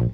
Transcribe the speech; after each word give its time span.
Hai, 0.00 0.08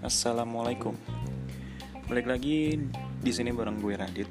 assalamualaikum. 0.00 0.96
Balik 2.08 2.32
lagi 2.32 2.80
di 3.20 3.32
sini 3.36 3.52
bareng 3.52 3.84
gue 3.84 3.92
Radit. 3.92 4.24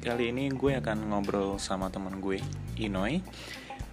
Kali 0.00 0.32
ini 0.32 0.48
gue 0.48 0.80
akan 0.80 1.12
ngobrol 1.12 1.60
sama 1.60 1.92
teman 1.92 2.24
gue, 2.24 2.40
Inoy. 2.80 3.20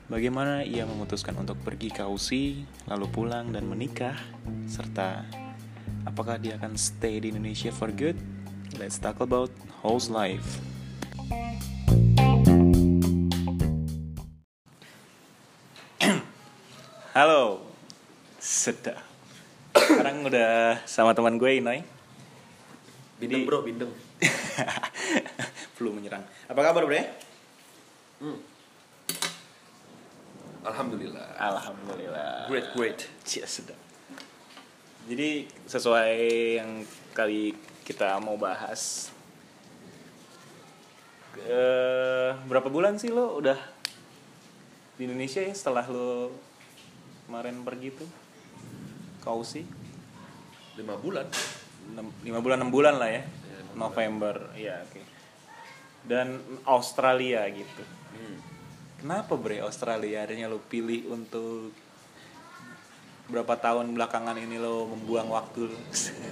Bagaimana 0.07 0.63
ia 0.63 0.87
memutuskan 0.87 1.35
untuk 1.35 1.59
pergi 1.67 1.91
ke 1.91 2.07
Aussie, 2.07 2.63
lalu 2.87 3.11
pulang 3.11 3.51
dan 3.51 3.67
menikah, 3.67 4.15
serta 4.71 5.27
apakah 6.07 6.39
dia 6.39 6.55
akan 6.55 6.79
stay 6.79 7.19
di 7.19 7.35
Indonesia 7.35 7.75
for 7.75 7.91
good? 7.91 8.15
Let's 8.79 8.95
talk 8.95 9.19
about 9.19 9.51
house 9.83 10.07
life. 10.07 10.68
Halo, 17.09 17.57
sedap. 18.37 19.01
Sekarang 19.73 20.21
udah 20.29 20.77
sama 20.85 21.17
teman 21.17 21.41
gue 21.41 21.57
Inoy. 21.57 21.81
Bindeng 23.17 23.49
bro, 23.49 23.65
bindeng. 23.65 23.89
Flu 25.73 25.89
menyerang. 25.89 26.21
Apa 26.45 26.69
kabar 26.69 26.85
bre? 26.85 27.09
Alhamdulillah. 30.61 31.33
Alhamdulillah. 31.33 32.45
Great, 32.45 32.69
great. 32.77 32.99
Cia 33.25 33.49
sedap. 33.49 33.81
Jadi 35.09 35.49
sesuai 35.65 36.13
yang 36.61 36.85
kali 37.17 37.57
kita 37.89 38.21
mau 38.21 38.37
bahas. 38.37 39.09
Eh, 41.41 42.37
berapa 42.45 42.69
bulan 42.69 43.01
sih 43.01 43.09
lo 43.09 43.41
udah 43.41 43.57
di 45.01 45.09
Indonesia 45.09 45.41
ya 45.41 45.57
setelah 45.57 45.89
lo 45.89 46.48
kemarin 47.29 47.61
pergi 47.61 47.93
tuh? 47.93 48.09
Kau 49.21 49.45
sih? 49.45 49.61
Lima 50.73 50.97
bulan. 50.97 51.29
Lima 52.25 52.41
bulan 52.41 52.57
enam 52.57 52.73
bulan 52.73 52.97
lah 52.97 53.05
ya 53.07 53.21
Ya. 53.21 53.61
November 53.73 54.35
ya 54.53 54.81
oke 54.81 55.01
dan 56.01 56.37
Australia 56.63 57.45
gitu 57.49 57.81
Hmm. 58.09 58.37
kenapa 58.97 59.33
bre 59.35 59.61
Australia 59.61 60.21
akhirnya 60.21 60.45
lo 60.45 60.57
pilih 60.59 61.05
untuk 61.07 61.69
berapa 63.25 63.53
tahun 63.55 63.93
belakangan 63.93 64.37
ini 64.37 64.57
lo 64.57 64.89
membuang 64.89 65.29
waktu 65.29 65.69
lo? 65.69 65.77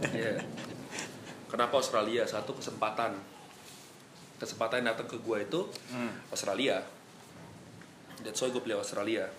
Iya. 0.09 0.41
Kenapa 1.47 1.77
Australia? 1.77 2.25
Satu 2.25 2.57
kesempatan. 2.57 3.13
Kesempatan 4.37 4.81
yang 4.81 4.93
datang 4.93 5.05
ke 5.05 5.17
gua 5.21 5.37
itu 5.39 5.69
Hmm. 5.89 6.09
Australia. 6.29 6.81
That's 8.19 8.41
why 8.41 8.49
gue 8.49 8.59
pilih 8.59 8.81
Australia. 8.81 9.29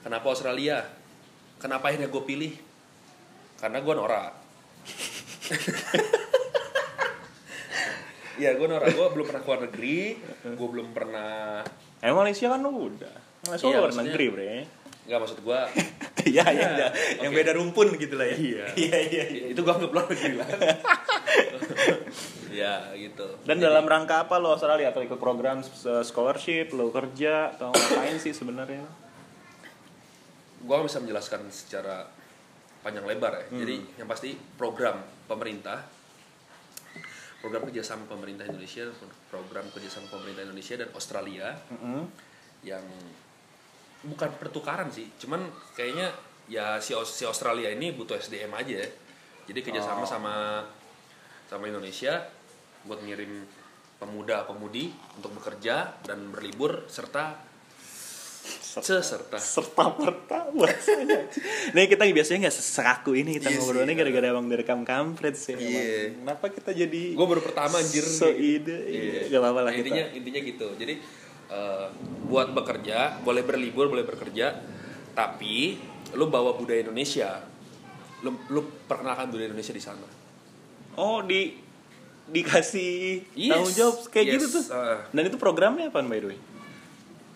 Kenapa 0.00 0.26
Australia? 0.28 0.86
Kenapa 1.56 1.88
akhirnya 1.88 2.06
gue 2.06 2.22
pilih? 2.22 2.52
Karena 3.56 3.78
gue 3.78 3.94
norak. 3.94 4.32
Iya, 8.38 8.54
gue 8.54 8.66
norak. 8.66 8.94
Gue 8.94 9.06
belum 9.10 9.26
pernah 9.26 9.42
keluar 9.42 9.60
negeri. 9.60 10.14
Gue 10.48 10.68
belum 10.70 10.88
pernah. 10.92 11.58
eh 11.98 12.14
Malaysia 12.14 12.46
kan 12.46 12.62
udah 12.62 13.10
Malaysia 13.42 13.66
Iya, 13.66 13.78
luar 13.82 13.90
negeri 13.92 14.26
bre 14.30 14.52
Nggak 15.04 15.18
maksud 15.18 15.38
gue. 15.42 15.60
iya 16.30 16.46
iya 16.46 16.46
Iya, 16.46 16.68
iya. 16.70 16.88
yang 17.18 17.32
beda 17.32 17.50
rumpun 17.52 17.90
gitu 17.96 18.14
lah 18.14 18.22
ya 18.24 18.36
Iya. 18.36 18.64
iya 18.84 18.98
iya 19.02 19.24
iya. 19.26 19.44
itu 19.50 19.58
gue 19.58 19.72
anggap 19.72 19.90
luar 19.90 20.06
negeri 20.06 20.34
lah. 20.36 20.46
ya 22.48 22.74
gitu. 22.92 23.26
dan 23.42 23.58
dalam 23.58 23.82
rangka 23.84 24.22
apa 24.22 24.34
lo 24.36 24.52
Australia 24.52 24.88
atau 24.88 24.98
ikut 25.00 25.14
program 25.16 25.58
s- 25.60 25.74
scholarship 26.04 26.70
lo 26.70 26.90
kerja 26.90 27.50
atau 27.52 27.70
ngapain 27.70 28.14
sih 28.16 28.30
sebenarnya 28.30 28.82
gue 30.58 30.76
bisa 30.84 30.98
menjelaskan 30.98 31.46
secara 31.50 32.06
panjang 32.82 33.04
lebar 33.06 33.32
ya. 33.34 33.46
Hmm. 33.50 33.58
Jadi 33.62 33.76
yang 33.98 34.08
pasti 34.08 34.34
program 34.56 34.98
pemerintah, 35.26 35.82
program 37.38 37.66
kerjasama 37.70 38.06
pemerintah 38.10 38.46
Indonesia, 38.46 38.86
program 39.30 39.66
kerjasama 39.70 40.10
pemerintah 40.10 40.42
Indonesia 40.46 40.74
dan 40.78 40.90
Australia 40.94 41.54
Mm-mm. 41.70 42.02
yang 42.66 42.82
bukan 44.06 44.30
pertukaran 44.38 44.90
sih, 44.90 45.10
cuman 45.18 45.42
kayaknya 45.74 46.14
ya 46.46 46.78
si, 46.78 46.94
si 47.06 47.22
Australia 47.26 47.70
ini 47.70 47.94
butuh 47.94 48.18
SDM 48.18 48.54
aja 48.54 48.82
ya. 48.82 48.88
Jadi 49.50 49.60
kerjasama 49.64 50.02
Oh. 50.04 50.08
sama 50.08 50.34
sama 51.48 51.64
Indonesia 51.66 52.28
buat 52.84 53.00
ngirim 53.00 53.42
pemuda 53.98 54.46
pemudi 54.46 54.94
untuk 55.18 55.34
bekerja 55.40 55.98
dan 56.06 56.30
berlibur 56.30 56.86
serta 56.86 57.47
serta 58.48 59.02
serta 59.36 59.84
merta 59.94 60.48
bahasanya. 60.50 61.26
Nih 61.74 61.84
kita 61.86 62.06
biasanya 62.06 62.38
nggak 62.44 62.54
sekaku 62.54 63.12
ini 63.14 63.36
kita 63.36 63.48
Iya 63.48 63.58
ngobrol 63.58 63.82
ini 63.82 63.86
sih, 63.86 63.98
gara-gara 63.98 64.26
emang 64.28 64.46
direkam 64.46 64.80
kampret 64.82 65.34
sih. 65.34 65.52
emang. 65.52 65.66
Iya. 65.66 66.00
Kenapa 66.14 66.46
kita 66.48 66.70
jadi 66.72 67.02
gue 67.12 67.26
baru 67.26 67.40
pertama 67.40 67.76
anjir 67.76 68.02
so 68.02 68.28
ide? 68.28 68.78
Iya. 68.80 69.20
Gak 69.28 69.40
apa-apa 69.40 69.60
lah 69.60 69.70
Nah, 69.70 69.78
intinya 69.78 70.04
kita. 70.04 70.16
intinya 70.16 70.40
gitu 70.42 70.68
jadi 70.74 70.94
eh, 71.48 71.86
buat 72.24 72.48
bekerja 72.50 72.96
boleh 73.20 73.42
berlibur 73.42 73.86
boleh 73.86 74.04
bekerja 74.04 74.52
tapi 75.12 75.80
lu 76.10 76.26
bawa 76.26 76.54
budaya 76.54 76.80
Indonesia 76.80 77.40
lu 78.18 78.32
lu 78.48 78.60
perkenalkan 78.84 79.28
budaya 79.28 79.48
Indonesia 79.48 79.70
di 79.70 79.80
sana 79.80 80.08
Oh 80.94 81.20
di 81.20 81.54
dikasih 82.26 83.22
Yes. 83.32 83.50
tanggung 83.50 83.74
jawab 83.74 83.96
kayak 84.08 84.26
Yes, 84.26 84.34
gitu 84.36 84.46
tuh. 84.52 84.64
uh. 84.70 84.98
Dan 85.08 85.22
itu 85.24 85.36
programnya 85.36 85.88
apa 85.88 86.02
by 86.02 86.18
the 86.18 86.28
way? 86.28 86.38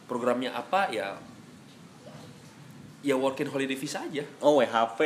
Programnya 0.07 0.55
apa 0.55 0.91
ya 0.93 1.17
ya 3.03 3.19
working 3.19 3.51
holiday 3.51 3.75
visa 3.75 3.99
aja 4.07 4.23
Oh 4.39 4.63
WHV. 4.63 5.01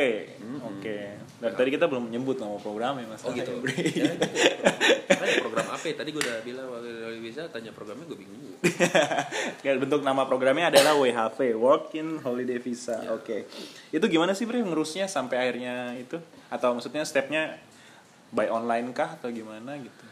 Oke. 0.61 0.97
Dan 1.41 1.51
tadi 1.57 1.69
kita 1.73 1.89
belum 1.89 2.09
menyebut 2.09 2.37
nama 2.37 2.57
programnya 2.61 3.09
mas. 3.09 3.25
oh 3.25 3.33
gitu 3.33 3.57
ya, 3.73 4.05
gitu. 4.13 4.25
Makanya 5.09 5.35
program 5.41 5.67
apa 5.73 5.85
ya? 5.85 5.93
tadi 5.97 6.09
gue 6.13 6.21
udah 6.21 6.37
bilang 6.45 6.65
working 6.69 6.93
holiday 6.93 7.21
visa 7.25 7.41
tanya 7.49 7.73
programnya 7.73 8.05
gue 8.05 8.17
bingung 8.21 8.37
Kayak 9.61 9.77
bentuk 9.85 10.01
nama 10.05 10.25
programnya 10.29 10.69
adalah 10.69 10.93
WHV, 10.97 11.37
Work 11.57 11.93
in 11.97 12.21
Holiday 12.21 12.57
Visa. 12.61 13.01
Ya. 13.01 13.13
Oke. 13.13 13.45
Itu 13.93 14.05
gimana 14.09 14.33
sih 14.33 14.45
Bre 14.49 14.61
ngurusnya 14.61 15.05
sampai 15.09 15.37
akhirnya 15.41 15.93
itu? 15.97 16.17
Atau 16.49 16.73
maksudnya 16.73 17.05
stepnya 17.05 17.57
by 18.33 18.49
online 18.49 18.93
kah 18.93 19.17
atau 19.17 19.29
gimana 19.29 19.77
gitu? 19.77 20.05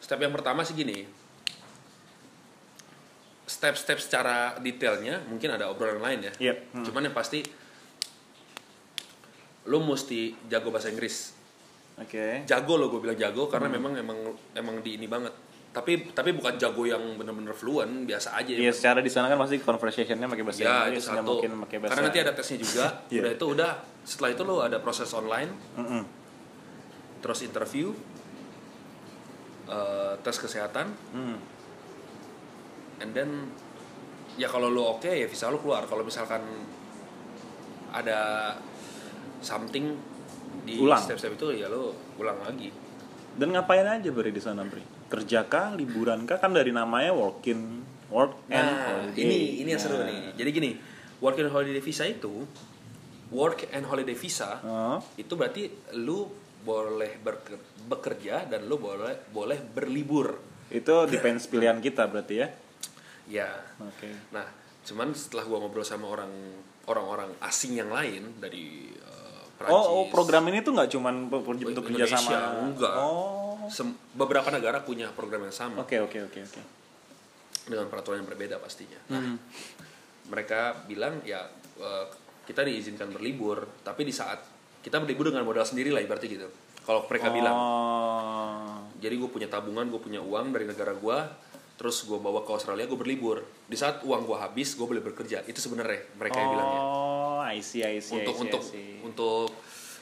Step 0.00 0.20
yang 0.20 0.32
pertama 0.32 0.64
sih 0.64 0.76
gini. 0.76 1.25
Step-step 3.56 3.96
secara 3.96 4.36
detailnya 4.60 5.24
mungkin 5.24 5.48
ada 5.50 5.72
obrolan 5.72 5.96
lain 5.98 6.28
ya. 6.28 6.32
Iya. 6.38 6.54
Hmm. 6.76 6.84
Cuman 6.84 7.02
yang 7.02 7.16
pasti 7.16 7.40
lu 9.66 9.80
mesti 9.82 10.36
jago 10.46 10.68
bahasa 10.68 10.92
Inggris. 10.92 11.32
Oke. 11.96 12.44
Jago 12.44 12.76
lo 12.76 12.86
gue 12.86 13.00
bilang 13.00 13.16
jago 13.16 13.48
Hmm. 13.48 13.52
karena 13.56 13.68
memang 13.72 13.92
emang 13.96 14.18
emang 14.52 14.76
di 14.80 14.94
ini 14.94 15.08
banget. 15.08 15.32
Tapi 15.72 16.12
tapi 16.12 16.32
bukan 16.32 16.56
jago 16.56 16.84
yang 16.84 17.00
bener-bener 17.16 17.52
fluent, 17.52 18.04
biasa 18.04 18.32
aja 18.34 18.48
Iya, 18.48 18.72
secara 18.72 19.00
di 19.00 19.08
sana 19.08 19.28
kan 19.28 19.36
pasti 19.36 19.56
conversationnya 19.58 20.24
pakai 20.26 20.40
bahasa 20.42 20.60
Ya, 20.62 20.88
Inggris, 20.88 21.04
itu 21.04 21.12
satu. 21.12 21.24
mungkin 21.26 21.50
pakai 21.64 21.76
bahasa. 21.78 21.92
Karena 21.92 22.04
nanti 22.08 22.20
ada 22.20 22.32
tesnya 22.32 22.58
juga. 22.58 22.86
Iya. 23.12 23.20
Udah 23.20 23.32
itu 23.32 23.44
udah 23.50 23.70
setelah 24.00 24.30
itu 24.32 24.42
lo 24.42 24.56
ada 24.60 24.78
proses 24.78 25.08
online, 25.12 25.50
Mm-mm. 25.76 26.02
terus 27.20 27.40
interview, 27.40 27.92
eh, 29.66 30.12
tes 30.18 30.36
kesehatan, 30.38 30.86
Hmm. 31.12 31.36
And 32.98 33.12
then 33.12 33.48
ya 34.34 34.46
kalau 34.46 34.68
lu 34.68 34.80
oke 34.80 35.04
ya 35.04 35.24
visa 35.24 35.48
lu 35.48 35.58
keluar 35.58 35.84
kalau 35.84 36.02
misalkan 36.02 36.40
ada 37.90 38.52
something 39.40 39.96
di 40.62 40.76
step-step 40.82 41.34
itu 41.34 41.46
ya 41.56 41.68
lu 41.68 41.90
ulang 42.16 42.40
lagi 42.40 42.72
Dan 43.36 43.52
ngapain 43.52 43.84
aja 43.84 44.08
Bre 44.08 44.32
di 44.32 44.40
sana 44.40 44.64
Bre? 44.64 44.80
Kerja 45.06 45.44
kah, 45.44 45.76
liburan 45.76 46.24
kah? 46.24 46.40
Kan 46.40 46.50
dari 46.50 46.72
namanya 46.72 47.12
working, 47.12 47.84
work 48.08 48.48
and 48.48 48.64
nah 48.64 49.04
holiday. 49.04 49.20
ini 49.20 49.38
ini 49.60 49.68
yang 49.68 49.78
seru 49.78 49.98
Nah. 49.98 50.08
nih 50.08 50.32
jadi 50.34 50.50
gini 50.50 50.70
work 51.18 51.36
and 51.36 51.50
holiday 51.50 51.78
visa 51.78 52.04
itu 52.04 52.32
work 53.28 53.68
and 53.70 53.84
holiday 53.84 54.14
visa 54.14 54.56
Oh. 54.62 54.98
itu 55.14 55.32
berarti 55.32 55.68
lu 55.94 56.24
boleh 56.62 57.20
bekerja 57.84 58.48
dan 58.48 58.64
lu 58.64 58.76
boleh 58.76 59.28
boleh 59.30 59.60
berlibur 59.60 60.40
Itu 60.66 61.06
depends 61.06 61.46
pilihan 61.46 61.78
kita 61.78 62.08
berarti 62.08 62.34
ya. 62.36 62.48
Ya 63.26 63.50
Oke. 63.78 64.10
Nah, 64.30 64.46
cuman 64.82 65.10
setelah 65.10 65.44
gua 65.44 65.58
ngobrol 65.58 65.82
sama 65.82 66.06
orang 66.06 66.30
orang-orang 66.84 67.34
asing 67.42 67.74
yang 67.74 67.90
lain 67.90 68.38
dari 68.38 68.86
uh, 68.96 69.42
Prancis, 69.54 69.74
Oh, 69.74 69.86
oh, 69.92 70.04
program 70.06 70.46
ini 70.46 70.60
tuh 70.60 70.70
nggak 70.70 70.86
cuman 70.88 71.26
per- 71.26 71.42
untuk 71.42 71.82
kerja 71.84 72.06
Indonesia, 72.06 72.18
sama. 72.22 72.62
enggak. 72.62 72.94
Oh. 72.96 73.58
sem- 73.66 73.98
beberapa 74.12 74.46
negara 74.48 74.78
punya 74.78 75.10
program 75.10 75.42
yang 75.42 75.50
sama 75.50 75.82
Oke, 75.82 75.98
oke, 75.98 76.14
oke, 76.22 76.38
oke. 76.40 76.62
dengan 77.66 77.86
peraturan 77.86 78.22
yang 78.22 78.28
berbeda 78.28 78.56
pastinya. 78.56 78.94
Nah, 79.10 79.18
Hmm. 79.18 79.36
mereka 80.26 80.86
bilang 80.86 81.18
ya 81.22 81.42
uh, 81.76 82.06
kita 82.42 82.62
diizinkan 82.62 83.10
berlibur, 83.10 83.66
tapi 83.82 84.02
di 84.02 84.14
saat 84.14 84.38
kita 84.78 84.98
berlibur 84.98 85.26
dengan 85.26 85.42
modal 85.42 85.66
sendiri 85.66 85.90
lah 85.90 85.98
ibaratnya 85.98 86.30
gitu. 86.30 86.46
Kalau 86.86 87.02
mereka 87.04 87.26
bilang, 87.28 87.56
Oh. 87.58 88.78
jadi 88.96 89.14
gue 89.14 89.26
punya 89.26 89.48
tabungan, 89.48 89.82
gue 89.84 89.98
punya 89.98 90.22
uang 90.22 90.54
dari 90.54 90.62
negara 90.64 90.94
gue, 90.94 91.18
terus 91.76 92.02
gue 92.02 92.16
bawa 92.16 92.40
ke 92.40 92.50
Australia 92.50 92.84
gue 92.84 92.96
berlibur 92.96 93.36
di 93.62 93.74
saat 93.74 94.00
uang 94.00 94.24
gue 94.24 94.34
habis 94.34 94.72
gue 94.72 94.86
boleh 94.86 95.02
bekerja 95.02 95.44
itu 95.44 95.56
sebenarnya 95.56 96.08
mereka 96.14 96.36
yang 96.38 96.50
bilangnya 96.50 96.82
Oh, 96.82 97.38
I 97.38 97.60
see, 97.60 97.80
I 97.80 98.00
see, 98.00 98.16
untuk 98.16 98.32
I 98.32 98.34
see, 98.34 98.42
untuk 98.42 98.60
I 98.60 98.66
see. 98.66 98.92
untuk 99.02 99.48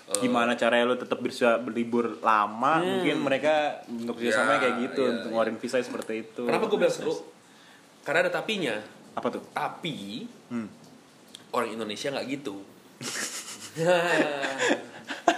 eh, 0.06 0.20
Gimana 0.20 0.54
caranya 0.54 0.84
lo 0.86 0.94
tetap 0.94 1.18
bisa 1.18 1.58
berlibur 1.58 2.20
lama? 2.20 2.78
Mungkin 2.78 3.18
mereka 3.18 3.82
untuk 3.86 4.16
kerjasamanya 4.16 4.54
Ya, 4.54 4.62
kayak 4.62 4.76
gitu, 4.84 5.00
ya, 5.00 5.10
untuk 5.12 5.28
ngeluarin 5.28 5.56
visa 5.56 5.76
seperti 5.78 6.12
itu. 6.22 6.42
kenapa 6.44 6.64
gue 6.64 6.78
bilang 6.78 6.94
seru 6.94 7.14
karena 8.00 8.18
ada 8.22 8.32
tapinya 8.32 8.78
Apa 9.12 9.28
tuh? 9.30 9.42
tapi 9.50 10.30
Hmm. 10.46 10.70
orang 11.50 11.72
Indonesia 11.72 12.08
nggak 12.08 12.26
gitu 12.30 12.62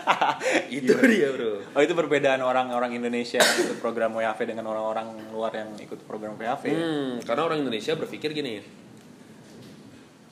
itu 0.79 0.93
dia 0.95 1.29
bro 1.35 1.63
Oh 1.75 1.83
itu 1.83 1.93
perbedaan 1.93 2.41
orang-orang 2.41 2.95
Indonesia 2.95 3.43
yang 3.43 3.55
ikut 3.69 3.79
program 3.83 4.15
WHV 4.15 4.39
dengan 4.47 4.71
orang-orang 4.71 5.13
luar 5.35 5.53
yang 5.53 5.71
ikut 5.77 6.01
program 6.07 6.39
WHV. 6.39 6.65
ya? 6.67 6.79
Hmm, 6.79 7.13
karena 7.27 7.43
orang 7.45 7.59
Indonesia 7.61 7.93
berpikir 7.99 8.33
gini, 8.33 8.63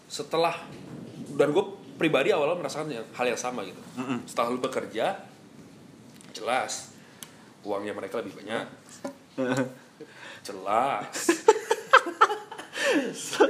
setelah 0.09 0.57
dan 1.35 1.51
gue 1.51 1.65
pribadi 1.99 2.31
awalnya 2.31 2.65
merasakan 2.65 2.87
hal 2.91 3.27
yang 3.27 3.41
sama 3.41 3.67
gitu. 3.67 3.83
Setelah 4.25 4.49
lu 4.55 4.61
bekerja, 4.63 5.21
jelas 6.33 6.95
uangnya 7.65 7.97
mereka 7.97 8.21
lebih 8.21 8.37
banyak. 8.37 8.67
jelas. 10.47 11.17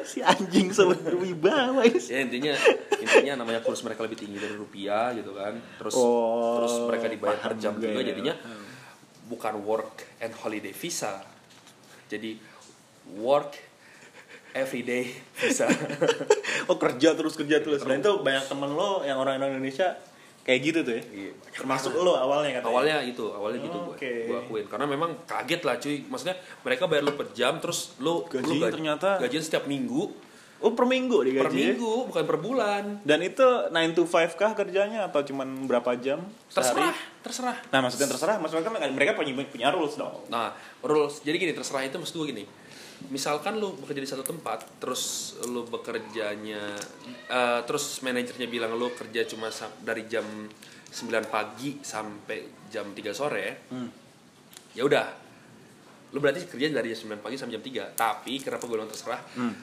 si 0.04 0.20
anjing 0.20 0.70
sebut 0.70 1.00
wibawa 1.16 1.82
ini. 1.84 1.98
Ya 2.00 2.20
intinya 2.22 2.52
intinya 2.96 3.44
namanya 3.44 3.60
kurs 3.60 3.82
mereka 3.82 4.04
lebih 4.04 4.19
tinggi 4.19 4.38
dari 4.38 4.54
rupiah 4.54 5.12
gitu 5.12 5.34
kan. 5.34 5.58
Terus 5.81 5.94
Oh, 5.96 6.60
terus 6.60 6.75
mereka 6.86 7.06
dibayar 7.08 7.38
per 7.38 7.54
jam 7.58 7.75
juga 7.76 7.90
juga 7.90 8.00
ya. 8.00 8.08
jadinya 8.14 8.34
bukan 9.26 9.54
work 9.64 10.04
and 10.20 10.32
holiday 10.36 10.72
visa. 10.72 11.25
Jadi 12.08 12.36
work 13.16 13.56
everyday 14.52 15.10
visa. 15.34 15.66
Oh 16.64 16.81
kerja 16.81 17.12
terus 17.12 17.36
kerja 17.36 17.60
terus. 17.60 17.84
Dan 17.84 18.00
itu 18.00 18.25
banyak 18.25 18.48
temen 18.48 18.72
lo 18.72 19.04
yang 19.04 19.20
orang-orang 19.20 19.60
Indonesia 19.60 20.00
kayak 20.44 20.61
gitu 20.62 20.79
tuh 20.81 20.93
ya. 20.93 21.02
Iya, 21.06 21.31
Termasuk 21.50 21.96
lo 21.96 22.12
awalnya 22.14 22.50
katanya. 22.55 22.69
awalnya 22.69 22.96
itu 23.02 23.25
awalnya 23.26 23.58
gitu 23.58 23.79
gue 23.82 23.94
Oke. 23.94 24.12
gue 24.26 24.37
akuin 24.38 24.67
karena 24.67 24.85
memang 24.85 25.25
kaget 25.25 25.61
lah 25.61 25.76
cuy 25.76 26.05
maksudnya 26.05 26.37
mereka 26.61 26.85
bayar 26.85 27.02
lu 27.02 27.12
per 27.12 27.32
jam 27.32 27.56
terus 27.56 27.96
lu 27.96 28.23
Gaji 28.26 28.52
lu 28.52 28.67
ternyata- 28.67 29.17
gajian 29.19 29.41
setiap 29.41 29.64
minggu 29.64 30.12
Oh 30.61 30.73
per 30.73 30.85
minggu 30.87 31.20
digaji. 31.23 31.43
per 31.43 31.52
minggu 31.52 31.93
bukan 32.08 32.25
per 32.25 32.38
bulan 32.38 32.85
Dan 33.02 33.20
itu 33.20 33.44
9 33.69 33.69
to 33.93 34.02
5 34.02 34.32
kah 34.35 34.52
kerjanya 34.55 35.05
atau 35.05 35.20
cuman 35.20 35.44
berapa 35.64 35.93
jam? 35.99 36.25
terserah 36.46 36.88
sehari? 36.88 37.20
terserah 37.20 37.56
Nah 37.69 37.81
maksudnya 37.81 38.08
terserah, 38.08 38.37
maksudnya 38.38 38.64
kan 38.64 38.88
mereka 38.91 39.12
punya 39.12 39.32
punya 39.44 39.69
rules 39.69 39.93
dong. 39.94 40.25
nah 40.26 40.52
rules 40.81 41.20
jadi 41.20 41.37
gini 41.37 41.52
terserah 41.52 41.85
itu 41.85 41.96
maksud 41.96 42.17
gue 42.17 42.29
gini 42.32 42.44
misalkan 43.06 43.56
lu 43.56 43.74
bekerja 43.74 44.00
di 44.00 44.08
satu 44.08 44.22
tempat 44.22 44.78
terus 44.78 45.02
lu 45.44 45.64
bekerjanya 45.64 46.76
eh, 47.26 47.60
terus 47.62 48.00
manajernya 48.00 48.46
bilang 48.46 48.72
lu 48.72 48.88
kerja 48.90 49.24
cuma 49.24 49.48
dari 49.78 50.04
jam 50.04 50.24
9 50.86 51.10
pagi 51.26 51.80
sampai 51.80 52.38
jam 52.68 52.88
3 52.88 53.10
sore 53.10 53.66
Hmm. 53.68 53.90
ya 54.72 54.82
udah 54.82 55.06
lu 56.10 56.18
berarti 56.18 56.46
kerja 56.46 56.70
dari 56.70 56.88
jam 56.88 57.10
9 57.10 57.20
pagi 57.20 57.34
sampai 57.34 57.52
jam 57.52 57.64
3 57.64 57.92
tapi 57.92 58.38
kenapa 58.38 58.64
gue 58.64 58.74
bilang 58.74 58.86
terserah 58.86 59.20
Hmm. 59.34 59.54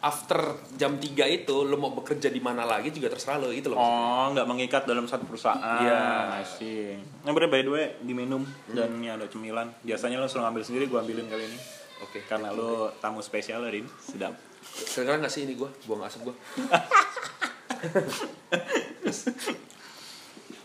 after 0.00 0.40
jam 0.74 0.96
3 0.96 1.24
itu 1.26 1.64
lu 1.64 1.76
mau 1.76 1.88
bekerja 1.90 2.28
di 2.28 2.36
mana 2.36 2.64
lagi 2.64 2.88
juga 2.88 3.08
terserah 3.08 3.40
lo 3.40 3.48
gitu 3.48 3.72
loh. 3.72 3.80
Oh, 3.80 4.28
nggak 4.30 4.44
mengikat 4.44 4.82
dalam 4.84 5.08
satu 5.08 5.24
perusahaan. 5.24 5.80
Iya. 5.80 6.44
See. 6.44 6.92
Nah, 7.24 7.32
bener, 7.32 7.48
by 7.48 7.64
the 7.64 7.72
way, 7.72 7.86
diminum 7.98 8.44
dan 8.68 8.92
ini 8.94 9.08
ada 9.08 9.24
cemilan. 9.24 9.72
Biasanya 9.80 10.20
lo 10.20 10.28
suruh 10.28 10.44
ngambil 10.44 10.60
sendiri, 10.60 10.84
gua 10.88 11.00
ambilin 11.00 11.24
kali 11.24 11.48
ini. 11.48 11.56
Oke 12.04 12.20
Karena 12.24 12.48
lo 12.50 12.70
tamu 12.94 13.18
spesial, 13.18 13.64
Rin. 13.64 13.88
Sedap. 13.98 14.36
sekarang 14.64 15.20
nggak 15.20 15.30
sih 15.30 15.42
ini 15.42 15.54
gue 15.54 15.68
buang 15.84 16.02
asap 16.02 16.20
gue 16.24 16.34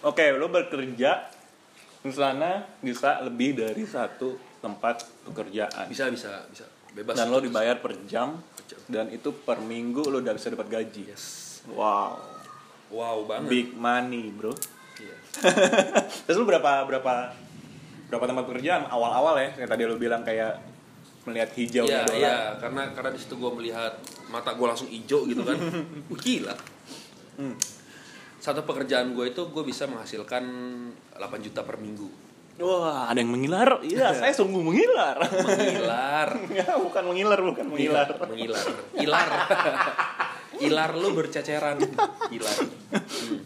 Oke, 0.02 0.32
lo 0.32 0.48
bekerja 0.48 1.28
di 2.00 2.16
sana 2.16 2.64
bisa 2.80 3.20
lebih 3.20 3.52
dari 3.54 3.84
satu 3.84 4.40
tempat 4.58 5.04
pekerjaan. 5.26 5.84
bisa 5.86 6.08
bisa 6.08 6.48
bisa 6.48 6.64
bebas 6.90 7.12
Dan 7.14 7.28
lo 7.28 7.38
dibayar 7.38 7.76
per 7.76 7.92
jam 8.06 8.40
Per 8.56 8.64
jam. 8.66 8.80
dan 8.88 9.06
itu 9.10 9.36
per 9.36 9.60
minggu 9.60 10.08
lo 10.08 10.20
udah 10.20 10.32
bisa 10.32 10.48
dapat 10.48 10.68
gaji. 10.70 11.12
yes 11.12 11.60
Wow. 11.68 12.16
wow 12.90 13.18
banget 13.26 13.52
Big 13.52 13.68
money, 13.74 14.32
bro. 14.32 14.56
Iya. 14.96 15.16
Terus 16.24 16.36
lu 16.36 16.48
berapa 16.48 16.88
berapa 16.88 17.36
berapa 18.08 18.26
tempat 18.26 18.44
pekerjaan 18.48 18.88
awal-awal 18.88 19.36
ya? 19.38 19.52
Kayak 19.54 19.70
tadi 19.70 19.84
lu 19.84 20.00
bilang 20.00 20.24
kayak 20.24 20.56
melihat 21.24 21.50
hijau 21.54 21.84
Iya, 21.84 22.04
dolar. 22.04 22.16
iya, 22.16 22.36
karena 22.58 22.82
karena 22.92 23.10
di 23.12 23.20
situ 23.20 23.36
gue 23.36 23.52
melihat 23.52 23.94
mata 24.28 24.54
gue 24.54 24.66
langsung 24.66 24.88
hijau 24.88 25.26
gitu 25.26 25.44
kan. 25.44 25.58
Wih, 26.12 26.20
gila. 26.20 26.56
Hmm. 27.36 27.56
Satu 28.40 28.64
pekerjaan 28.64 29.12
gue 29.12 29.26
itu 29.28 29.42
gue 29.46 29.64
bisa 29.64 29.84
menghasilkan 29.86 30.44
8 31.12 31.20
juta 31.42 31.62
per 31.62 31.76
minggu. 31.76 32.08
Wah, 32.60 33.08
ada 33.08 33.20
yang 33.20 33.32
mengilar. 33.32 33.80
Iya, 33.82 34.12
saya 34.12 34.32
sungguh 34.32 34.60
mengilar. 34.60 35.16
Mengilar. 35.24 36.28
ya, 36.60 36.76
bukan 36.76 37.04
mengilar, 37.08 37.40
bukan 37.40 37.66
mengilar. 37.68 38.08
Mengilar. 38.28 38.66
Ilar. 38.96 39.30
Ilar 40.68 40.92
lu 40.94 41.16
berceceran. 41.16 41.80
Ilar. 42.30 42.58
Hmm. 42.92 43.40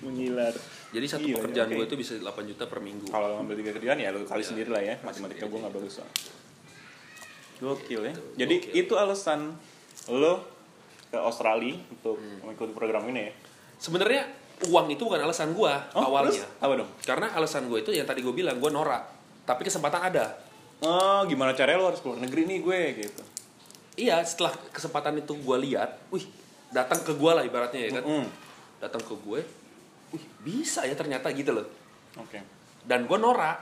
Mengilar. 0.00 0.56
Jadi 0.88 1.04
satu 1.04 1.26
Gila, 1.28 1.36
pekerjaan 1.36 1.68
oke. 1.68 1.76
gue 1.76 1.84
itu 1.84 1.96
bisa 2.00 2.12
8 2.16 2.48
juta 2.48 2.64
per 2.64 2.80
minggu. 2.80 3.08
Kalau 3.08 3.36
ngambil 3.36 3.54
tiga 3.60 3.72
kerjaan 3.76 3.98
ya 4.00 4.08
lu 4.08 4.24
kali 4.24 4.40
Iya. 4.40 4.48
sendiri 4.48 4.70
lah 4.72 4.80
ya. 4.80 4.94
Matematika 5.04 5.44
gue 5.44 5.58
nggak 5.60 5.74
bagus. 5.74 5.94
Gokil 7.56 8.00
ya. 8.02 8.14
Jadi 8.36 8.54
Gokil. 8.60 8.72
itu 8.76 8.94
alasan 8.94 9.56
lo 10.08 10.44
ke 11.06 11.16
Australia 11.16 11.76
untuk 11.88 12.16
Hmm. 12.16 12.44
mengikuti 12.44 12.72
program 12.72 13.06
ini 13.06 13.20
ya. 13.22 13.32
Sebenarnya 13.76 14.22
uang 14.66 14.86
itu 14.88 15.02
bukan 15.02 15.20
alasan 15.20 15.52
gue 15.52 15.72
Oh, 15.92 16.02
awalnya. 16.04 16.32
terus 16.32 16.48
apa 16.58 16.72
dong? 16.74 16.90
Karena 17.02 17.26
alasan 17.30 17.66
gue 17.66 17.78
itu 17.80 17.90
yang 17.90 18.04
tadi 18.04 18.20
gue 18.20 18.32
bilang 18.32 18.56
gue 18.56 18.68
norak. 18.68 19.04
Tapi 19.44 19.62
kesempatan 19.62 20.00
ada. 20.04 20.36
Oh, 20.78 21.24
gimana 21.24 21.52
caranya 21.52 21.78
lo 21.78 21.88
harus 21.88 22.00
keluar 22.00 22.18
negeri 22.18 22.44
nih 22.44 22.58
gue 22.60 22.80
gitu. 23.00 23.22
Iya, 23.96 24.20
setelah 24.22 24.52
kesempatan 24.70 25.16
itu 25.16 25.32
gue 25.32 25.56
lihat, 25.62 25.96
wih, 26.10 26.28
datang 26.68 27.00
ke 27.00 27.16
gue 27.16 27.32
lah 27.32 27.40
ibaratnya 27.40 27.80
ya 27.80 27.90
kan. 27.96 28.04
Mm. 28.04 28.26
Datang 28.76 29.00
ke 29.00 29.14
gue, 29.16 29.40
wih, 30.12 30.24
bisa 30.42 30.84
ya 30.84 30.92
ternyata 30.92 31.32
gitu 31.32 31.56
loh. 31.56 31.64
Oke. 32.18 32.44
Dan 32.84 33.08
gue 33.08 33.16
norak. 33.16 33.56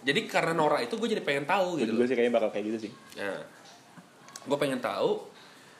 Jadi 0.00 0.20
karena 0.24 0.52
norak 0.52 0.80
itu 0.82 0.94
gue 0.94 1.08
jadi 1.08 1.20
pengen 1.20 1.44
tahu 1.44 1.74
Gue 1.74 1.82
gitu 1.82 1.92
loh. 1.94 2.04
sih 2.04 2.14
kayaknya 2.14 2.34
bakal 2.34 2.50
kayak 2.50 2.64
gitu 2.66 2.78
sih. 2.84 2.92
Nah, 3.16 3.40
gue 4.42 4.56
pengen 4.56 4.78
tahu. 4.78 5.28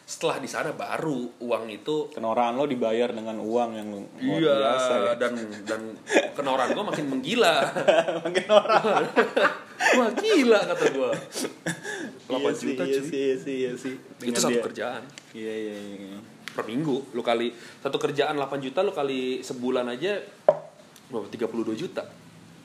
Setelah 0.02 0.36
di 0.36 0.46
sana 0.46 0.70
baru 0.70 1.38
uang 1.38 1.70
itu 1.70 2.10
Kenoraan 2.10 2.52
lo 2.52 2.66
dibayar 2.66 3.08
dengan 3.08 3.38
uang 3.38 3.70
yang 3.72 3.88
luar 4.18 4.40
iya 4.42 4.54
biasa 4.58 4.92
ya. 4.98 5.12
dan 5.14 5.32
dan 5.62 5.80
kenoran 6.34 6.68
gue 6.68 6.82
makin 6.84 7.06
menggila. 7.08 7.54
Makin 8.26 8.46
orang. 8.48 8.84
Wah 9.96 10.10
gila 10.12 10.60
kata 10.66 10.84
gue. 10.88 11.10
8 12.26 12.26
Iya 12.28 12.50
sih, 12.52 12.66
juta 12.68 12.82
iya 12.84 12.92
cuy. 12.92 13.06
sih, 13.06 13.20
iya 13.20 13.36
sih, 13.36 13.54
iya 13.56 13.72
sih. 13.72 13.94
Itu 14.20 14.34
satu 14.36 14.50
dia- 14.52 14.64
kerjaan. 14.64 15.02
Iya, 15.30 15.54
iya, 15.54 15.74
iya. 15.96 16.18
per 16.50 16.66
minggu 16.66 17.14
lu 17.14 17.22
kali 17.22 17.54
satu 17.78 17.94
kerjaan 17.96 18.34
8 18.34 18.58
juta 18.60 18.82
lu 18.82 18.90
kali 18.90 19.38
sebulan 19.40 19.86
aja 19.88 20.18
berapa 21.06 21.30
32 21.30 21.46
juta 21.78 22.02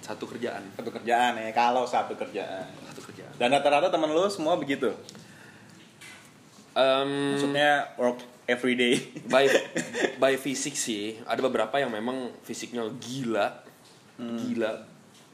satu 0.06 0.26
kerjaan 0.28 0.62
Satu 0.72 0.90
kerjaan 0.92 1.34
ya, 1.36 1.50
kalau 1.52 1.82
satu 1.84 2.14
kerjaan. 2.14 2.70
satu 2.86 3.02
kerjaan 3.04 3.34
Dan 3.36 3.50
rata-rata 3.50 3.90
teman 3.90 4.08
lo 4.08 4.30
semua 4.30 4.54
begitu. 4.54 4.94
Em, 6.72 7.10
Maksudnya 7.34 7.72
work 7.96 8.20
every 8.46 8.76
day. 8.76 8.94
by 9.34 9.48
by 10.18 10.34
fisik 10.36 10.76
sih 10.76 11.18
ada 11.24 11.40
beberapa 11.40 11.74
yang 11.76 11.90
memang 11.90 12.30
fisiknya 12.42 12.86
gila 12.96 13.48
gila 14.18 14.72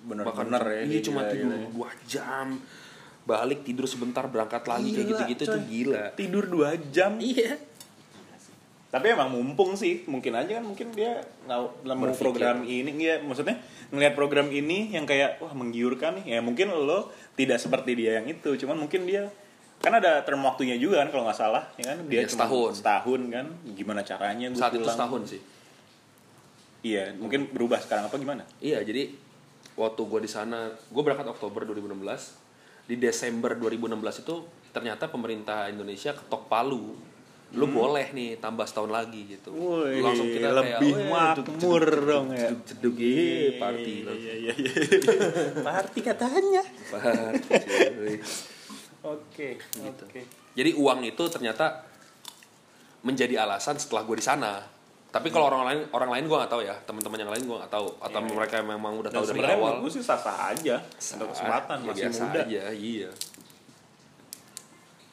Bahkan 0.01 0.09
Bener-bener 0.47 0.63
ya. 0.63 0.79
iya 0.79 0.85
dia 0.87 1.01
cuma 1.03 1.21
gila, 1.21 1.31
tidur 1.31 1.51
ya. 1.51 1.67
dua 1.69 1.89
jam 2.07 2.47
balik 3.21 3.61
tidur 3.61 3.85
sebentar 3.85 4.25
berangkat 4.25 4.65
lagi 4.65 4.89
kayak 4.89 4.97
Gila, 4.97 5.09
gitu-gitu 5.13 5.43
coy. 5.43 5.51
tuh 5.51 5.61
gila 5.63 6.03
Tidur 6.15 6.43
2 6.47 6.89
jam. 6.89 7.11
iya 7.19 7.53
Tapi 8.91 9.05
emang 9.15 9.31
mumpung 9.31 9.79
sih, 9.79 10.03
mungkin 10.03 10.35
aja 10.35 10.59
kan 10.59 10.65
mungkin 10.67 10.91
dia 10.91 11.23
nggak 11.47 11.59
Berpikir. 11.87 12.19
program 12.19 12.67
ini 12.67 12.91
ya 12.99 13.23
maksudnya 13.23 13.55
ngelihat 13.87 14.13
program 14.19 14.51
ini 14.51 14.91
yang 14.91 15.07
kayak 15.07 15.39
wah 15.39 15.55
menggiurkan 15.55 16.19
nih. 16.19 16.35
Ya 16.35 16.39
mungkin 16.43 16.75
lo 16.75 17.07
tidak 17.39 17.63
seperti 17.63 17.95
dia 17.95 18.19
yang 18.19 18.27
itu, 18.27 18.51
cuman 18.59 18.75
mungkin 18.75 19.07
dia 19.07 19.31
kan 19.81 19.97
ada 19.97 20.21
term 20.21 20.43
waktunya 20.45 20.77
juga 20.77 21.01
kan 21.01 21.09
kalau 21.09 21.23
nggak 21.25 21.39
salah 21.41 21.65
ya 21.73 21.89
kan 21.89 22.05
dia 22.05 22.21
cuma 22.29 22.45
setahun. 22.45 22.71
setahun 22.85 23.21
kan 23.33 23.45
gimana 23.73 24.05
caranya 24.05 24.53
gue 24.53 24.61
saat 24.61 24.77
itu 24.77 24.85
pulang. 24.85 24.93
setahun 24.93 25.21
sih 25.25 25.41
iya 26.85 27.09
mungkin 27.17 27.49
berubah 27.49 27.81
sekarang 27.81 28.05
apa 28.05 28.13
gimana 28.21 28.45
Iya, 28.61 28.85
jadi 28.85 29.09
waktu 29.73 30.01
gue 30.05 30.19
di 30.21 30.29
sana, 30.29 30.69
gue 30.69 31.01
berangkat 31.01 31.25
Oktober 31.25 31.65
2016. 31.65 32.85
Di 32.85 32.95
Desember 32.97 33.57
2016 33.57 34.21
itu 34.21 34.35
ternyata 34.69 35.09
pemerintah 35.09 35.65
Indonesia 35.71 36.13
ketok 36.13 36.45
palu. 36.45 36.93
Lu 37.51 37.67
boleh 37.67 38.07
nih 38.09 38.37
tambah 38.37 38.63
setahun 38.63 38.87
lagi 38.89 39.27
gitu. 39.27 39.51
Woi, 39.51 39.99
Langsung 39.99 40.23
kita 40.25 40.49
kayak, 40.49 40.79
lebih 40.79 40.91
"Weh, 40.93 41.05
makmur 41.05 41.83
dong 42.01 42.27
ya 42.31 42.47
jeduk 42.63 42.95
iya, 42.95 43.57
party. 43.57 43.93
iya 44.07 44.33
iya 44.39 44.53
iya 44.55 44.73
party 45.67 45.99
katanya 46.01 46.63
Party. 46.87 48.13
Oke, 49.03 49.57
Gitu. 49.57 50.03
oke. 50.05 50.21
Jadi 50.53 50.71
uang 50.73 50.99
itu 51.03 51.23
ternyata 51.27 51.83
menjadi 53.01 53.41
alasan 53.41 53.75
setelah 53.75 54.03
gue 54.03 54.13
di 54.13 54.21
sana. 54.21 54.61
Tapi 55.09 55.27
kalau 55.27 55.49
orang 55.49 55.63
lain 55.65 55.79
orang 55.91 56.09
lain 56.09 56.23
gue 56.23 56.37
nggak 56.37 56.47
tahu 56.49 56.61
ya, 56.61 56.75
teman-teman 56.81 57.19
yang 57.19 57.27
lain 57.27 57.43
gue 57.43 57.57
nggak 57.57 57.67
tahu 57.69 57.87
atau 57.97 58.15
Iya, 58.15 58.23
iya. 58.23 58.33
mereka 58.33 58.55
memang 58.61 58.93
udah 58.95 59.09
Dan 59.09 59.17
tahu 59.19 59.25
dari 59.27 59.43
awal. 59.49 59.73
gue 59.81 59.91
sih 59.91 59.99
sah-sah 59.99 60.37
aja. 60.49 60.79
Ada 60.79 61.25
kesempatan 61.25 61.77
ya 61.81 61.91
masih 61.91 62.07
muda. 62.21 62.41
aja, 62.41 62.61
iya. 62.71 63.09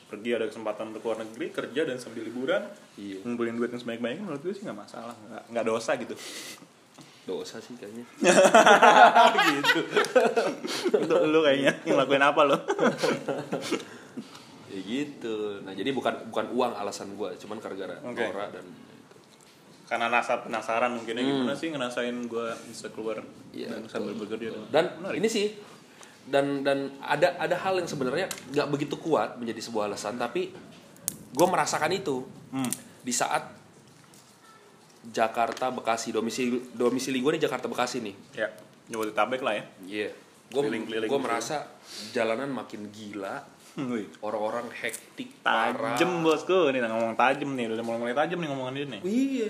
Pergi 0.08 0.30
ada 0.32 0.44
kesempatan 0.44 0.88
untuk 0.88 1.02
keluar 1.02 1.20
negeri, 1.20 1.46
kerja 1.50 1.84
dan 1.84 1.96
sambil 1.96 2.24
liburan, 2.24 2.64
Iya. 2.94 3.20
ngumpulin 3.20 3.54
duit 3.54 3.68
yang 3.68 3.78
sebanyak-banyaknya 3.78 4.22
menurut 4.22 4.40
gue 4.40 4.50
sih 4.50 4.64
nggak 4.64 4.78
masalah, 4.78 5.12
nggak 5.22 5.42
nggak 5.52 5.64
dosa 5.64 5.92
gitu. 5.94 6.14
Dosa 7.24 7.56
sih 7.58 7.74
kayaknya. 7.74 8.08
gitu. 9.52 9.80
Untuk 10.94 11.18
lu 11.24 11.40
kayaknya 11.42 11.76
ngelakuin 11.84 12.24
apa 12.24 12.40
lo? 12.42 12.56
ya 14.68 14.80
gitu. 14.80 15.60
Nah, 15.60 15.72
jadi 15.72 15.90
bukan 15.90 16.28
bukan 16.28 16.46
uang 16.50 16.72
alasan 16.74 17.12
gue, 17.12 17.30
cuman 17.38 17.56
gara-gara. 17.58 17.96
Nora 18.02 18.48
dan 18.48 18.64
itu. 18.64 19.16
Karena 19.84 20.08
nasa 20.08 20.40
penasaran 20.40 20.92
mungkin 20.94 21.14
ya 21.14 21.22
Hmm. 21.22 21.32
gimana 21.38 21.52
sih 21.52 21.68
ngerasain 21.68 22.16
gue 22.22 22.46
bisa 22.66 22.88
keluar 22.88 23.20
Iya, 23.50 23.72
dan 23.72 23.84
sambil 23.86 24.12
bekerja 24.14 24.52
dan, 24.52 24.64
dan 24.70 24.84
menarik. 24.98 25.16
ini 25.18 25.28
sih 25.28 25.46
dan 26.28 26.60
dan 26.60 26.78
ada 27.00 27.34
ada 27.36 27.56
hal 27.56 27.76
yang 27.76 27.86
sebenarnya 27.86 28.24
nggak 28.48 28.68
begitu 28.68 28.96
kuat 28.96 29.34
menjadi 29.34 29.60
sebuah 29.62 29.86
alasan 29.86 30.14
tapi 30.14 30.52
gue 31.28 31.46
merasakan 31.46 31.90
itu 31.90 32.24
Hmm. 32.48 32.64
di 32.98 33.12
saat 33.12 33.44
Jakarta 35.04 35.68
Bekasi 35.68 36.10
domisili 36.10 36.58
domisili 36.70 37.18
gue 37.18 37.36
di 37.36 37.42
Jakarta 37.42 37.64
Bekasi 37.66 38.00
nih 38.00 38.16
Ya, 38.34 38.48
Jabodetabek 38.88 39.40
lah 39.40 39.54
ya. 39.54 39.64
iya 39.82 40.08
gue 40.48 40.56
Keliling-keliling 40.58 41.06
gue 41.06 41.12
gitu. 41.14 41.20
merasa 41.22 41.68
jalanan 42.10 42.48
makin 42.48 42.88
gila 42.88 43.44
Wih. 43.78 44.08
orang-orang 44.20 44.72
hektik 44.74 45.38
Tajem 45.38 46.24
bosku, 46.24 46.68
nih 46.68 46.82
ngomong 46.82 47.14
tajem 47.14 47.52
nih, 47.52 47.68
udah 47.68 47.84
mulai 47.84 48.00
mulai 48.02 48.16
tajem 48.16 48.36
nih 48.36 48.48
ngomongan 48.48 48.74
dia 48.74 48.86
nih. 48.88 49.00
iya 49.04 49.48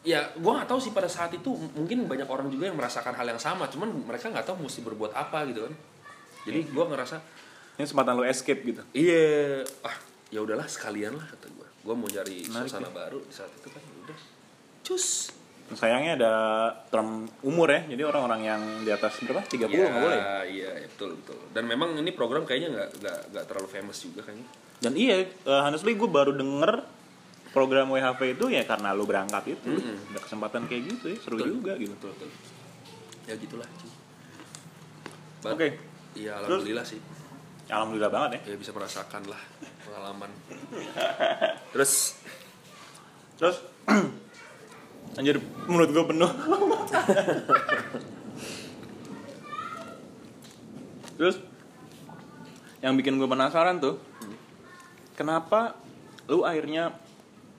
ya 0.00 0.32
gue 0.32 0.52
nggak 0.52 0.68
tahu 0.68 0.80
sih 0.80 0.92
pada 0.96 1.08
saat 1.12 1.28
itu 1.36 1.52
mungkin 1.76 2.08
banyak 2.08 2.24
orang 2.24 2.48
juga 2.48 2.72
yang 2.72 2.76
merasakan 2.76 3.12
hal 3.12 3.26
yang 3.28 3.40
sama 3.40 3.68
cuman 3.68 3.92
mereka 4.08 4.32
nggak 4.32 4.48
tahu 4.48 4.64
mesti 4.64 4.80
berbuat 4.80 5.12
apa 5.12 5.44
gitu 5.52 5.68
kan 5.68 5.74
jadi 6.48 6.60
gue 6.64 6.84
ngerasa 6.88 7.16
Ini 7.76 7.84
kesempatan 7.84 8.12
lu 8.16 8.24
escape 8.24 8.60
gitu. 8.64 8.80
iya 8.96 9.60
ah 9.84 9.96
ya 10.32 10.40
udahlah 10.40 10.64
sekalian 10.64 11.16
lah 11.20 11.26
kata 11.28 11.52
gue 11.52 11.68
gue 11.84 11.94
mau 11.96 12.08
cari 12.08 12.44
Menarik 12.48 12.68
suasana 12.72 12.88
baru 12.88 13.20
di 13.20 13.32
saat 13.32 13.52
itu 13.52 13.68
kan 13.68 13.82
udah 14.04 14.18
cus 14.84 15.06
Sayangnya 15.70 16.18
ada 16.18 16.34
term 16.90 17.30
umur 17.46 17.70
ya, 17.70 17.86
jadi 17.94 18.02
orang-orang 18.02 18.42
yang 18.42 18.62
di 18.82 18.90
atas 18.90 19.22
berapa? 19.22 19.38
30 19.46 19.70
nggak 19.70 20.02
boleh. 20.02 20.18
ya? 20.18 20.42
iya 20.42 20.70
iya, 20.82 20.86
betul 20.90 21.14
betul 21.14 21.38
dan 21.54 21.62
memang 21.62 21.94
ini 21.94 22.10
program 22.10 22.42
kayaknya 22.42 22.74
nggak 22.74 22.88
nggak 22.98 23.18
nggak 23.30 23.44
terlalu 23.46 23.68
famous 23.70 24.02
juga 24.02 24.26
kayaknya 24.26 24.50
Dan 24.82 24.92
iya, 24.98 25.22
uh, 25.46 25.62
honestly 25.62 25.94
gue 25.94 26.10
baru 26.10 26.34
denger 26.34 26.82
program 27.50 27.90
WHV 27.90 28.20
itu 28.38 28.46
ya 28.50 28.62
karena 28.66 28.94
lu 28.94 29.04
berangkat 29.06 29.58
itu. 29.58 29.70
Mm-mm. 29.70 30.14
Ada 30.14 30.20
kesempatan 30.22 30.70
kayak 30.70 30.82
gitu 30.94 31.04
ya, 31.10 31.16
seru 31.18 31.36
Betul. 31.38 31.48
juga 31.58 31.72
gitu. 31.78 31.92
betul 31.98 32.10
betul 32.14 32.30
ya 33.28 33.34
gitulah 33.38 33.68
Oke. 35.40 35.54
But, 35.56 35.72
iya 36.18 36.32
alhamdulillah 36.42 36.82
sih 36.82 36.98
Alhamdulillah 37.70 38.10
banget 38.10 38.30
ya. 38.42 38.50
ya 38.50 38.56
bisa 38.58 38.74
merasakan 38.74 39.22
lah 39.30 39.38
pengalaman 39.86 40.30
terus 41.72 42.18
Terus 43.40 43.56
anjir 45.16 45.40
menurut 45.64 45.88
gue 45.96 46.04
penuh. 46.12 46.28
Terus 51.16 51.40
yang 52.84 53.00
bikin 53.00 53.16
gue 53.16 53.24
penasaran 53.24 53.80
tuh 53.80 53.96
kenapa 55.16 55.72
lu 56.28 56.44
akhirnya 56.44 56.92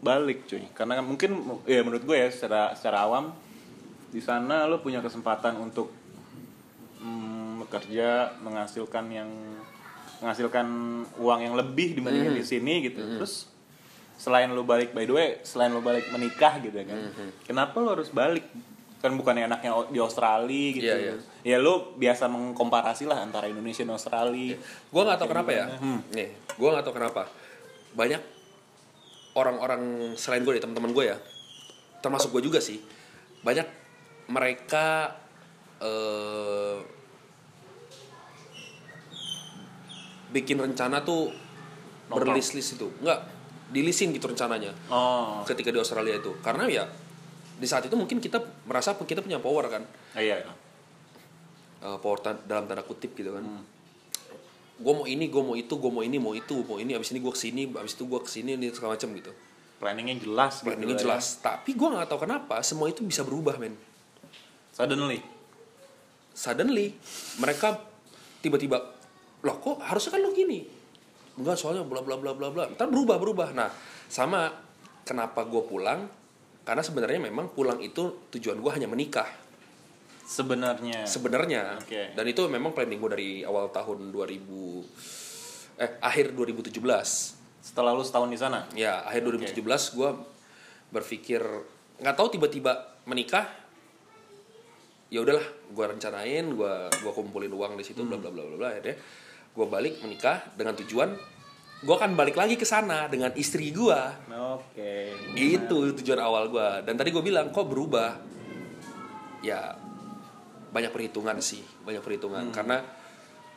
balik 0.02 0.46
cuy 0.46 0.66
karena 0.74 0.98
mungkin 1.00 1.38
ya 1.64 1.82
menurut 1.82 2.02
gue 2.02 2.18
ya 2.18 2.28
secara 2.28 2.74
secara 2.74 3.06
awam 3.06 3.30
di 4.10 4.20
sana 4.20 4.66
lu 4.66 4.82
punya 4.82 4.98
kesempatan 5.00 5.56
untuk 5.56 5.94
mm, 7.00 7.62
bekerja 7.62 8.10
menghasilkan 8.40 9.06
yang 9.08 9.30
menghasilkan 10.20 10.68
uang 11.18 11.40
yang 11.42 11.56
lebih 11.56 11.94
dibandingin 11.94 12.34
Mhm. 12.34 12.40
di 12.40 12.46
sini 12.46 12.74
gitu 12.84 13.02
terus 13.18 13.50
selain 14.18 14.50
lu 14.50 14.62
balik 14.62 14.92
by 14.92 15.02
the 15.04 15.14
way 15.14 15.30
selain 15.42 15.70
lu 15.70 15.82
balik 15.82 16.06
menikah 16.10 16.58
gitu 16.60 16.74
ya 16.74 16.86
kan 16.86 17.00
Mhm. 17.00 17.30
kenapa 17.44 17.74
lu 17.78 17.90
harus 17.92 18.10
balik 18.10 18.46
kan 19.02 19.18
bukannya 19.18 19.50
enaknya 19.50 19.74
di 19.90 19.98
Australia 19.98 20.68
gitu 20.72 20.86
Iya, 20.86 20.98
iya. 20.98 21.14
ya 21.44 21.58
lu 21.58 21.98
biasa 21.98 22.30
mengkomparasi 22.30 23.10
lah 23.10 23.22
antara 23.22 23.50
Indonesia 23.50 23.82
dan 23.82 23.98
Australia 23.98 24.54
gue 24.62 25.02
nggak 25.02 25.18
tahu 25.18 25.30
kenapa 25.30 25.50
ya 25.50 25.66
Hmm. 25.78 26.06
nih 26.10 26.30
gue 26.54 26.70
nggak 26.70 26.86
tahu 26.86 26.96
kenapa 26.98 27.26
banyak 27.94 28.22
orang-orang 29.38 30.14
selain 30.20 30.44
gue 30.44 30.60
teman-teman 30.60 30.92
gue 30.92 31.06
ya 31.12 31.18
termasuk 32.02 32.34
gue 32.34 32.50
juga 32.50 32.60
sih 32.60 32.82
banyak 33.42 33.68
mereka 34.32 35.18
eh, 35.82 36.78
bikin 40.32 40.58
rencana 40.64 41.04
tuh 41.04 41.30
berlis-lis 42.08 42.80
itu. 42.80 42.88
Nggak 43.04 43.20
dilisin 43.72 44.12
gitu 44.12 44.28
rencananya 44.28 44.76
oh. 44.92 45.44
ketika 45.48 45.72
di 45.72 45.80
Australia 45.80 46.20
itu. 46.20 46.36
Karena 46.40 46.68
ya 46.68 46.84
di 47.62 47.68
saat 47.70 47.86
itu 47.86 47.94
mungkin 47.94 48.18
kita 48.18 48.42
merasa 48.66 48.96
kita 48.96 49.22
punya 49.22 49.38
power 49.40 49.68
kan. 49.68 49.84
Iya 50.16 50.44
Eh, 51.82 51.98
power 52.00 52.20
dalam 52.48 52.66
tanda 52.68 52.84
kutip 52.84 53.16
gitu 53.16 53.36
kan. 53.36 53.44
Hmm. 53.44 53.64
Gue 54.82 54.94
mau 54.94 55.06
ini 55.06 55.30
gue 55.30 55.44
mau 55.46 55.54
itu 55.54 55.74
gue 55.78 55.92
mau 55.94 56.02
ini 56.02 56.18
mau 56.18 56.34
itu 56.34 56.66
mau 56.66 56.82
ini 56.82 56.98
abis 56.98 57.14
ini 57.14 57.22
gue 57.22 57.34
ke 57.34 57.40
sini 57.40 57.62
abis 57.70 57.94
itu 57.94 58.04
gue 58.10 58.20
ke 58.20 58.30
sini 58.30 58.58
ini 58.58 58.74
segala 58.74 58.98
macam 58.98 59.10
gitu. 59.14 59.32
Planningnya 59.78 60.18
jelas 60.22 60.62
gitu 60.62 60.68
planningnya 60.74 60.98
ya. 60.98 61.02
jelas. 61.06 61.26
Tapi 61.42 61.78
gue 61.78 61.88
nggak 61.88 62.10
tahu 62.10 62.20
kenapa 62.26 62.62
semua 62.66 62.90
itu 62.90 63.06
bisa 63.06 63.22
berubah 63.22 63.62
men. 63.62 63.78
Suddenly. 64.74 65.22
Suddenly 66.34 66.98
mereka 67.38 67.78
tiba-tiba 68.42 68.82
loh 69.42 69.58
kok 69.62 69.78
harusnya 69.86 70.18
kan 70.18 70.22
lo 70.26 70.34
gini? 70.34 70.66
Enggak 71.38 71.58
soalnya 71.58 71.86
bla 71.86 72.02
bla 72.02 72.18
bla 72.18 72.34
bla 72.34 72.50
bla. 72.50 72.64
Ntar 72.74 72.90
berubah 72.90 73.18
berubah. 73.22 73.50
Nah 73.54 73.70
sama 74.10 74.50
kenapa 75.06 75.46
gue 75.46 75.64
pulang? 75.66 76.10
Karena 76.62 76.86
sebenarnya 76.86 77.18
memang 77.18 77.50
pulang 77.54 77.82
itu 77.82 78.30
tujuan 78.30 78.62
gue 78.62 78.72
hanya 78.74 78.86
menikah 78.86 79.41
sebenarnya. 80.26 81.06
Sebenarnya. 81.06 81.78
Oke. 81.82 82.14
dan 82.14 82.26
itu 82.28 82.42
memang 82.48 82.72
planning 82.72 83.00
gue 83.02 83.12
dari 83.12 83.32
awal 83.44 83.70
tahun 83.74 84.14
2000 84.14 85.82
eh 85.82 85.92
akhir 85.98 86.38
2017 86.38 86.78
setelah 87.62 87.94
lu 87.94 88.06
setahun 88.06 88.30
di 88.30 88.40
sana? 88.42 88.66
Ya 88.78 89.02
akhir 89.06 89.26
2017 89.26 89.98
gue 89.98 90.10
berpikir 90.92 91.42
nggak 92.02 92.16
tahu 92.18 92.38
tiba-tiba 92.38 93.02
menikah. 93.06 93.46
Ya 95.12 95.20
udahlah 95.22 95.44
gue 95.44 95.86
rencanain 95.86 96.46
gue 96.56 96.74
gua 97.04 97.12
kumpulin 97.12 97.52
uang 97.52 97.76
di 97.76 97.84
situ 97.84 98.02
bla 98.08 98.16
bla 98.16 98.32
bla 98.32 98.48
bla 98.48 98.56
bla 98.56 98.68
akhirnya 98.72 98.96
gue 99.52 99.66
balik 99.68 100.00
menikah 100.00 100.40
dengan 100.56 100.72
tujuan 100.80 101.12
gue 101.82 101.96
akan 101.98 102.14
balik 102.14 102.38
lagi 102.38 102.56
ke 102.56 102.64
sana 102.64 103.10
dengan 103.10 103.34
istri 103.36 103.74
gue 103.76 104.02
oke. 104.32 104.94
Itu 105.36 105.92
tujuan 105.98 106.22
awal 106.22 106.48
gue 106.48 106.70
dan 106.88 106.94
tadi 106.96 107.10
gue 107.12 107.24
bilang 107.26 107.52
kok 107.52 107.68
berubah? 107.68 108.22
Ya 109.42 109.74
banyak 110.72 110.92
perhitungan 110.92 111.38
sih 111.44 111.62
banyak 111.84 112.00
perhitungan 112.00 112.48
karena 112.50 112.80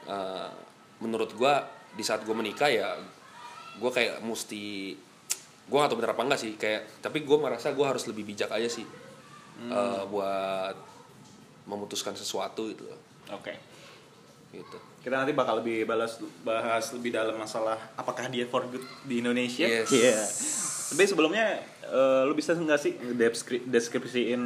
uh, 0.06 0.50
menurut 0.99 1.30
gue 1.33 1.54
di 1.94 2.02
saat 2.02 2.26
gue 2.26 2.35
menikah 2.35 2.66
ya 2.68 2.99
gue 3.78 3.90
kayak 3.90 4.23
mesti 4.23 4.94
gue 5.64 5.76
gak 5.78 5.88
tahu 5.88 5.99
bener 6.02 6.12
apa 6.12 6.23
enggak 6.26 6.40
sih 6.42 6.52
kayak 6.59 7.00
tapi 7.00 7.23
gue 7.25 7.37
merasa 7.38 7.73
gue 7.73 7.87
harus 7.87 8.04
lebih 8.11 8.26
bijak 8.26 8.50
aja 8.50 8.66
sih 8.66 8.85
uh, 9.71 10.04
buat 10.11 10.76
memutuskan 11.64 12.12
sesuatu 12.12 12.68
gitu 12.68 12.85
loh. 12.85 13.00
oke 13.33 13.54
gitu 14.52 14.78
kita 15.00 15.21
nanti 15.21 15.33
bakal 15.37 15.61
lebih 15.61 15.85
balas 15.85 16.16
bahas 16.44 16.92
lebih 16.92 17.12
dalam 17.12 17.37
masalah 17.37 17.76
apakah 17.94 18.28
dia 18.28 18.44
for 18.47 18.64
good 18.68 18.85
di 19.04 19.21
Indonesia 19.21 19.64
Yes. 19.66 19.90
Iya. 19.90 20.18
tapi 20.94 21.02
sebelumnya 21.09 21.59
eh, 21.85 22.23
lu 22.25 22.33
bisa 22.33 22.54
nggak 22.54 22.80
sih 22.80 22.92
deskrip 23.16 23.64
deskripsiin 23.66 24.42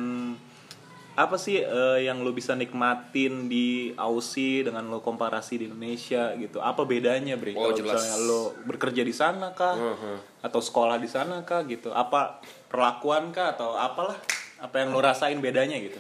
apa 1.19 1.35
sih 1.35 1.59
eh, 1.59 2.07
yang 2.07 2.23
lu 2.23 2.31
bisa 2.31 2.55
nikmatin 2.55 3.51
di 3.51 3.91
Aussie 3.99 4.63
dengan 4.63 4.87
lo 4.87 5.03
komparasi 5.03 5.59
di 5.59 5.65
Indonesia 5.67 6.31
gitu? 6.39 6.63
Apa 6.63 6.87
bedanya 6.87 7.35
Bre? 7.35 7.59
Oh, 7.59 7.75
kalau 7.75 7.75
misalnya 7.75 8.17
lo 8.23 8.55
bekerja 8.63 9.03
di 9.03 9.11
sana 9.11 9.51
kah? 9.51 9.75
Mhm. 9.75 10.39
atau 10.39 10.63
sekolah 10.63 11.03
di 11.03 11.11
sana 11.11 11.43
kah 11.43 11.67
gitu? 11.67 11.91
Apa 11.91 12.39
perlakuan 12.71 13.35
kah 13.35 13.59
atau 13.59 13.75
apalah? 13.75 14.15
Apa 14.63 14.87
yang 14.87 14.95
lo 14.95 15.03
rasain 15.03 15.43
bedanya 15.43 15.75
gitu? 15.83 15.99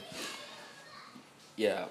Ya 1.58 1.90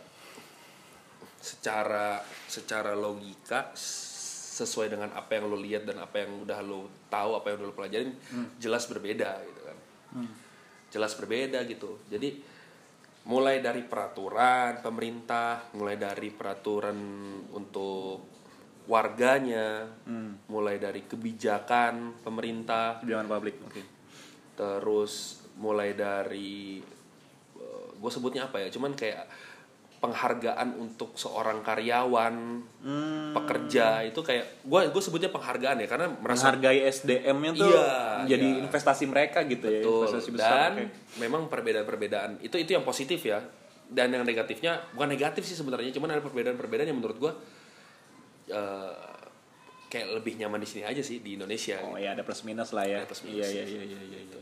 secara 1.43 2.23
secara 2.47 2.95
logika 2.95 3.75
sesuai 3.75 4.87
dengan 4.87 5.11
apa 5.11 5.35
yang 5.35 5.51
lo 5.51 5.59
lihat 5.59 5.83
dan 5.83 5.99
apa 5.99 6.23
yang 6.23 6.47
udah 6.47 6.63
lo 6.63 6.87
tahu 7.11 7.35
apa 7.35 7.51
yang 7.51 7.59
udah 7.59 7.67
lo 7.67 7.75
pelajarin 7.75 8.11
jelas 8.55 8.87
berbeda 8.87 9.35
gitu 9.43 9.61
kan. 9.67 9.77
Jelas 10.87 11.11
berbeda 11.19 11.59
gitu. 11.67 11.99
Jadi 12.07 12.55
mulai 13.27 13.59
dari 13.59 13.83
peraturan 13.83 14.79
pemerintah 14.79 15.75
mulai 15.75 15.99
dari 15.99 16.31
peraturan 16.31 16.97
untuk 17.51 18.23
warganya 18.87 19.83
Hmm. 20.07 20.47
mulai 20.47 20.79
dari 20.79 21.03
kebijakan 21.03 22.23
pemerintah 22.23 23.03
Jangan 23.03 23.27
publik. 23.27 23.59
Oke. 23.67 23.83
terus 24.55 25.43
mulai 25.59 25.91
dari 25.93 26.79
gue 27.97 28.11
sebutnya 28.13 28.45
apa 28.45 28.61
ya 28.61 28.69
cuman 28.69 28.93
kayak 28.93 29.25
penghargaan 29.97 30.77
untuk 30.77 31.13
seorang 31.13 31.59
karyawan 31.59 32.35
Hmm. 32.77 33.33
pekerja 33.33 34.05
itu 34.05 34.21
kayak 34.21 34.61
gue 34.61 34.81
gue 34.87 35.01
sebutnya 35.01 35.27
penghargaan 35.27 35.81
ya 35.81 35.87
karena 35.87 36.07
merasa 36.13 36.47
Menghargai 36.49 36.85
SDM-nya 36.85 37.51
tuh 37.51 37.67
Iya, 37.67 37.89
jadi 38.29 38.47
iya. 38.47 38.61
investasi 38.61 39.03
mereka 39.05 39.41
gitu 39.43 39.65
ya, 39.65 39.81
Betul. 39.81 39.97
investasi 40.05 40.29
besar. 40.31 40.71
dan 40.71 40.71
memang 41.17 41.45
perbedaan-perbedaan 41.47 42.39
itu 42.39 42.55
itu 42.55 42.71
yang 42.71 42.81
positif 42.81 43.19
ya 43.21 43.41
dan 43.87 44.07
yang 44.09 44.21
negatifnya 44.21 44.79
bukan 44.91 45.09
negatif 45.09 45.43
sih 45.43 45.53
sebenarnya 45.53 45.89
cuman 45.91 46.13
ada 46.13 46.21
perbedaan-perbedaan 46.21 46.87
yang 46.87 46.97
menurut 46.97 47.17
gue 47.17 47.31
eh, 48.47 48.93
kayak 49.87 50.07
lebih 50.13 50.35
nyaman 50.37 50.59
di 50.59 50.67
sini 50.67 50.83
aja 50.83 50.99
sih 50.99 51.19
di 51.19 51.35
Indonesia 51.35 51.79
Oh 51.81 51.95
ya 51.95 52.11
ada 52.11 52.21
plus 52.21 52.43
minus 52.43 52.71
lah 52.71 52.83
ya. 52.83 53.01
Ada 53.01 53.07
plus 53.07 53.23
minus. 53.23 53.47
Iya 53.47 53.63
iya 53.63 53.81
iya 53.83 54.01
iya 54.03 54.19
iya. 54.21 54.39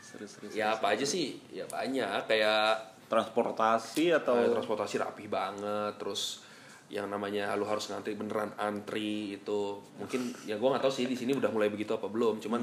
Seru 0.00 0.24
seru. 0.24 0.46
seru. 0.46 0.54
ya 0.54 0.72
apa 0.72 0.94
aja 0.94 1.04
sih 1.04 1.36
ya 1.50 1.66
banyak 1.66 2.24
kayak 2.24 2.97
Transportasi 3.08 4.12
atau 4.12 4.36
Eh, 4.36 4.52
transportasi 4.52 5.00
rapih 5.00 5.26
banget 5.32 5.96
terus 5.96 6.44
yang 6.88 7.04
namanya 7.12 7.52
lu 7.52 7.68
harus 7.68 7.92
ngantri 7.92 8.16
beneran 8.16 8.48
antri 8.56 9.36
itu 9.36 9.76
mungkin 10.00 10.32
ya 10.48 10.56
gue 10.56 10.68
nggak 10.72 10.80
tahu 10.80 10.92
sih 10.92 11.04
di 11.04 11.12
sini 11.12 11.36
udah 11.36 11.52
mulai 11.52 11.68
begitu 11.68 11.92
apa 11.92 12.08
belum 12.08 12.40
cuman 12.40 12.60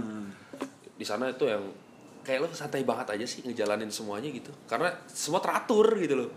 di 0.98 1.06
sana 1.06 1.30
itu 1.30 1.46
yang 1.46 1.62
kayak 2.26 2.42
lu 2.42 2.50
santai 2.50 2.82
banget 2.82 3.14
aja 3.14 3.26
sih 3.30 3.46
ngejalanin 3.46 3.94
semuanya 3.94 4.34
gitu 4.34 4.50
karena 4.66 4.90
semua 5.06 5.46
teratur 5.46 5.94
gitu 6.02 6.18
loh 6.18 6.30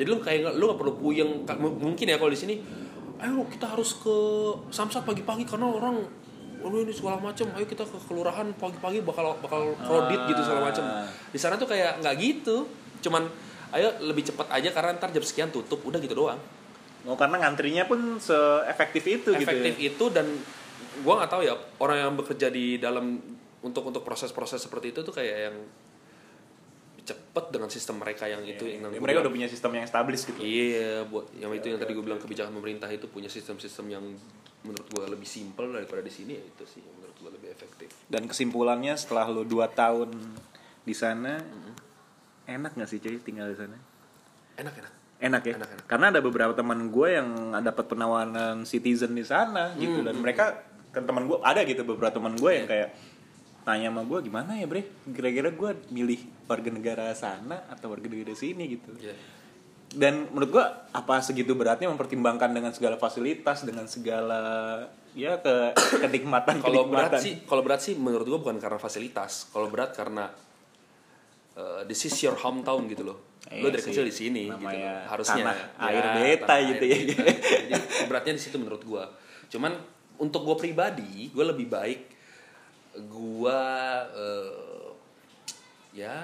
jadi 0.00 0.08
lu 0.08 0.24
kayak 0.24 0.56
lu 0.56 0.72
nggak 0.72 0.80
perlu 0.80 0.94
puyeng 0.96 1.44
mungkin 1.60 2.06
ya 2.08 2.16
kalau 2.16 2.32
di 2.32 2.40
sini 2.40 2.54
ayo 3.20 3.44
kita 3.52 3.76
harus 3.76 4.00
ke 4.00 4.16
Samsat 4.72 5.04
pagi-pagi 5.04 5.44
karena 5.44 5.68
orang 5.68 6.00
Aduh 6.64 6.80
ini 6.80 6.96
segala 6.96 7.20
macam, 7.20 7.44
ayo 7.60 7.68
kita 7.68 7.84
ke 7.84 7.98
kelurahan 8.08 8.48
pagi-pagi 8.56 9.04
bakal 9.04 9.36
bakal 9.44 9.76
kredit 9.84 10.32
gitu 10.32 10.40
segala 10.48 10.72
macam. 10.72 10.80
Ah. 10.80 11.04
Di 11.28 11.36
sana 11.36 11.60
tuh 11.60 11.68
kayak 11.68 12.00
nggak 12.00 12.16
gitu, 12.16 12.64
cuman 13.04 13.28
ayo 13.74 13.90
lebih 14.00 14.22
cepat 14.24 14.46
aja 14.50 14.70
karena 14.70 14.94
ntar 14.94 15.10
jam 15.10 15.20
sekian 15.20 15.50
tutup, 15.50 15.82
udah 15.82 15.98
gitu 15.98 16.14
doang. 16.14 16.38
Oh 17.04 17.18
karena 17.18 17.36
ngantrinya 17.36 17.84
pun 17.84 18.16
seefektif 18.16 19.04
itu 19.04 19.30
Efektif 19.34 19.76
gitu. 19.76 19.84
ya. 19.84 19.90
itu 19.92 20.04
dan 20.08 20.26
gua 21.04 21.20
nggak 21.20 21.30
tahu 21.30 21.42
ya 21.44 21.52
orang 21.76 21.96
yang 22.00 22.12
bekerja 22.16 22.48
di 22.48 22.78
dalam 22.80 23.20
untuk 23.60 23.84
untuk 23.84 24.00
proses-proses 24.00 24.62
seperti 24.62 24.94
itu 24.94 25.04
tuh 25.04 25.12
kayak 25.12 25.36
yang 25.50 25.56
cepet 27.04 27.44
dengan 27.52 27.68
sistem 27.68 28.00
mereka 28.00 28.24
yang 28.24 28.40
itu 28.40 28.64
yang 28.64 28.80
Ya, 28.80 28.88
gua 28.88 29.04
mereka 29.04 29.20
bilang. 29.20 29.24
udah 29.28 29.32
punya 29.36 29.48
sistem 29.52 29.70
yang 29.76 29.84
established 29.84 30.24
gitu. 30.32 30.40
Iya, 30.40 31.04
buat 31.04 31.28
yang 31.36 31.52
itu 31.52 31.66
yang 31.68 31.76
tadi 31.76 31.92
gue 31.92 32.00
bilang 32.00 32.16
kebijakan 32.16 32.52
pemerintah 32.56 32.88
itu 32.88 33.04
punya 33.12 33.28
sistem-sistem 33.28 33.84
yang 33.92 34.04
menurut 34.64 34.88
gue 34.88 35.04
lebih 35.12 35.28
simpel 35.28 35.68
daripada 35.68 36.00
di 36.00 36.08
sini 36.08 36.40
ya 36.40 36.44
itu 36.46 36.64
sih 36.64 36.80
yang 36.80 36.96
menurut 36.96 37.16
gue 37.20 37.30
lebih 37.36 37.48
efektif. 37.52 37.92
Dan 38.08 38.24
kesimpulannya 38.24 38.96
setelah 38.96 39.28
lu 39.28 39.44
2 39.44 39.60
tahun 39.76 40.08
di 40.80 40.94
sana 40.96 41.36
enak 42.44 42.72
gak 42.74 42.88
sih 42.88 42.98
cuy 42.98 43.16
tinggal 43.18 43.48
di 43.48 43.56
sana? 43.56 43.76
Enak 44.56 44.74
enak. 44.76 44.92
Enak 45.14 45.42
ya? 45.42 45.54
Enak, 45.56 45.68
enak. 45.70 45.86
Karena 45.88 46.06
ada 46.12 46.20
beberapa 46.20 46.52
teman 46.52 46.90
gue 46.90 47.08
yang 47.16 47.28
dapat 47.58 47.84
penawaran 47.86 48.62
citizen 48.62 49.14
di 49.14 49.24
sana 49.24 49.72
gitu 49.74 50.02
Hmm, 50.02 50.06
dan 50.10 50.16
mereka 50.20 50.44
kan 50.90 51.02
teman 51.02 51.26
gue 51.26 51.38
ada 51.40 51.64
gitu 51.64 51.82
beberapa 51.82 52.12
teman 52.12 52.36
gue 52.36 52.52
yang 52.52 52.66
kayak 52.68 52.94
tanya 53.64 53.88
sama 53.88 54.04
gue 54.04 54.18
gimana 54.28 54.60
ya 54.60 54.68
bre 54.68 54.84
kira-kira 55.08 55.48
gue 55.50 55.70
milih 55.88 56.20
warga 56.44 56.68
negara 56.68 57.10
sana 57.16 57.64
atau 57.66 57.88
warga 57.88 58.06
negara 58.06 58.36
sini 58.36 58.76
gitu 58.76 58.92
Iya. 59.00 59.16
dan 59.94 60.28
menurut 60.28 60.50
gua 60.52 60.64
apa 60.92 61.22
segitu 61.24 61.56
beratnya 61.56 61.88
mempertimbangkan 61.88 62.52
dengan 62.52 62.74
segala 62.76 63.00
fasilitas 63.00 63.64
dengan 63.64 63.88
segala 63.88 64.42
ya 65.16 65.38
ke 65.40 65.72
kenikmatan 66.04 66.60
Kalau 66.60 66.90
berat 66.90 67.22
sih, 67.22 67.40
kalau 67.46 67.62
berat 67.64 67.80
sih 67.80 67.94
menurut 67.94 68.26
gue 68.26 68.38
bukan 68.42 68.58
karena 68.58 68.76
fasilitas. 68.76 69.46
Kalau 69.54 69.70
berat 69.70 69.94
karena 69.94 70.28
uh, 71.58 71.82
this 71.86 72.06
is 72.06 72.14
your 72.22 72.36
hometown 72.38 72.86
gitu 72.90 73.02
loh. 73.06 73.18
Lo 73.44 73.68
Iya 73.68 73.76
dari 73.76 73.82
sih. 73.84 73.92
kecil 73.92 74.04
di 74.08 74.14
sini 74.14 74.42
gitu 74.48 74.76
loh. 74.76 74.94
Harusnya 75.08 75.42
tanah 75.52 75.58
air 75.90 76.04
beta 76.16 76.46
tanah 76.48 76.68
gitu 76.72 76.84
air 76.84 76.92
ya. 76.92 76.98
beta. 77.12 77.24
Jadi 77.70 77.82
beratnya 78.08 78.32
di 78.36 78.42
situ 78.42 78.56
menurut 78.56 78.82
gue. 78.82 79.04
Cuman 79.52 79.72
untuk 80.16 80.46
gue 80.46 80.56
pribadi, 80.56 81.28
gue 81.28 81.44
lebih 81.44 81.68
baik 81.68 82.00
gue 82.94 83.60
uh, 84.14 84.86
ya 85.90 86.18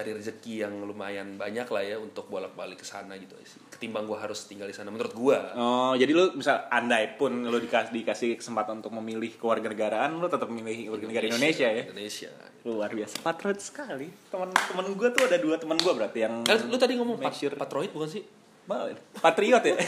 cari 0.00 0.16
rezeki 0.16 0.64
yang 0.64 0.72
lumayan 0.80 1.36
banyak 1.36 1.68
lah 1.68 1.84
ya 1.84 1.96
untuk 1.96 2.24
bolak-balik 2.26 2.80
ke 2.80 2.86
sana 2.86 3.12
gitu 3.14 3.36
sih. 3.44 3.60
Ketimbang 3.68 4.08
gue 4.08 4.16
harus 4.16 4.48
tinggal 4.48 4.64
di 4.64 4.72
sana 4.72 4.88
menurut 4.88 5.12
gue. 5.12 5.36
Oh, 5.52 5.92
jadi 5.92 6.08
lu 6.08 6.32
misal 6.32 6.64
andai 6.66 7.12
pun 7.14 7.44
lu 7.44 7.58
dikasih 7.60 7.92
dikasih 7.92 8.28
kesempatan 8.34 8.80
untuk 8.80 8.96
memilih 8.96 9.36
kewarganegaraan, 9.36 10.16
lu 10.16 10.24
tetap 10.24 10.48
memilih 10.48 10.88
warga 10.90 11.04
negara 11.04 11.28
Indonesia 11.28 11.68
ya. 11.68 11.84
Indonesia. 11.84 12.32
Luar 12.62 12.88
biasa. 12.88 13.20
Patriot 13.20 13.60
sekali. 13.60 14.08
Teman-teman 14.28 14.84
gua 14.92 15.08
tuh 15.10 15.28
ada 15.28 15.36
dua 15.36 15.56
teman 15.56 15.76
gua 15.76 15.92
berarti 15.94 16.24
yang 16.24 16.40
Kan 16.42 16.64
lu 16.64 16.76
tadi 16.76 16.96
ngomong 16.96 17.20
make 17.20 17.28
pat 17.28 17.36
sure- 17.36 17.54
patroid 17.54 17.92
bukan 17.92 18.08
sih? 18.10 18.24
Ba- 18.64 18.88
Patriot 19.20 19.60
ya? 19.62 19.76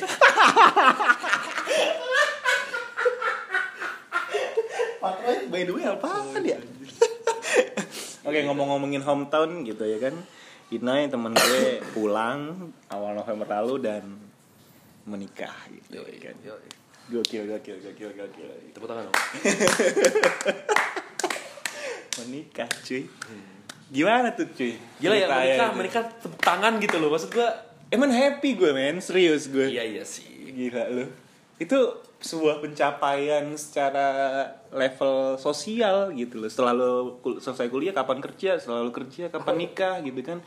Patriot 5.00 5.50
by 5.50 5.62
the 5.64 5.72
way 5.72 5.84
apaan 5.84 6.42
ya? 6.44 6.58
Oke 8.22 8.38
ngomong-ngomongin 8.46 9.02
hometown 9.02 9.66
gitu 9.66 9.82
ya 9.82 9.98
kan 9.98 10.14
Inoy 10.72 11.10
temen 11.10 11.36
gue 11.36 11.84
pulang 11.92 12.72
awal 12.88 13.12
November 13.18 13.44
lalu 13.60 13.82
dan 13.82 14.04
menikah 15.04 15.52
gitu 15.68 16.00
ya 16.00 16.18
kan 16.30 16.36
Yoi. 16.46 16.70
Gokil, 17.10 17.44
gokil, 17.50 17.76
gokil, 17.82 18.14
gokil 18.14 18.48
Tepuk 18.70 18.86
tangan 18.86 19.10
dong. 19.10 19.16
Menikah 22.22 22.70
cuy 22.86 23.04
Gimana 23.92 24.32
tuh 24.32 24.48
cuy? 24.54 24.78
Gila 25.02 25.14
ya 25.18 25.26
menikah, 25.28 25.68
tuh. 25.68 25.76
menikah 25.76 26.02
tepuk 26.22 26.40
tangan 26.40 26.80
gitu 26.80 26.96
loh. 26.96 27.12
Maksud 27.12 27.28
gua 27.34 27.52
Emang 27.92 28.08
happy 28.08 28.56
gue 28.56 28.72
men, 28.72 29.04
serius 29.04 29.52
gue 29.52 29.68
iya 29.68 29.84
iya 29.84 30.00
sih. 30.00 30.24
Gila 30.56 30.88
lu. 30.88 31.04
Itu 31.60 32.00
sebuah 32.22 32.62
pencapaian 32.62 33.44
secara 33.58 34.06
level 34.70 35.36
sosial 35.36 36.14
gitu 36.14 36.38
loh. 36.38 36.48
Setelah 36.48 36.72
lu 36.72 36.92
kul- 37.18 37.42
selesai 37.42 37.66
kuliah 37.66 37.90
kapan 37.90 38.22
kerja, 38.22 38.62
setelah 38.62 38.86
lu 38.86 38.94
kerja 38.94 39.28
kapan 39.28 39.54
nikah 39.58 39.98
gitu 40.06 40.22
kan. 40.22 40.38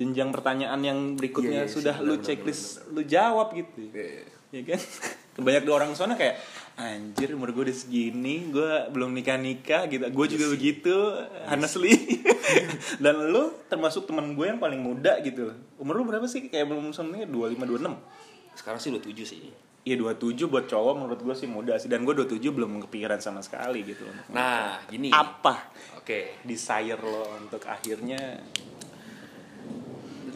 Jenjang 0.00 0.30
pertanyaan 0.32 0.80
yang 0.80 0.98
berikutnya 1.18 1.66
Iya, 1.66 1.68
iya 1.68 1.74
sudah 1.74 1.94
sih, 2.00 2.06
lu 2.06 2.14
benar, 2.16 2.24
checklist 2.24 2.64
lu 2.90 3.02
jawab 3.04 3.52
gitu. 3.52 3.92
Iya. 3.92 4.24
Ya 4.50 4.62
kan? 4.64 4.80
Banyak 5.46 5.62
di 5.68 5.70
orang 5.70 5.92
sana 5.94 6.18
kayak 6.18 6.40
anjir 6.74 7.34
umur 7.34 7.54
gue 7.54 7.70
udah 7.70 7.76
segini, 7.76 8.50
gue 8.50 8.90
belum 8.90 9.14
nikah-nikah 9.14 9.86
gitu. 9.86 10.02
Gue 10.10 10.26
juga 10.26 10.46
begitu, 10.50 10.94
honestly. 11.46 11.94
Dan 13.02 13.30
lu 13.30 13.54
termasuk 13.66 14.06
teman 14.06 14.34
gue 14.34 14.46
yang 14.46 14.58
paling 14.58 14.78
muda 14.82 15.18
gitu. 15.22 15.54
Umur 15.78 16.00
lu 16.00 16.04
berapa 16.06 16.26
sih? 16.26 16.46
Kayak 16.50 16.74
belum 16.74 16.90
sebenarnya 16.90 17.26
25 17.30 17.70
26. 17.70 18.58
Sekarang 18.58 18.78
sih 18.82 18.90
udah 18.90 19.02
tujuh 19.02 19.26
sih. 19.26 19.67
Iya 19.88 19.96
27 19.96 20.36
buat 20.44 20.68
cowok 20.68 20.92
menurut 21.00 21.20
gue 21.24 21.32
sih 21.32 21.48
muda 21.48 21.80
sih 21.80 21.88
dan 21.88 22.04
gue 22.04 22.12
27 22.12 22.44
belum 22.52 22.84
kepikiran 22.84 23.16
sama 23.18 23.40
sekali 23.40 23.88
gitu 23.88 24.04
loh. 24.04 24.12
Nah, 24.28 24.76
gini. 24.84 25.08
Apa 25.08 25.72
Oke. 25.96 26.44
desire 26.44 27.00
lo 27.00 27.40
untuk 27.40 27.64
akhirnya 27.64 28.36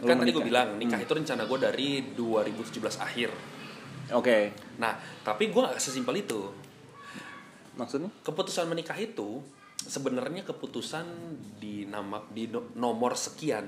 Kan 0.01 0.19
tadi 0.19 0.33
gue 0.33 0.43
bilang 0.43 0.81
nikah 0.81 0.99
itu 0.99 1.13
rencana 1.13 1.45
gue 1.45 1.59
dari 1.61 1.89
2017 2.17 2.81
akhir. 2.99 3.31
Oke, 4.13 4.51
Nah, 4.81 4.97
tapi 5.23 5.47
gue 5.47 5.61
gak 5.63 5.79
sesimpel 5.79 6.17
itu. 6.19 6.49
maksudnya? 7.73 8.09
Keputusan 8.21 8.69
menikah 8.69 8.97
itu 8.97 9.41
sebenarnya 9.79 10.45
keputusan 10.45 11.07
di 11.57 11.85
nama 11.85 12.21
di 12.29 12.45
no- 12.47 12.73
nomor 12.75 13.17
sekian. 13.17 13.65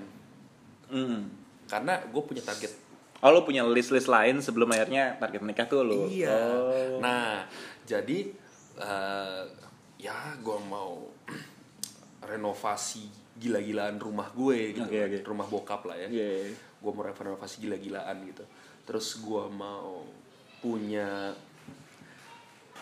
Hmm. 0.88 1.29
Karena 1.64 1.97
gue 2.05 2.23
punya 2.23 2.40
target 2.40 2.84
Oh 3.22 3.31
lo 3.33 3.46
punya 3.46 3.62
list-list 3.64 4.11
lain 4.11 4.42
sebelum 4.42 4.68
akhirnya 4.72 5.16
target 5.16 5.42
nikah 5.44 5.66
tuh 5.68 5.85
lo? 5.87 6.11
Iya. 6.11 6.35
Oh. 6.35 6.98
Nah, 7.00 7.46
jadi 7.87 8.33
eh, 8.79 9.42
ya 10.00 10.18
gue 10.40 10.59
mau 10.68 11.09
renovasi 12.31 13.09
gila-gilaan 13.35 13.98
rumah 13.98 14.31
gue 14.31 14.77
gitu, 14.77 14.87
Oke, 14.87 14.98
oke. 15.11 15.18
rumah 15.27 15.46
bokap 15.48 15.83
lah 15.88 15.96
ya. 15.98 16.09
Iya. 16.09 16.55
Gue 16.79 16.90
mau 16.92 17.03
renovasi 17.05 17.64
gila-gilaan 17.64 18.22
gitu. 18.29 18.44
Terus 18.85 19.18
gue 19.20 19.44
mau 19.50 20.05
punya 20.61 21.33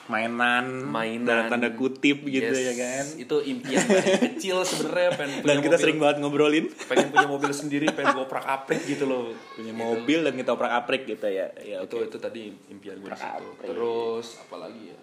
Mainan, 0.04 0.66
mainan 0.82 1.22
dalam 1.22 1.44
tanda 1.48 1.70
kutip 1.70 2.22
gitu 2.22 2.50
Yes, 2.50 2.58
ya 2.60 2.74
kan? 2.74 3.04
Itu 3.16 3.38
impian 3.38 3.80
dari 3.80 4.10
kecil 4.28 4.60
sebenarnya 4.60 5.14
pengen 5.14 5.36
punya 5.38 5.46
Dan 5.46 5.58
kita 5.58 5.68
mobil- 5.68 5.78
sering 5.80 5.98
banget 5.98 6.16
ngobrolin 6.18 6.66
pengen 6.84 7.08
punya 7.08 7.28
mobil 7.28 7.52
sendiri, 7.60 7.86
pengen 7.88 8.14
gue 8.14 8.26
prak 8.26 8.42
aprik 8.44 8.82
gitu 8.84 9.04
loh. 9.04 9.30
punya 9.52 9.70
Gitu. 9.70 9.78
mobil 9.78 10.18
dan 10.20 10.34
kita 10.34 10.50
oprak 10.50 10.72
aprik 10.74 11.02
gitu 11.04 11.22
ya. 11.24 11.46
Ya 11.56 11.78
itu 11.80 11.96
oke. 11.96 12.06
itu 12.06 12.16
tadi 12.16 12.40
impian 12.68 12.98
gue 12.98 13.10
situ. 13.10 13.46
Terus 13.62 14.26
apa 14.38 14.56
lagi 14.58 14.82
ya? 14.86 14.98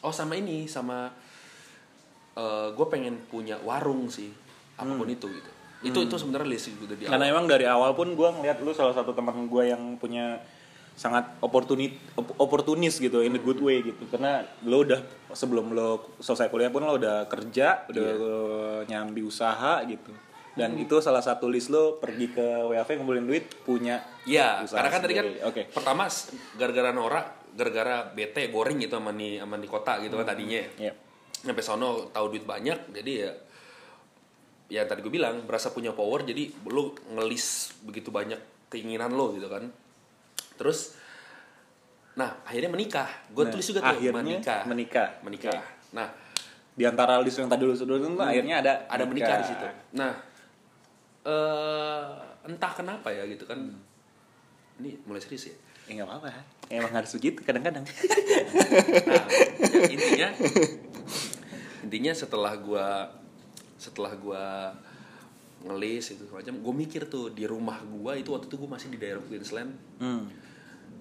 Oh 0.00 0.10
sama 0.10 0.32
ini 0.34 0.64
sama 0.64 1.12
gue 2.72 2.86
pengen 2.88 3.20
punya 3.26 3.60
warung 3.60 4.08
sih 4.08 4.32
apa 4.74 4.88
pun 4.88 5.04
itu 5.04 5.28
gitu. 5.28 5.50
Itu 5.82 5.98
itu 6.02 6.14
sebenarnya 6.14 6.48
list 6.48 6.72
udah 6.74 6.92
di 6.94 7.04
Karena 7.04 7.20
awal. 7.22 7.34
emang 7.34 7.46
dari 7.46 7.64
awal 7.64 7.92
pun 7.92 8.08
gue 8.10 8.28
ngeliat 8.30 8.60
lu 8.60 8.72
salah 8.72 8.92
satu 8.92 9.12
teman 9.12 9.44
gue 9.44 9.64
yang 9.66 9.96
punya 9.96 10.40
sangat 10.94 11.38
opportunit 11.40 11.96
op- 12.14 12.36
oportunis 12.36 13.00
gitu 13.00 13.24
in 13.24 13.34
a 13.34 13.40
good 13.40 13.58
way 13.58 13.80
gitu. 13.80 14.04
Karena 14.10 14.44
lo 14.64 14.84
udah 14.84 15.00
sebelum 15.32 15.72
lo 15.72 16.16
selesai 16.18 16.48
kuliah 16.48 16.68
pun 16.68 16.84
lo 16.84 16.96
udah 16.96 17.24
kerja 17.26 17.88
udah 17.88 18.08
nyambi 18.86 19.24
usaha 19.24 19.80
gitu. 19.86 20.12
Dan 20.50 20.76
itu 20.76 20.98
salah 20.98 21.22
satu 21.22 21.46
list 21.46 21.70
lo 21.70 22.02
pergi 22.02 22.34
ke 22.34 22.42
WAV 22.42 22.88
ngumpulin 22.98 23.24
duit 23.24 23.48
punya 23.62 24.02
Iya, 24.26 24.66
usaha 24.66 24.82
karena 24.82 24.90
kan 24.92 25.00
tadi 25.00 25.14
kan 25.14 25.26
oke. 25.46 25.62
pertama 25.72 26.04
gara-gara 26.58 26.90
Nora, 26.90 27.22
gara-gara 27.54 28.04
bete 28.10 28.50
boring 28.50 28.82
gitu 28.82 28.98
sama 28.98 29.14
di 29.14 29.38
sama 29.38 29.56
di 29.56 29.68
kota 29.70 30.02
gitu 30.02 30.18
kan 30.20 30.26
tadinya. 30.34 30.60
Iya. 30.76 30.92
Sampai 31.40 31.64
sono 31.64 32.10
tahu 32.12 32.36
duit 32.36 32.44
banyak, 32.44 32.92
jadi 32.92 33.12
ya 33.14 33.30
ya 34.70 34.82
tadi 34.86 35.00
gue 35.02 35.10
bilang 35.10 35.42
berasa 35.48 35.72
punya 35.72 35.90
power 35.90 36.22
jadi 36.22 36.46
lu 36.68 36.94
ngelis 37.10 37.74
begitu 37.82 38.12
banyak 38.12 38.38
keinginan 38.68 39.14
lo 39.14 39.32
gitu 39.32 39.48
kan. 39.48 39.70
Terus 40.60 41.00
nah 42.12 42.36
akhirnya 42.44 42.68
menikah. 42.68 43.08
Gue 43.32 43.48
Nah, 43.48 43.52
tulis 43.56 43.64
juga 43.64 43.80
tuh 43.80 43.96
akhirnya 43.96 44.20
menikah. 44.20 44.62
menikah. 44.68 45.08
Menikah. 45.24 45.64
Nah, 45.96 46.12
di 46.76 46.84
antara 46.84 47.16
list 47.24 47.40
yang 47.40 47.48
tadi 47.48 47.64
lo 47.64 47.72
sebutin 47.72 48.12
tuh 48.12 48.20
akhirnya 48.20 48.60
ada 48.60 48.84
ada 48.84 49.04
menikah 49.08 49.40
di 49.40 49.46
situ. 49.48 49.66
Nah, 49.96 50.12
eh 51.24 52.12
entah 52.44 52.72
kenapa 52.76 53.08
ya 53.08 53.24
gitu 53.24 53.48
kan. 53.48 53.56
Ini 54.80 55.00
mulai 55.08 55.24
serius 55.24 55.48
ya. 55.48 55.56
ya 55.88 55.92
nggak 56.00 56.08
apa-apa 56.08 56.28
emang 56.70 56.92
harus 56.94 57.10
begitu 57.18 57.42
kadang-kadang 57.42 57.82
Nah, 59.10 59.26
ya, 59.26 59.90
intinya 59.90 60.28
intinya 61.82 62.12
setelah 62.14 62.54
gua 62.54 63.10
setelah 63.74 64.14
gua 64.14 64.70
ngelis 65.66 66.14
itu 66.16 66.24
macam 66.30 66.56
gue 66.56 66.74
mikir 66.86 67.10
tuh 67.10 67.34
di 67.34 67.44
rumah 67.44 67.82
gua 67.84 68.16
itu 68.16 68.32
waktu 68.32 68.46
itu 68.48 68.56
gua 68.56 68.78
masih 68.78 68.88
di 68.94 68.98
daerah 69.02 69.20
Queensland 69.20 69.74
hmm. 69.98 70.24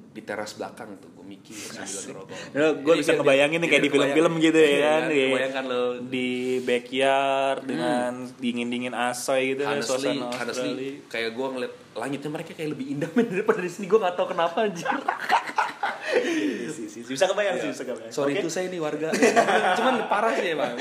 Di 0.10 0.26
teras 0.26 0.58
belakang 0.58 0.98
tuh 0.98 1.14
gue 1.14 1.22
mikir 1.22 1.54
sambil 1.54 2.02
ngerokok. 2.26 2.38
Ya, 2.58 2.68
gue 2.74 2.94
bisa 2.98 3.12
ngebayangin 3.14 3.60
nih 3.62 3.70
kayak 3.70 3.84
di 3.86 3.92
film-film 3.94 4.34
gitu 4.42 4.58
ya 4.58 4.66
Iya 4.66 4.82
kan 4.82 5.02
di, 5.06 5.22
Kebayangkan 5.22 5.64
lo. 5.70 5.82
di 6.02 6.28
backyard 6.66 7.62
dengan 7.70 8.12
dingin-dingin 8.42 8.94
asoy 8.98 9.54
gitu 9.54 9.62
ya, 9.64 9.78
honestly, 9.78 10.18
suasana 10.18 10.28
honestly 10.34 11.06
kayak 11.06 11.38
gue 11.38 11.48
ngeliat 11.54 11.74
langitnya 11.94 12.30
mereka 12.34 12.52
kayak 12.58 12.70
lebih 12.74 12.86
indah 12.98 13.10
daripada 13.38 13.60
di 13.62 13.70
sini 13.70 13.86
gue 13.86 14.00
gak 14.02 14.16
tau 14.18 14.26
kenapa 14.26 14.58
anjir. 14.66 14.90
Iya, 16.10 16.70
bisa 17.06 17.26
kebayang 17.30 17.56
sih 17.62 17.70
bisa 17.70 17.84
kebayang. 17.86 18.10
Sorry 18.14 18.32
itu 18.42 18.50
saya 18.50 18.66
nih 18.74 18.82
warga. 18.82 19.14
Cuman 19.78 20.10
parah 20.10 20.34
sih 20.34 20.58
emang 20.58 20.74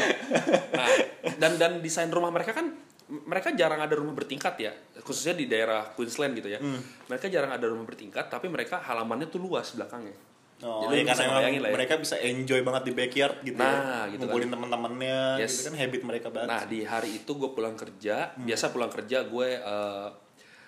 nah, 0.73 0.89
dan 1.37 1.53
dan 1.61 1.73
desain 1.85 2.09
rumah 2.09 2.33
mereka 2.33 2.57
kan 2.57 2.73
mereka 3.09 3.49
jarang 3.53 3.81
ada 3.81 3.93
rumah 3.93 4.13
bertingkat 4.13 4.55
ya 4.59 4.73
khususnya 5.01 5.33
di 5.33 5.45
daerah 5.45 5.93
Queensland 5.93 6.33
gitu 6.35 6.49
ya 6.49 6.61
Hmm. 6.61 6.77
mereka 7.07 7.27
jarang 7.27 7.51
ada 7.51 7.65
rumah 7.65 7.83
bertingkat 7.83 8.29
tapi 8.29 8.47
mereka 8.47 8.79
halamannya 8.79 9.27
tuh 9.27 9.41
luas 9.41 9.73
belakangnya 9.73 10.29
Oh, 10.59 10.83
Jadi 10.83 11.07
ya, 11.07 11.15
bisa 11.15 11.23
lah 11.23 11.47
ya. 11.47 11.71
mereka 11.71 11.95
bisa 11.95 12.19
enjoy 12.19 12.67
banget 12.67 12.91
di 12.91 12.93
backyard 12.93 13.47
gitu 13.47 13.63
Nah, 13.63 13.71
ya. 14.05 14.11
gitu 14.11 14.27
Ngumpulin 14.27 14.51
teman-temannya 14.51 15.39
Yes. 15.39 15.55
gitu 15.55 15.71
kan 15.71 15.75
habit 15.79 16.03
mereka 16.03 16.27
banget. 16.35 16.51
Nah 16.51 16.63
di 16.67 16.83
hari 16.83 17.11
itu 17.15 17.31
gue 17.31 17.51
pulang 17.55 17.79
kerja, 17.79 18.35
Hmm. 18.35 18.43
biasa 18.43 18.75
pulang 18.75 18.91
kerja 18.91 19.23
gue 19.23 19.49
eh, 19.55 20.09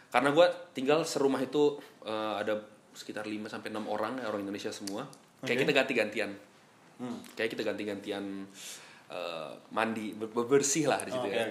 karena 0.09 0.31
gue 0.31 0.47
tinggal 0.71 1.03
serumah 1.03 1.43
itu 1.43 1.75
eh, 2.07 2.35
ada 2.39 2.63
sekitar 2.95 3.27
5 3.27 3.51
sampai 3.51 3.69
enam 3.69 3.83
orang 3.85 4.15
ya, 4.17 4.31
orang 4.31 4.47
Indonesia 4.47 4.71
semua. 4.71 5.11
Kayak 5.43 5.67
kita 5.67 5.73
ganti-gantian, 5.75 6.31
Hmm. 6.97 7.19
kayak 7.35 7.51
kita 7.51 7.67
ganti-gantian 7.67 8.47
eh, 9.11 9.53
mandi 9.75 10.15
ber- 10.15 10.31
bersih 10.47 10.87
lah 10.87 11.03
di 11.03 11.11
situ 11.11 11.19
Oh, 11.21 11.35
ya. 11.35 11.51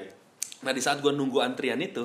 Nah 0.59 0.71
di 0.71 0.79
saat 0.79 0.99
gue 0.99 1.09
nunggu 1.09 1.39
antrian 1.39 1.77
itu, 1.77 2.03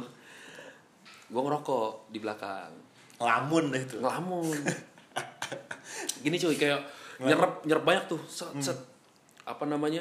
gue 1.27 1.41
ngerokok 1.41 2.09
di 2.09 2.19
belakang, 2.19 2.71
Lamun 3.19 3.69
deh 3.69 3.81
itu. 3.81 3.99
ngelamun. 3.99 4.55
Gini 6.23 6.37
cuy 6.37 6.55
kayak 6.55 6.81
nyerap 7.17 7.63
nyerap 7.63 7.83
banyak 7.83 8.05
tuh, 8.07 8.21
set, 8.25 8.51
Hmm. 8.51 8.63
set. 8.63 8.79
apa 9.45 9.63
namanya 9.65 10.01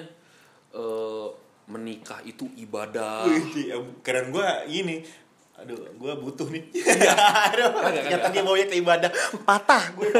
eh, 0.71 1.27
menikah 1.65 2.23
itu 2.23 2.47
ibadah. 2.55 3.23
Wih, 3.23 3.43
di- 3.51 3.69
keren 3.99 4.29
gua 4.29 4.63
gini. 4.65 5.03
Aduh, 5.53 5.77
gua 5.95 6.15
butuh 6.15 6.47
nih. 6.47 6.63
Iya. 6.71 7.13
Aduh, 7.51 7.69
ternyata 7.83 8.27
dia 8.29 8.41
baunya 8.41 8.65
ke 8.65 8.77
ibadah. 8.77 9.11
Patah 9.41 9.83
gue. 9.93 10.09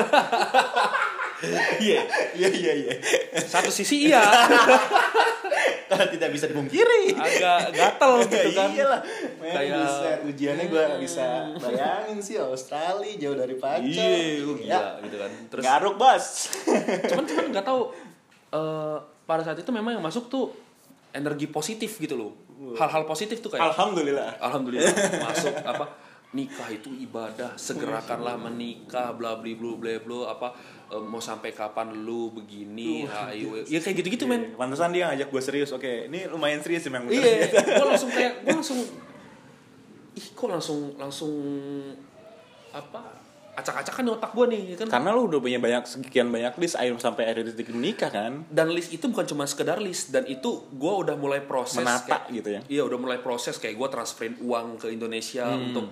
Iya. 1.78 2.00
Iya, 2.32 2.48
iya, 2.50 2.74
iya. 2.74 2.94
Satu 3.38 3.68
sisi 3.68 4.08
iya, 4.08 4.24
Karena 5.94 6.08
tidak 6.16 6.30
bisa 6.30 6.46
dipungkiri. 6.46 7.14
agak 7.14 7.60
gatel 7.70 8.14
gitu 8.26 8.50
kan. 8.52 8.70
Iyalah. 8.70 9.02
Men, 9.38 9.54
Kayak- 9.54 9.78
buset, 9.78 10.20
ujiannya 10.26 10.66
gua 10.68 10.86
bisa 10.98 11.26
bayangin 11.56 12.20
sih 12.20 12.36
Australia 12.36 13.14
jauh 13.16 13.36
dari 13.36 13.56
pacar. 13.56 13.86
Iya, 13.86 14.42
gua 14.42 14.56
Ya. 14.56 14.60
gila 14.60 14.92
gitu 15.02 15.18
kan. 15.18 15.32
Terus 15.48 15.64
Garuk, 15.64 15.96
Bos. 15.96 16.26
cuman 17.10 17.24
cuman 17.24 17.46
nggak 17.50 17.66
tahu 17.66 17.82
eh, 18.52 18.98
pada 19.24 19.42
saat 19.42 19.56
itu 19.56 19.70
memang 19.70 19.94
yang 19.94 20.04
masuk 20.04 20.28
tuh 20.28 20.52
energi 21.12 21.46
positif 21.48 21.96
gitu 21.96 22.14
loh. 22.14 22.32
Hal-hal 22.74 23.04
positif 23.04 23.38
tuh 23.38 23.50
kayak 23.50 23.66
Alhamdulillah. 23.66 24.40
alhamdulillah 24.40 24.88
masuk 25.22 25.54
apa 25.60 25.86
nikah 26.34 26.66
itu 26.68 26.90
ibadah 27.00 27.54
segerakanlah 27.56 28.36
menikah 28.36 29.14
bla 29.14 29.38
bla 29.38 29.54
bla 29.54 29.72
bla 29.76 29.94
bla 29.98 30.20
apa 30.28 30.48
eh, 30.90 30.98
mau 31.00 31.18
sampai 31.18 31.50
kapan 31.52 31.94
lu 31.96 32.30
begini 32.30 33.06
ayo 33.06 33.62
ya 33.64 33.78
kayak 33.78 34.02
gitu-gitu 34.02 34.26
men 34.26 34.54
Pantesan 34.54 34.90
dia 34.90 35.08
ngajak 35.08 35.30
gue 35.30 35.42
serius. 35.42 35.70
Oke, 35.72 36.08
ini 36.08 36.26
lumayan 36.26 36.60
serius 36.60 36.86
emang. 36.86 37.06
bener. 37.06 37.16
iya 37.16 37.48
gue 37.54 37.86
langsung 37.86 38.10
kayak 38.10 38.42
gue 38.42 38.50
langsung 38.52 38.80
ih 40.14 40.28
kok 40.30 40.46
langsung 40.48 40.80
langsung 40.96 41.34
apa 42.70 43.02
acak-acakan 43.54 44.02
di 44.02 44.12
otak 44.12 44.32
gue 44.34 44.46
nih 44.50 44.62
ya 44.66 44.76
kan 44.76 44.88
Karena 44.90 45.10
lu 45.14 45.30
udah 45.30 45.38
punya 45.38 45.62
banyak 45.62 45.86
sekian 45.86 46.28
banyak 46.28 46.58
list 46.58 46.74
akhir 46.74 46.98
sampai 46.98 47.24
akhir 47.28 47.46
detik 47.48 47.70
menikah 47.70 48.10
kan. 48.10 48.42
dan 48.50 48.74
list 48.74 48.90
itu 48.90 49.06
bukan 49.06 49.30
cuma 49.30 49.46
sekedar 49.46 49.78
list 49.78 50.10
dan 50.10 50.26
itu 50.26 50.66
gue 50.68 50.94
udah 50.96 51.14
mulai 51.14 51.38
proses 51.40 51.78
Menata 51.78 52.26
kayak- 52.26 52.34
gitu 52.34 52.50
ya. 52.50 52.62
iya 52.68 52.82
udah 52.82 52.98
mulai 52.98 53.20
proses 53.20 53.58
kayak 53.58 53.78
gue 53.78 53.90
transferin 53.92 54.34
uang 54.40 54.82
ke 54.82 54.90
Indonesia 54.90 55.46
untuk 55.54 55.86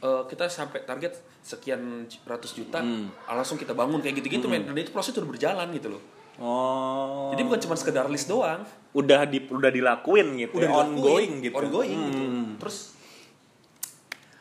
eh, 0.00 0.22
kita 0.26 0.44
sampai 0.46 0.82
target 0.82 1.12
sekian 1.40 2.04
ratus 2.22 2.52
juta 2.52 2.80
langsung 3.26 3.56
kita 3.56 3.72
bangun 3.72 4.00
kayak 4.00 4.18
gitu-gitu 4.18 4.46
men 4.46 4.64
dan 4.64 4.74
itu 4.74 4.90
proses 4.90 5.12
udah 5.12 5.28
berjalan 5.28 5.68
gitu 5.72 5.90
loh 5.90 6.02
Oh. 6.40 7.28
jadi 7.36 7.44
bukan 7.44 7.60
cuma 7.60 7.76
sekedar 7.76 8.08
list 8.08 8.24
doang 8.24 8.64
udah 8.96 9.28
di 9.28 9.44
udah 9.44 9.68
dilakuin 9.68 10.40
gitu. 10.40 10.56
udah 10.56 10.64
ya, 10.64 10.72
dilakuin, 10.72 10.96
ongoing 10.96 11.32
gitu. 11.44 11.54
ongoing 11.54 12.00
gitu 12.08 12.22
Hmm. 12.24 12.50
terus 12.56 12.96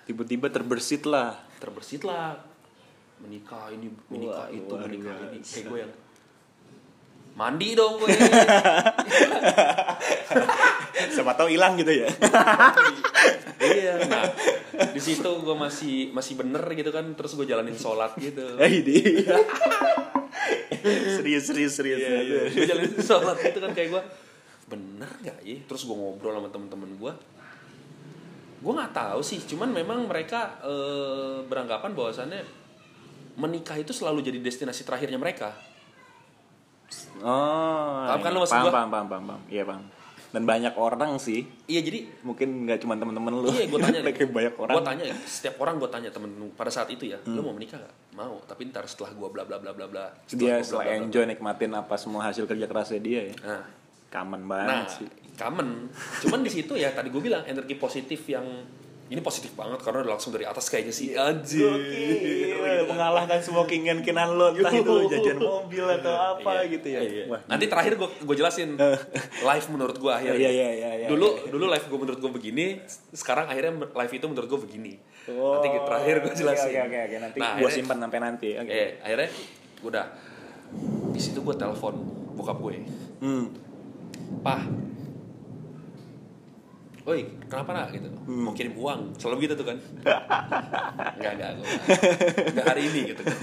Tiba-tiba 0.07 0.49
terbersit 0.49 1.03
lah. 1.05 1.37
terbersit 1.59 2.01
lah 2.01 2.39
menikah 3.19 3.67
ini 3.69 3.91
menikah 4.07 4.47
Wah, 4.47 4.49
itu 4.49 4.73
menikah 4.73 5.11
ini 5.27 5.37
kayak 5.43 5.65
gue 5.67 5.77
yang 5.83 5.91
mandi 7.39 7.71
dong 7.71 8.03
gue. 8.03 8.11
Siapa 11.15 11.31
tahu 11.39 11.47
hilang 11.47 11.79
gitu 11.79 12.03
ya. 12.03 12.11
iya. 13.63 13.95
Nah 14.11 14.27
di 14.91 14.99
situ 14.99 15.31
gue 15.39 15.55
masih 15.55 16.11
masih 16.11 16.35
bener 16.35 16.59
gitu 16.75 16.91
kan 16.91 17.15
terus 17.15 17.39
gue 17.39 17.47
jalanin 17.47 17.79
sholat 17.79 18.11
gitu. 18.19 18.43
Eh, 18.59 18.83
ini. 18.83 19.23
serius 21.15 21.47
serius 21.47 21.79
serius. 21.79 22.51
gue 22.51 22.67
jalanin 22.67 22.99
sholat 22.99 23.39
gitu 23.39 23.63
kan 23.63 23.71
kayak 23.71 23.95
gue 23.95 24.03
bener 24.67 25.07
gak 25.23 25.39
ya? 25.39 25.63
Terus 25.63 25.87
gue 25.87 25.95
ngobrol 25.95 26.35
sama 26.35 26.51
temen-temen 26.51 26.91
gue 26.99 27.13
gue 28.59 28.73
nggak 28.75 28.91
tahu 28.91 29.23
sih 29.23 29.39
cuman 29.47 29.71
memang 29.71 30.03
mereka 30.03 30.59
eh, 30.67 31.39
beranggapan 31.47 31.95
bahwasannya 31.95 32.43
menikah 33.39 33.79
itu 33.79 33.95
selalu 33.95 34.19
jadi 34.19 34.43
destinasi 34.43 34.83
terakhirnya 34.83 35.15
mereka 35.15 35.55
Oh. 37.19 38.05
Paham 38.07 38.19
kan 38.23 38.29
iya. 38.31 38.35
lu 38.35 38.39
maksud 38.43 38.55
paham, 38.55 38.65
gua? 38.65 38.73
paham, 38.73 38.89
paham, 38.89 39.07
paham, 39.07 39.23
paham. 39.27 39.41
Iya, 39.51 39.63
paham. 39.67 39.83
Dan 40.29 40.45
banyak 40.45 40.73
orang 40.77 41.17
sih. 41.17 41.41
iya 41.65 41.81
jadi 41.81 42.05
Mungkin 42.21 42.69
nggak 42.69 42.85
cuma 42.85 42.93
temen-temen 42.93 43.33
lu. 43.33 43.49
Iya, 43.49 43.65
gue 43.65 43.79
tanya. 43.81 43.99
Kayak 44.17 44.29
banyak 44.29 44.55
orang. 44.61 44.75
Gue 44.77 44.85
tanya, 44.85 45.03
setiap 45.25 45.55
orang 45.57 45.75
gue 45.81 45.89
tanya 45.89 46.09
temen 46.13 46.29
pada 46.53 46.69
saat 46.69 46.89
itu 46.93 47.09
ya, 47.09 47.17
lu 47.25 47.41
mau 47.41 47.53
menikah 47.57 47.81
gak? 47.81 47.95
Mau, 48.13 48.37
tapi 48.45 48.69
ntar 48.69 48.85
setelah 48.85 49.17
gue 49.17 49.29
bla 49.33 49.43
bla 49.45 49.57
bla 49.57 49.73
bla 49.73 49.85
bla. 49.89 50.05
gua 50.13 50.37
bla, 50.37 50.37
dia 50.37 50.61
setelah 50.61 50.85
bla, 50.85 50.93
bla, 50.93 51.01
enjoy 51.01 51.23
nikmatin 51.25 51.71
apa 51.73 51.95
semua 51.97 52.21
hasil 52.29 52.45
kerja 52.45 52.65
kerasnya 52.69 53.01
dia 53.01 53.21
ya. 53.25 53.35
bla. 53.41 53.45
Nah, 53.49 53.65
nah, 54.69 54.85
banget 54.85 55.01
sih. 55.01 55.07
common. 55.33 55.89
Cuman 56.21 56.39
di 56.45 56.51
situ 56.53 56.73
ya 56.77 56.93
tadi 56.93 57.09
gue 57.09 57.21
bilang 57.21 57.41
energi 57.49 57.73
positif 57.73 58.21
yang 58.29 58.45
ini 59.09 59.19
positif 59.19 59.51
banget 59.53 59.81
karena 59.81 60.01
udah 60.01 60.11
langsung 60.13 60.29
dari 60.29 60.45
atas 60.45 60.69
kayaknya 60.69 60.93
sih. 60.93 61.11
Anjir. 61.11 61.65
Gokil, 61.65 62.85
mengalahkan 62.85 63.41
semua 63.41 63.65
keinginan-keinginan 63.65 64.29
lo 64.31 64.53
entah 64.53 64.69
itu 64.69 64.85
lo 64.87 65.01
jajan 65.03 65.37
mobil 65.37 65.81
atau 65.81 66.13
apa 66.13 66.51
Iya, 66.61 66.69
gitu 66.69 66.87
ya. 66.87 66.99
iya. 67.01 67.23
Wah, 67.25 67.41
Nanti 67.45 67.65
terakhir 67.65 67.93
gue 67.95 68.05
gue 68.05 68.35
jelasin 68.35 68.77
live 69.39 69.67
menurut 69.67 69.97
gue 69.97 70.11
akhirnya. 70.11 70.37
Iya, 70.39 70.49
iya, 70.51 70.69
iya, 70.71 70.91
iya, 70.95 71.07
dulu 71.09 71.25
iya. 71.35 71.49
dulu 71.49 71.65
live 71.67 71.85
gue 71.85 71.99
menurut 71.99 72.19
gue 72.19 72.31
begini, 72.31 72.65
sekarang 73.11 73.45
akhirnya 73.45 73.71
live 73.83 74.13
itu 74.13 74.25
menurut 74.25 74.47
gue 74.47 74.59
begini. 74.63 74.93
Oh, 75.27 75.57
nanti 75.57 75.67
terakhir 75.75 76.15
gue 76.19 76.33
jelasin. 76.35 76.69
Oke 76.69 76.79
oke 76.79 76.97
oke 77.03 77.15
nanti 77.19 77.37
Nah, 77.37 77.49
akhirnya- 77.55 77.73
simpan 77.73 77.97
sampai 77.99 78.19
nanti. 78.19 78.49
Oke. 78.55 78.69
Eh, 78.69 78.89
akhirnya 78.99 79.29
gue 79.75 79.89
udah 79.89 80.05
di 81.09 81.19
situ 81.19 81.39
gue 81.39 81.55
telepon 81.55 81.97
bokap 82.33 82.57
gue. 82.59 82.85
Hmm. 83.19 83.45
Pah, 84.39 84.61
Woi, 87.07 87.23
kenapa 87.47 87.71
nak 87.71 87.95
gitu? 87.95 88.11
Mau 88.27 88.51
kirim 88.51 88.75
uang, 88.75 89.15
selalu 89.15 89.47
gitu 89.47 89.53
tuh 89.55 89.67
kan? 89.71 89.77
Enggak, 91.17 91.31
enggak, 91.39 91.49
enggak. 91.55 91.69
Enggak 92.51 92.65
hari 92.67 92.81
ini 92.91 92.99
gitu 93.15 93.21
kan. 93.23 93.35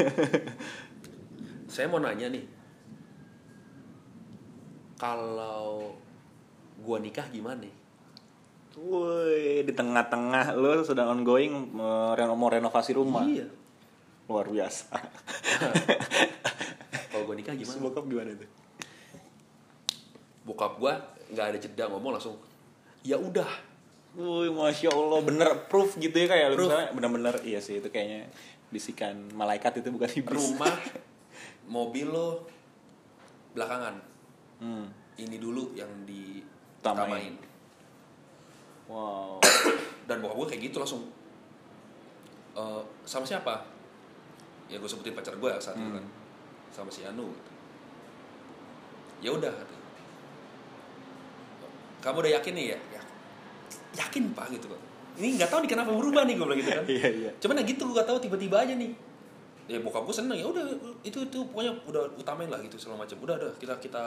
Saya 1.66 1.86
mau 1.88 2.00
nanya 2.00 2.28
nih. 2.28 2.44
Kalau 4.96 5.92
gua 6.80 6.98
nikah 7.00 7.24
gimana? 7.32 7.64
Woi, 8.76 9.64
di 9.64 9.72
tengah-tengah 9.72 10.52
lo 10.52 10.84
sedang 10.84 11.16
ongoing 11.16 11.52
eh, 11.76 12.12
reno- 12.12 12.36
mau 12.36 12.52
renovasi 12.52 12.92
rumah. 12.92 13.24
Iya. 13.24 13.48
Luar 14.28 14.52
biasa. 14.52 14.92
Kalau 17.12 17.24
gua 17.24 17.36
nikah 17.36 17.56
gimana? 17.56 17.80
Bokap 17.80 18.04
gimana 18.04 18.30
tuh? 18.36 18.50
Bokap 20.44 20.72
gua 20.76 20.92
nggak 21.32 21.46
ada 21.56 21.58
jeda 21.58 21.84
ngomong 21.88 22.20
langsung. 22.20 22.36
Ya 23.06 23.16
udah. 23.16 23.46
Woi, 24.12 24.48
masya 24.48 24.90
Allah, 24.90 25.20
bener 25.20 25.68
proof 25.68 25.94
gitu 25.94 26.16
ya 26.16 26.26
kayak 26.26 26.46
lo 26.50 26.56
Proof. 26.56 26.68
misalnya 26.68 26.88
bener-bener 26.90 27.34
iya 27.44 27.60
sih 27.60 27.78
itu 27.78 27.86
kayaknya 27.86 28.26
bisikan 28.66 29.12
malaikat 29.30 29.78
itu 29.78 29.88
bukan 29.88 30.08
iblis. 30.10 30.34
Rumah, 30.56 30.74
mobil 31.70 32.08
lo 32.08 32.48
belakangan. 33.52 34.00
Hmm. 34.58 34.88
Ini 35.14 35.36
dulu 35.36 35.72
yang 35.72 35.88
Utamain. 36.02 36.08
ditamain. 36.80 37.34
Wow. 38.86 39.38
dan 40.04 40.18
bokap 40.18 40.38
gue 40.38 40.46
kayak 40.48 40.62
gitu 40.64 40.78
langsung 40.78 41.02
"Eh, 42.52 42.82
sama 43.02 43.22
siapa 43.22 43.58
ya 44.66 44.78
gue 44.78 44.86
sebutin 44.86 45.10
pacar 45.12 45.34
gue 45.34 45.50
saat 45.56 45.74
itu 45.74 45.82
Hmm. 45.84 45.98
kan 45.98 46.06
sama 46.70 46.86
si 46.88 47.02
Anu 47.02 47.26
gitu. 47.28 47.50
ya 49.20 49.30
udah. 49.32 49.50
Kamu 52.06 52.16
udah 52.22 52.32
yakin 52.38 52.52
nih 52.54 52.66
ya, 52.70 52.78
ya. 52.94 53.02
Yakin 53.98 54.30
pak 54.30 54.54
gitu 54.54 54.70
kan 54.70 54.80
ini 55.16 55.40
nggak 55.40 55.48
tahu 55.48 55.64
nih 55.64 55.70
kenapa 55.72 55.90
berubah 55.96 56.22
nih 56.28 56.34
gue 56.36 56.44
bilang 56.44 56.60
gitu 56.60 56.70
kan. 56.70 56.84
Iya, 57.00 57.08
iya. 57.08 57.30
cuman 57.40 57.56
ya 57.56 57.64
gitu 57.64 57.82
gue 57.88 57.94
gak 57.96 58.04
tahu 58.04 58.18
tiba-tiba 58.20 58.56
aja 58.60 58.76
nih. 58.76 58.92
Ya 59.66 59.80
bokap 59.80 60.04
gue 60.04 60.12
seneng 60.12 60.36
ya 60.36 60.44
udah 60.44 60.62
itu 61.02 61.18
itu 61.24 61.38
pokoknya 61.50 61.72
udah 61.88 62.04
utamain 62.20 62.52
lah 62.52 62.60
gitu 62.60 62.76
segala 62.76 63.00
macam. 63.02 63.16
Udah 63.24 63.34
udah 63.40 63.50
kita 63.56 63.80
kita 63.80 64.04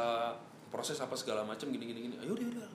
proses 0.70 1.02
apa 1.02 1.18
segala 1.18 1.42
macam 1.42 1.66
gini 1.74 1.82
gini 1.90 2.00
gini. 2.06 2.16
Ayo 2.22 2.38
udah 2.38 2.48
udah. 2.54 2.70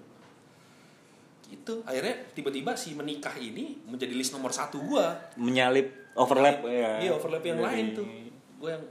Gitu. 1.47 1.75
Akhirnya 1.87 2.15
tiba-tiba 2.35 2.75
si 2.75 2.99
menikah 2.99 3.39
ini 3.39 3.79
menjadi 3.87 4.11
list 4.11 4.35
nomor 4.35 4.51
satu 4.51 4.83
gue 4.83 5.07
Menyalip 5.39 6.11
overlap 6.19 6.67
ya. 6.67 6.99
iya 6.99 7.15
overlap 7.15 7.47
yang 7.47 7.63
Dari- 7.63 7.71
lain 7.71 7.87
tuh. 7.95 8.07
Gue 8.59 8.71
yang 8.75 8.83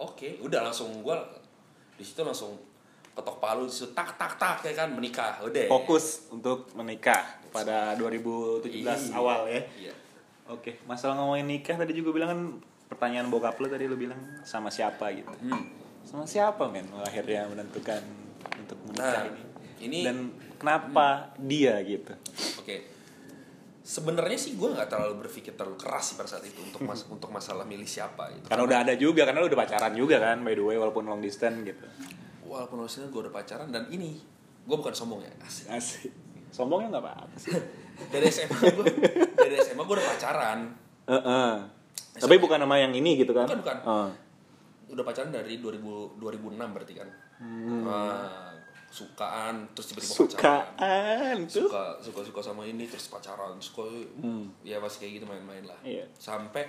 oke 0.00 0.40
udah 0.40 0.64
langsung 0.64 1.04
gue 1.04 1.16
di 2.00 2.04
situ 2.04 2.24
langsung 2.24 2.56
ketok 3.16 3.36
palu 3.38 3.64
di 3.64 3.72
situ 3.72 3.88
tak 3.90 4.14
tak 4.14 4.36
tak 4.36 4.60
ya 4.62 4.76
kan 4.76 4.88
menikah 4.88 5.40
udah 5.40 5.66
Fokus 5.66 6.28
untuk 6.28 6.68
menikah 6.72 7.24
pada 7.48 7.96
2017 7.96 8.68
Iya. 8.68 8.92
awal 9.10 9.48
ya. 9.48 9.62
iya 9.74 9.94
Oke, 10.46 10.78
masalah 10.84 11.16
ngomongin 11.16 11.48
nikah 11.48 11.74
tadi 11.74 11.90
juga 11.90 12.12
bilang 12.12 12.28
kan 12.28 12.40
pertanyaan 12.86 13.26
bokap 13.26 13.56
lo 13.56 13.66
tadi 13.66 13.84
lo 13.84 13.96
bilang 13.96 14.14
sama 14.42 14.68
siapa 14.68 15.10
gitu. 15.10 15.26
Hmm. 15.42 15.74
Sama 16.00 16.22
siapa 16.22 16.70
men 16.70 16.86
lo 16.86 17.02
akhirnya 17.02 17.48
menentukan 17.48 17.98
untuk 18.54 18.78
menikah 18.84 19.26
Nah, 19.26 19.26
ini? 19.26 19.42
ini- 19.82 20.04
dan 20.04 20.16
kenapa 20.54 21.34
dia 21.36 21.82
gitu? 21.82 22.14
Oke. 22.56 22.86
Sebenarnya 23.80 24.34
sih 24.36 24.54
gue 24.54 24.66
nggak 24.68 24.86
terlalu 24.86 25.14
berpikir 25.20 25.54
terlalu 25.54 25.74
keras 25.76 26.10
sih 26.10 26.14
pada 26.14 26.26
saat 26.28 26.42
itu 26.42 26.58
untuk 26.60 26.82
mas 26.84 27.02
untuk 27.08 27.26
masalah 27.28 27.62
milih 27.62 27.86
siapa 27.86 28.30
gitu. 28.30 28.46
Karena 28.46 28.62
udah 28.62 28.78
ada 28.82 28.94
juga, 28.94 29.22
karena 29.22 29.40
lo 29.40 29.46
udah 29.46 29.58
pacaran 29.58 29.94
juga 29.94 30.20
kan 30.20 30.42
by 30.42 30.52
the 30.52 30.62
way 30.64 30.76
walaupun 30.76 31.02
long 31.04 31.18
distance 31.18 31.58
gitu. 31.64 31.86
Walaupun 32.56 32.88
maksudnya 32.88 33.12
gue 33.12 33.20
udah 33.20 33.34
pacaran 33.36 33.68
dan 33.68 33.84
ini 33.92 34.16
gue 34.64 34.76
bukan 34.80 34.96
sombong 34.96 35.20
ya. 35.20 35.28
Asik. 35.44 35.68
Asik. 35.68 36.12
Sombongnya 36.48 36.96
nggak 36.96 37.04
apa-apa 37.04 37.36
sih. 37.36 37.52
Dari 38.08 38.32
SMA 38.32 38.56
gue 38.72 38.86
dari 39.36 39.56
SMA 39.60 39.82
gue 39.84 39.94
udah 40.00 40.08
pacaran. 40.16 40.58
Heeh. 41.04 41.52
Tapi 42.16 42.34
bukan 42.40 42.64
nama 42.64 42.80
yang 42.80 42.96
ini 42.96 43.20
gitu 43.20 43.36
kan? 43.36 43.44
Bukan, 43.44 43.60
bukan. 43.60 43.78
Oh. 43.84 44.08
Udah 44.88 45.04
pacaran 45.04 45.28
dari 45.28 45.60
2000 45.60 46.16
2006 46.16 46.56
berarti 46.56 46.94
kan. 46.96 47.08
Hmm. 47.36 47.84
Nah, 47.84 48.56
sukaan 48.88 49.68
terus 49.76 49.92
tiba-tiba 49.92 50.12
pacaran. 50.16 50.32
Sukaan 50.32 51.36
tuh. 51.44 51.68
Suka 51.68 51.84
suka 52.00 52.20
suka 52.24 52.40
sama 52.40 52.64
ini 52.64 52.88
terus 52.88 53.12
pacaran. 53.12 53.60
Suka 53.60 53.84
ya 54.64 54.80
pasti 54.80 55.04
kayak 55.04 55.12
gitu 55.20 55.26
main-main 55.28 55.68
lah. 55.68 55.76
Hmm. 55.84 55.92
Iya. 55.92 56.08
Sampai 56.16 56.64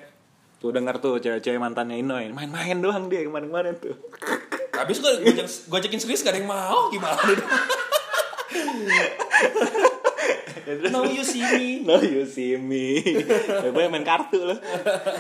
Tuh 0.58 0.74
denger 0.74 0.98
tuh 0.98 1.22
cewek-cewek 1.22 1.62
mantannya 1.62 2.02
Inoy 2.02 2.34
main-main 2.34 2.82
doang 2.82 3.06
dia 3.14 3.22
kemarin-kemarin 3.22 3.78
tuh. 3.78 3.94
Habis 4.78 5.02
gue 5.02 5.12
gue 5.26 5.78
ajakin 5.82 6.00
serius 6.02 6.22
gak 6.22 6.38
ada 6.38 6.40
yang 6.42 6.50
mau 6.50 6.90
gimana 6.94 7.18
dong. 7.28 7.50
No 10.68 11.08
you 11.08 11.24
see 11.24 11.40
me. 11.40 11.80
No 11.88 11.96
you 12.04 12.28
see 12.28 12.60
me. 12.60 13.00
Gue 13.72 13.88
main 13.88 14.04
kartu 14.04 14.36
loh. 14.44 14.60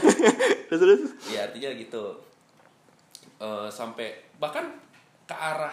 terus 0.68 0.80
terus. 0.84 1.02
Ya 1.32 1.48
artinya 1.48 1.72
gitu. 1.72 2.20
Eh, 3.40 3.68
sampai 3.72 4.28
bahkan 4.44 4.76
ke 5.24 5.36
arah 5.36 5.72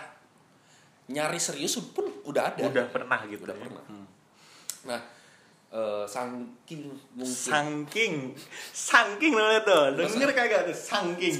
nyari 1.11 1.42
serius 1.42 1.75
pun 1.90 2.07
udah 2.23 2.55
ada. 2.55 2.70
Udah 2.70 2.87
pernah 2.87 3.18
gitu. 3.27 3.42
Udah 3.51 3.57
pernah. 3.59 3.83
Nah, 4.87 5.01
eh, 5.75 6.05
saking 6.07 6.94
mungkin 7.18 7.35
Sangking, 7.35 8.14
sangking 8.70 9.33
namanya 9.35 9.62
tuh. 9.66 9.83
Denger 9.99 10.31
kagak 10.31 10.70
tuh 10.70 10.77
sangking. 10.77 11.35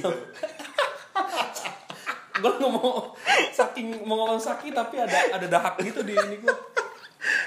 Gue 2.35 2.51
ngomong 2.59 3.15
saking 3.55 4.03
mau 4.03 4.23
ngomong 4.23 4.41
sakit 4.41 4.75
tapi 4.75 4.99
ada 4.99 5.39
ada 5.39 5.47
dahak 5.47 5.79
gitu 5.79 6.03
di 6.03 6.11
ini 6.11 6.43
gue. 6.43 6.55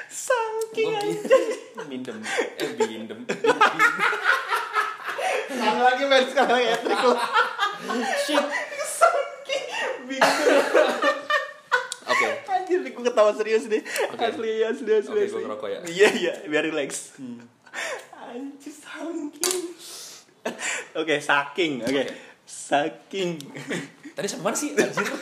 Sangking. 0.08 0.90
Gue 1.76 1.84
mindem, 1.86 2.18
eh 2.58 2.70
bindem. 2.74 3.20
Sekali 5.48 5.80
lagi 5.80 6.02
men, 6.08 6.24
sekali 6.26 6.50
lagi 6.50 6.66
etrik 6.72 7.00
lo. 7.04 7.14
Shit. 8.24 8.44
Sangking. 8.82 9.64
Bingung. 10.08 10.48
Oke. 12.08 12.28
Anjir, 12.48 12.80
gue 12.82 13.04
ketawa 13.04 13.30
serius 13.36 13.68
nih. 13.68 13.84
Oke. 14.10 14.24
Asli, 14.24 14.52
asli, 14.64 14.90
asli. 14.90 15.12
Oke, 15.12 15.24
asli. 15.28 15.32
gua 15.36 15.40
ngerokok 15.52 15.68
ya. 15.68 15.78
Iya, 15.86 16.08
iya, 16.16 16.32
biar 16.48 16.64
relax. 16.66 17.14
Anjir, 18.16 18.72
saking. 18.72 19.60
Oke, 20.96 21.14
saking. 21.20 21.72
Oke. 21.84 21.92
Oke. 21.92 22.04
Saking. 22.48 23.36
Tadi 24.18 24.26
sama 24.26 24.50
mana 24.50 24.58
sih 24.58 24.74
anjir? 24.74 25.06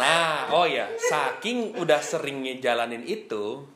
nah, 0.00 0.48
oh 0.56 0.64
ya, 0.64 0.88
saking 0.96 1.76
udah 1.76 2.00
seringnya 2.00 2.56
jalanin 2.56 3.04
itu, 3.04 3.68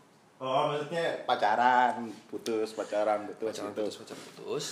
Oh, 0.42 0.75
maksudnya 0.75 1.22
pacaran, 1.22 2.11
putus, 2.27 2.75
pacaran, 2.75 3.31
putus, 3.31 3.46
pacaran 3.46 3.70
putus. 3.70 3.94
putus, 3.94 3.94
pacaran 4.03 4.22
putus, 4.27 4.64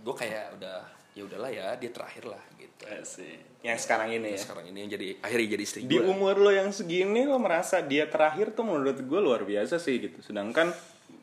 gue 0.00 0.14
kayak 0.16 0.56
udah 0.56 0.80
ya 1.12 1.22
udahlah 1.28 1.50
ya, 1.52 1.66
dia 1.76 1.90
terakhir 1.92 2.24
lah 2.24 2.40
gitu. 2.56 2.88
Asik. 2.88 3.60
Yang 3.60 3.78
sekarang 3.84 4.08
ini 4.08 4.32
ya. 4.32 4.40
Sekarang 4.40 4.64
ini 4.72 4.78
yang 4.80 4.90
jadi 4.96 5.20
akhirnya 5.20 5.48
jadi 5.52 5.64
istri 5.68 5.80
Di 5.84 6.00
gue. 6.00 6.08
umur 6.08 6.40
lo 6.40 6.48
yang 6.48 6.72
segini 6.72 7.28
lo 7.28 7.36
merasa 7.36 7.84
dia 7.84 8.08
terakhir 8.08 8.56
tuh 8.56 8.64
menurut 8.64 8.96
gue 8.96 9.20
luar 9.20 9.44
biasa 9.44 9.76
sih 9.76 10.00
gitu. 10.00 10.16
Sedangkan 10.24 10.72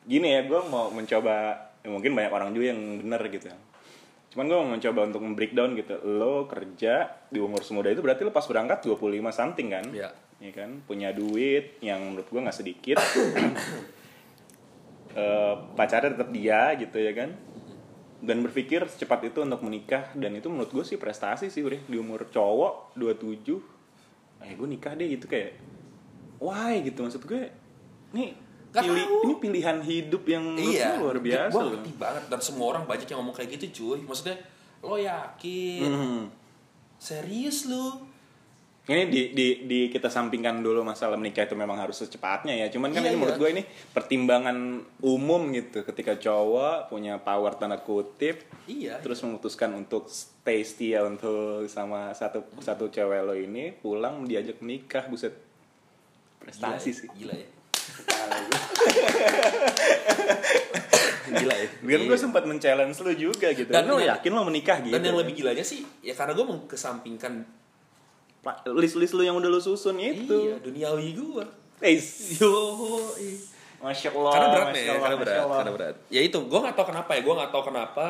gini 0.06 0.38
ya, 0.38 0.46
gue 0.46 0.60
mau 0.70 0.94
mencoba 0.94 1.58
ya 1.82 1.90
mungkin 1.90 2.14
banyak 2.14 2.30
orang 2.30 2.54
juga 2.54 2.70
yang 2.70 3.02
bener 3.02 3.22
gitu. 3.26 3.50
Cuman 4.38 4.46
gue 4.46 4.54
mau 4.54 4.70
mencoba 4.70 5.00
untuk 5.02 5.18
breakdown 5.34 5.74
gitu. 5.74 5.98
Lo 6.06 6.46
kerja 6.46 7.10
di 7.26 7.42
umur 7.42 7.66
semuda 7.66 7.90
itu 7.90 7.98
berarti 7.98 8.22
lo 8.22 8.30
pas 8.30 8.46
berangkat 8.46 8.86
25 8.86 9.34
something 9.34 9.66
kan? 9.66 9.82
Ya. 9.90 10.14
Iya 10.38 10.52
kan? 10.54 10.78
Punya 10.86 11.10
duit 11.10 11.82
yang 11.82 12.06
menurut 12.06 12.30
gue 12.30 12.38
nggak 12.38 12.54
sedikit. 12.54 13.02
Eh, 15.18 15.54
pacarnya 15.74 16.14
tetap 16.14 16.30
dia 16.30 16.78
gitu 16.78 16.94
ya 17.00 17.10
kan? 17.10 17.34
Dan 18.22 18.38
berpikir 18.44 18.86
secepat 18.86 19.26
itu 19.26 19.42
untuk 19.42 19.66
menikah 19.66 20.14
dan 20.14 20.36
itu 20.38 20.46
menurut 20.46 20.70
gue 20.70 20.84
sih 20.86 20.94
prestasi 20.94 21.50
sih 21.50 21.64
Bre. 21.66 21.82
di 21.90 21.98
umur 21.98 22.30
cowok 22.30 22.94
27 22.94 24.46
eh 24.46 24.54
gue 24.54 24.68
nikah 24.68 24.94
deh 24.94 25.08
gitu 25.10 25.26
kayak 25.26 25.58
why 26.38 26.78
gitu 26.86 27.02
maksud 27.02 27.24
gue 27.26 27.50
ini 28.14 28.36
Gak 28.68 28.84
pilih 28.84 29.00
tahu. 29.02 29.18
ini 29.22 29.34
pilihan 29.38 29.78
hidup 29.80 30.22
yang 30.24 30.44
Iya, 30.52 31.00
luar 31.00 31.16
biasa 31.18 31.50
Gue 31.50 31.62
ngerti 31.72 31.92
banget 31.94 32.24
dan 32.28 32.40
semua 32.40 32.66
orang 32.70 32.84
banyak 32.84 33.06
yang 33.06 33.18
ngomong 33.18 33.32
kayak 33.32 33.56
gitu 33.56 33.66
cuy. 33.74 34.00
Maksudnya 34.02 34.36
lo 34.80 34.94
yakin, 34.94 35.88
Mhm. 35.88 36.20
serius 36.96 37.64
lo? 37.64 38.04
Ini 38.84 39.04
di, 39.04 39.36
di, 39.36 39.46
di 39.68 39.80
kita 39.86 40.08
sampingkan 40.08 40.64
dulu 40.64 40.80
masalah 40.80 41.20
menikah 41.20 41.44
itu 41.44 41.52
memang 41.52 41.76
harus 41.76 42.00
secepatnya 42.00 42.56
ya. 42.56 42.68
Cuman 42.68 42.88
kan 42.88 43.04
Iya, 43.04 43.12
ini 43.12 43.12
iya. 43.12 43.20
menurut 43.20 43.36
gue 43.36 43.50
ini 43.50 43.62
pertimbangan 43.90 44.56
umum 45.02 45.52
gitu. 45.52 45.84
Ketika 45.84 46.16
cowok 46.16 46.88
punya 46.88 47.20
power 47.20 47.52
tanda 47.52 47.76
kutip, 47.78 48.48
Iya. 48.64 48.96
terus 48.98 49.20
memutuskan 49.20 49.76
untuk 49.76 50.08
stay 50.08 50.64
setia 50.64 51.04
untuk 51.04 51.68
sama 51.68 52.12
satu 52.12 52.48
satu 52.56 52.88
cewek 52.88 53.20
lo 53.22 53.32
ini 53.32 53.72
pulang 53.72 54.24
diajak 54.24 54.56
menikah, 54.58 55.04
buset 55.04 55.36
prestasi 56.40 56.88
Gila 56.88 56.88
ya, 56.88 56.96
sih. 56.96 57.08
Gila 57.14 57.34
ya. 57.34 57.48
Gila 61.28 61.54
ya. 61.54 61.68
Biar 61.84 62.00
Iya. 62.00 62.08
gue 62.08 62.18
sempat 62.18 62.42
men-challenge 62.44 62.96
lo 62.98 63.12
juga 63.12 63.52
gitu. 63.52 63.68
Dan 63.68 63.84
lo 63.84 64.00
yang- 64.00 64.16
yakin 64.16 64.30
lo 64.32 64.42
menikah 64.42 64.80
gitu? 64.80 64.92
Dan 64.92 65.02
yang 65.02 65.16
lebih 65.16 65.34
gilanya 65.34 65.60
sih, 65.60 65.84
ya 66.00 66.12
karena 66.12 66.32
gue 66.32 66.46
mengkesampingkan 66.46 67.44
list-list 68.72 69.12
lu 69.12 69.22
yang 69.22 69.36
udah 69.36 69.46
lu 69.46 69.60
susun 69.60 70.00
itu. 70.00 70.32
Iya, 70.32 70.56
duniawi 70.62 71.12
gua. 71.12 71.44
Eh, 71.78 72.00
Yo, 72.40 72.50
Masya 73.78 74.08
Allah. 74.10 74.32
karena 74.32 74.48
berat 74.48 74.66
Masya 74.66 74.74
nih, 74.74 74.82
Allah, 74.82 74.98
karena 74.98 75.14
Masya 75.14 75.20
berat, 75.20 75.38
karena 75.52 75.72
berat. 75.76 75.94
Ya 76.08 76.20
itu, 76.24 76.38
gue 76.40 76.58
nggak 76.58 76.74
tahu 76.74 76.86
kenapa 76.88 77.10
ya, 77.12 77.20
gue 77.22 77.34
nggak 77.36 77.50
tahu 77.52 77.62
kenapa 77.68 78.06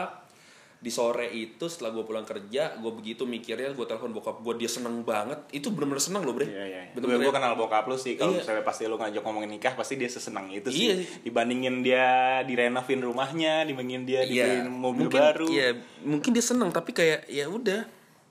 di 0.79 0.95
sore 0.95 1.27
itu 1.29 1.67
setelah 1.67 1.91
gue 1.91 2.07
pulang 2.07 2.23
kerja, 2.23 2.79
gue 2.79 2.93
begitu 2.95 3.27
mikirnya, 3.27 3.75
gue 3.75 3.83
telepon 3.83 4.15
bokap 4.15 4.39
gue, 4.39 4.63
dia 4.63 4.71
seneng 4.71 5.03
banget, 5.03 5.51
itu 5.51 5.75
bener-bener 5.75 5.99
seneng 5.99 6.23
loh 6.23 6.31
bre. 6.31 6.47
Iya, 6.47 6.65
iya. 6.65 6.83
Gue 6.95 7.03
Bener-bener 7.03 7.27
gue 7.27 7.35
kenal 7.35 7.59
bokap 7.59 7.91
lu 7.91 7.99
sih. 7.99 8.15
Kalau 8.15 8.31
Iya. 8.31 8.47
misalnya 8.47 8.63
pasti 8.63 8.87
lu 8.87 8.95
ngajak 8.95 9.19
ngomongin 9.21 9.51
nikah, 9.51 9.75
pasti 9.75 9.99
dia 9.99 10.07
sesenang 10.07 10.47
itu 10.55 10.71
sih. 10.71 10.87
Iya. 10.87 10.95
Dibandingin 11.27 11.83
dia 11.83 12.07
direnovin 12.47 13.03
rumahnya, 13.03 13.67
dibandingin 13.67 14.07
dia 14.07 14.23
Iya, 14.23 14.63
dibeliin 14.63 14.71
mobil 14.71 15.07
mungkin, 15.11 15.19
baru. 15.19 15.47
Iya, 15.51 15.69
mungkin 16.07 16.31
dia 16.31 16.45
seneng, 16.47 16.71
tapi 16.71 16.95
kayak 16.95 17.27
ya 17.27 17.51
udah. 17.51 17.83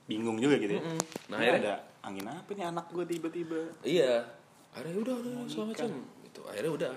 Bingung 0.08 0.40
juga 0.40 0.56
gitu 0.56 0.72
ya. 0.72 0.82
Mm-mm. 0.82 1.00
Nah, 1.28 1.36
akhirnya- 1.36 1.60
ada 1.60 1.74
angin 2.00 2.24
apa 2.24 2.50
nih 2.56 2.64
anak 2.64 2.86
gue 2.88 3.04
tiba-tiba. 3.04 3.60
Iya, 3.84 4.24
akhirnya 4.72 4.96
udah, 5.04 5.14
udah 5.20 5.32
segala 5.44 5.66
macam. 5.76 5.88
Gitu. 6.24 6.40
Akhirnya 6.48 6.72
udah, 6.72 6.92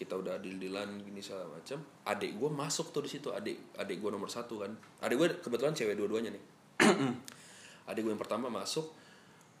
kita 0.00 0.16
udah 0.16 0.40
deal-dealan 0.40 1.04
gini 1.04 1.20
segala 1.20 1.52
macam. 1.52 1.84
Adik 2.08 2.40
gue 2.40 2.48
masuk 2.48 2.88
tuh 2.88 3.04
di 3.04 3.12
situ, 3.12 3.28
adik 3.28 3.76
adik 3.76 4.00
gue 4.00 4.08
nomor 4.08 4.32
satu 4.32 4.64
kan. 4.64 4.72
Adik 5.04 5.20
gue 5.20 5.28
kebetulan 5.44 5.76
cewek 5.76 5.92
dua-duanya 5.92 6.32
nih. 6.32 6.44
adik 7.92 8.08
gue 8.08 8.12
yang 8.16 8.22
pertama 8.22 8.48
masuk, 8.48 8.88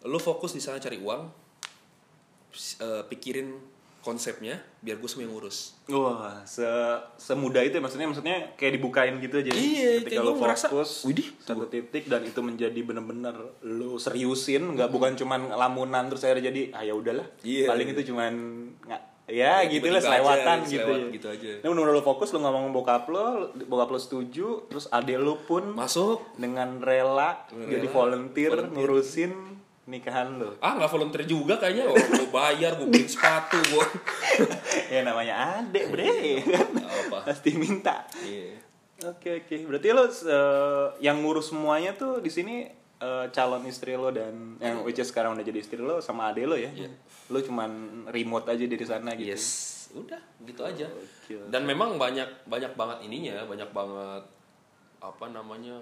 lo 0.08 0.16
fokus 0.16 0.56
di 0.56 0.64
sana 0.64 0.80
cari 0.80 0.96
uang, 0.96 1.28
eh, 2.80 3.02
pikirin 3.04 3.52
konsepnya, 4.00 4.56
biar 4.80 4.96
gue 4.96 5.08
semua 5.12 5.28
yang 5.28 5.36
ngurus. 5.36 5.76
Wah, 5.92 6.40
se 6.48 6.64
semudah 7.20 7.60
itu 7.60 7.76
ya 7.76 7.84
maksudnya 7.84 8.08
maksudnya 8.08 8.56
kayak 8.56 8.80
dibukain 8.80 9.20
gitu 9.20 9.44
aja. 9.44 9.52
Iya, 9.52 10.00
ketika 10.00 10.24
lo 10.24 10.40
fokus 10.40 11.04
"Widih." 11.04 11.36
satu 11.36 11.68
titik 11.68 12.08
dan 12.08 12.24
itu 12.24 12.40
menjadi 12.40 12.80
bener-bener 12.80 13.36
lo 13.60 14.00
seriusin, 14.00 14.72
nggak 14.72 14.88
bukan 14.88 15.20
cuman 15.20 15.52
lamunan 15.52 16.08
terus 16.08 16.24
akhirnya 16.24 16.48
jadi 16.48 16.62
ah 16.72 16.80
ya 16.80 16.96
udahlah. 16.96 17.28
Iya. 17.44 17.68
Paling 17.68 17.92
itu 17.92 18.08
cuman 18.08 18.32
nggak 18.88 19.02
ya, 19.30 19.62
Ya, 19.62 19.70
gitu 19.70 19.86
tiba-tiba 19.86 19.94
lah 19.94 20.02
selewatan 20.02 20.56
aja, 20.58 20.66
gitu. 20.66 20.82
selewat 20.82 21.00
ya. 21.00 21.14
gitu 21.14 21.26
aja. 21.30 21.50
Nah, 21.62 21.68
bener-bener 21.70 21.94
lo 21.94 22.02
fokus 22.02 22.28
lo 22.30 22.38
ngomong 22.42 22.74
bokap 22.74 23.04
lo, 23.06 23.26
bokap 23.54 23.88
lo 23.88 23.98
setuju, 23.98 24.66
terus 24.66 24.90
ade 24.90 25.14
lo 25.14 25.38
pun 25.40 25.70
Masuk, 25.72 26.34
dengan 26.34 26.82
rela, 26.82 27.46
Rela, 27.46 27.70
jadi 27.70 27.86
volunteer, 27.86 28.50
volunteer. 28.50 28.74
ngurusin 28.74 29.32
nikahan 29.86 30.38
lo. 30.38 30.54
ah 30.62 30.78
nggak 30.78 30.90
volunteer 30.90 31.24
juga 31.24 31.58
kayaknya, 31.58 31.90
oh, 31.90 31.94
gue 31.94 32.28
bayar, 32.30 32.78
gue 32.78 32.86
beli 32.86 33.06
sepatu, 33.06 33.58
gue. 33.58 33.86
ya 34.94 35.02
namanya 35.02 35.62
adek, 35.62 35.90
bre. 35.90 36.10
apa? 37.10 37.26
Pasti 37.26 37.54
minta. 37.54 38.06
Iya. 38.22 38.58
Oke 39.00 39.40
oke, 39.40 39.54
berarti 39.64 39.88
lo 39.96 40.04
eh, 40.04 40.86
yang 41.00 41.24
ngurus 41.24 41.50
semuanya 41.50 41.96
tuh 41.96 42.20
di 42.20 42.28
sini 42.28 42.68
eh, 43.00 43.26
calon 43.32 43.64
istri 43.64 43.96
lo 43.96 44.12
dan 44.12 44.60
yang 44.60 44.84
which 44.84 45.00
is 45.00 45.08
sekarang 45.08 45.32
udah 45.32 45.44
jadi 45.44 45.58
istri 45.58 45.80
lo 45.80 45.98
sama 46.04 46.30
ade 46.30 46.44
lo 46.44 46.54
ya. 46.54 46.68
Iya. 46.70 46.92
Lo 47.32 47.40
cuman 47.40 48.04
remote 48.12 48.46
aja 48.52 48.64
dari 48.68 48.84
sana 48.84 49.16
gitu. 49.16 49.32
Yes, 49.32 49.46
udah 49.96 50.20
gitu 50.44 50.62
aja. 50.62 50.86
Dan 51.48 51.64
memang 51.64 51.96
banyak 51.96 52.46
banyak 52.46 52.72
banget 52.76 52.98
ininya, 53.08 53.42
banyak 53.48 53.70
banget 53.72 54.22
apa 55.00 55.26
namanya 55.32 55.80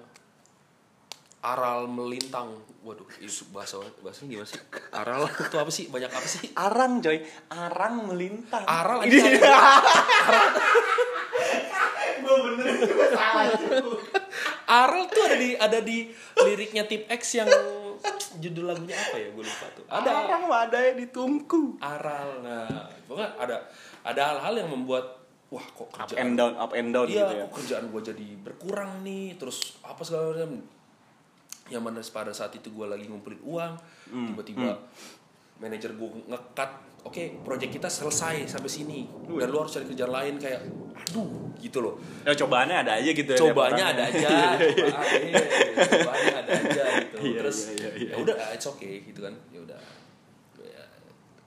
aral 1.43 1.87
melintang. 1.87 2.51
Waduh, 2.83 3.07
itu 3.23 3.47
bahasa 3.55 3.79
bahasanya 4.03 4.39
gimana 4.39 4.49
sih? 4.49 4.61
Aral 4.91 5.23
itu 5.31 5.57
apa 5.59 5.71
sih? 5.71 5.85
Banyak 5.87 6.11
apa 6.11 6.27
sih? 6.27 6.51
Arang 6.55 6.99
coy, 6.99 7.23
arang 7.51 7.95
melintang. 8.11 8.65
Aral 8.67 9.03
aja. 9.07 9.23
Gue 12.19 12.37
bener 12.43 12.67
salah. 13.15 13.47
Aral 14.69 15.09
tuh 15.09 15.23
ada 15.25 15.37
di 15.37 15.51
ada 15.57 15.79
di 15.81 15.99
liriknya 16.39 16.85
Tip 16.85 17.09
X 17.09 17.41
yang 17.41 17.49
judul 18.37 18.69
lagunya 18.69 18.95
apa 18.95 19.17
ya? 19.17 19.29
Gue 19.33 19.43
lupa 19.43 19.67
tuh. 19.73 19.85
Ada 19.89 20.11
Arang 20.29 20.43
mah 20.47 20.69
ada 20.69 20.79
di 20.93 21.09
tungku. 21.09 21.81
aral. 21.81 22.45
Nah, 22.45 22.69
pokoknya 23.09 23.31
ada 23.41 23.57
ada 24.05 24.21
hal-hal 24.29 24.55
yang 24.61 24.71
membuat 24.71 25.19
wah 25.49 25.65
kok 25.65 25.89
Up 25.89 26.05
kerjaan 26.05 26.21
and 26.21 26.33
down, 26.37 26.53
up 26.55 26.73
and 26.77 26.93
down 26.93 27.09
iya 27.09 27.25
gitu 27.25 27.35
ya. 27.35 27.45
kok 27.49 27.53
kerjaan 27.57 27.85
gue 27.89 28.03
jadi 28.05 28.27
berkurang 28.45 28.93
nih 29.01 29.41
terus 29.41 29.81
apa 29.81 30.05
segala 30.05 30.37
macam 30.37 30.61
yang 31.69 31.81
mana 31.81 32.01
pada 32.05 32.33
saat 32.33 32.53
itu 32.53 32.69
gue 32.69 32.85
lagi 32.85 33.09
ngumpulin 33.09 33.41
uang 33.45 33.73
Hmm, 34.09 34.33
tiba-tiba 34.33 34.73
manajer 35.59 35.90
gue 35.92 36.09
ngekat 36.27 36.71
oke 37.03 37.23
proyek 37.42 37.71
kita 37.73 37.87
selesai 37.87 38.47
sampai 38.47 38.71
sini 38.71 38.99
dan 39.27 39.49
lu 39.49 39.59
harus 39.59 39.75
cari 39.75 39.87
kerjaan 39.87 40.12
lain 40.12 40.35
kayak 40.38 40.61
aduh 40.99 41.51
gitu 41.59 41.79
loh 41.81 41.94
Ya 42.23 42.35
cobaannya 42.35 42.77
ada 42.87 42.92
aja 43.03 43.11
gitu 43.11 43.33
ya. 43.35 43.51
orang 43.51 43.79
ada 43.81 44.03
ya. 44.07 44.11
aja 44.12 44.29
cobaan, 44.62 45.21
iya, 45.31 45.42
cobanya 45.83 46.35
ada 46.42 46.53
aja 46.55 46.85
gitu 47.03 47.16
Iya, 47.18 47.38
terus 47.42 47.59
iya, 47.73 47.75
iya, 47.75 47.90
iya. 47.99 48.12
ya 48.14 48.16
udah 48.23 48.37
it's 48.55 48.66
okay 48.66 49.03
gitu 49.03 49.21
kan 49.27 49.35
ya 49.51 49.61
udah 49.62 49.81
Ya, 50.59 50.85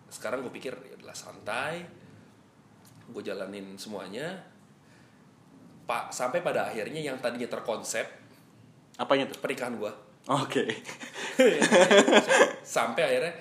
sekarang 0.08 0.43
gue 0.43 0.52
pikir 0.52 0.71
ya 0.76 0.93
udahlah 1.00 1.15
santai 1.15 1.84
gue 3.08 3.24
jalanin 3.24 3.76
semuanya 3.76 4.39
pak 5.84 6.12
sampai 6.12 6.39
pada 6.39 6.71
akhirnya 6.71 7.00
yang 7.00 7.19
tadinya 7.19 7.47
terkonsep 7.47 8.08
Apanya 8.95 9.28
tuh? 9.28 9.39
pernikahan 9.39 9.76
gue 9.76 9.91
Oke. 10.28 10.63
sampai 12.65 13.02
akhirnya 13.04 13.34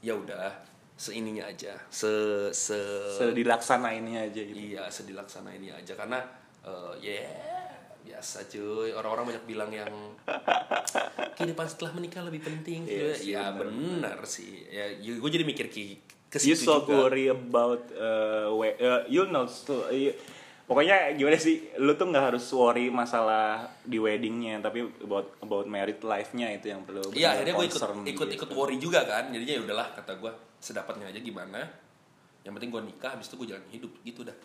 ya 0.00 0.16
udah 0.16 0.52
seininya 1.00 1.48
aja 1.48 1.76
se 1.88 2.12
se 2.52 2.76
Sedilaksanainnya 3.16 4.28
aja 4.28 4.40
gitu. 4.44 4.56
Iya, 4.56 4.84
sedilaksana 4.92 5.52
ini 5.56 5.72
aja 5.72 5.96
karena 5.96 6.20
eh, 6.60 6.92
ya 7.00 7.24
biasa 8.00 8.48
cuy. 8.48 8.92
Orang-orang 8.92 9.32
banyak 9.32 9.44
bilang 9.48 9.72
yang 9.72 9.92
kehidupan 11.36 11.66
setelah 11.68 11.96
menikah 11.96 12.20
lebih 12.24 12.44
penting. 12.44 12.84
Iya 12.84 13.12
ya 13.12 13.14
sih, 13.16 13.32
benar 13.32 13.56
benar, 13.56 14.18
sih. 14.28 14.68
Ya, 14.68 14.92
gue 15.00 15.30
jadi 15.32 15.44
mikir 15.44 15.72
ki 15.72 16.00
ke 16.30 16.36
you 16.46 16.54
so 16.54 16.84
juga. 16.84 17.08
worry 17.08 17.26
about 17.26 17.90
uh, 17.96 18.52
we- 18.54 18.78
uh, 18.78 19.02
you 19.10 19.24
know 19.28 19.48
so, 19.48 19.88
you- 19.90 20.14
pokoknya 20.70 21.18
gimana 21.18 21.34
sih 21.34 21.74
lu 21.76 21.92
tuh 21.92 22.06
nggak 22.06 22.30
harus 22.30 22.46
worry 22.54 22.86
masalah 22.88 23.66
di 23.82 23.98
weddingnya 23.98 24.62
tapi 24.62 24.86
about 25.02 25.34
about 25.40 25.66
married 25.66 25.98
life-nya 26.00 26.54
itu 26.54 26.70
yang 26.70 26.86
perlu 26.86 27.02
Iya, 27.10 27.34
akhirnya 27.34 27.58
gue 27.58 27.66
ikut 27.66 27.82
ikut 28.06 28.06
gitu. 28.06 28.36
ikut 28.38 28.50
worry 28.54 28.78
juga 28.78 29.02
kan. 29.02 29.28
Jadinya 29.28 29.54
ya 29.58 29.62
udahlah 29.62 29.88
kata 29.92 30.14
gue 30.14 30.30
sedapatnya 30.56 31.10
aja 31.10 31.18
gimana. 31.18 31.58
Yang 32.40 32.52
penting 32.54 32.70
gue 32.70 32.82
nikah, 32.86 33.10
habis 33.12 33.26
itu 33.26 33.34
gue 33.36 33.48
jalan 33.50 33.66
hidup 33.68 33.90
gitu 34.00 34.20
dah. 34.22 34.36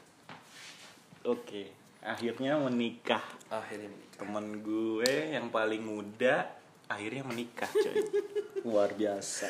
oke 1.24 1.64
akhirnya 2.02 2.54
menikah 2.60 3.22
Akhirnya 3.48 3.90
menikah. 3.90 4.18
temen 4.20 4.46
gue 4.62 5.10
yang 5.32 5.50
paling 5.50 5.82
muda 5.82 6.46
akhirnya 6.86 7.26
menikah 7.26 7.66
coy 7.66 7.98
luar 8.66 8.94
biasa 8.94 9.50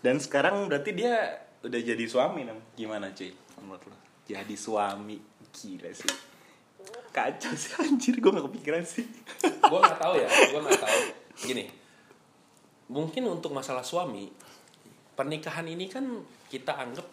dan 0.00 0.16
sekarang 0.16 0.64
berarti 0.64 0.96
dia 0.96 1.28
udah 1.60 1.76
jadi 1.76 2.04
suami 2.08 2.48
nam 2.48 2.56
gimana 2.72 3.12
cuy 3.12 3.28
menurut 3.58 3.84
lo 3.84 3.96
jadi 4.24 4.54
suami 4.56 5.20
gila 5.52 5.90
sih. 5.92 6.12
Kacau 7.12 7.52
sih 7.56 7.72
anjir 7.82 8.20
gue 8.20 8.30
gak 8.30 8.46
kepikiran 8.46 8.84
sih. 8.84 9.06
Gue 9.42 9.78
nggak 9.78 9.98
tahu 9.98 10.14
ya 10.16 10.28
gue 10.28 10.60
nggak 10.60 10.80
tahu. 10.80 10.98
Gini 11.48 11.64
mungkin 12.88 13.28
untuk 13.28 13.52
masalah 13.52 13.84
suami 13.84 14.32
pernikahan 15.12 15.68
ini 15.68 15.86
kan 15.92 16.04
kita 16.48 16.72
anggap 16.72 17.04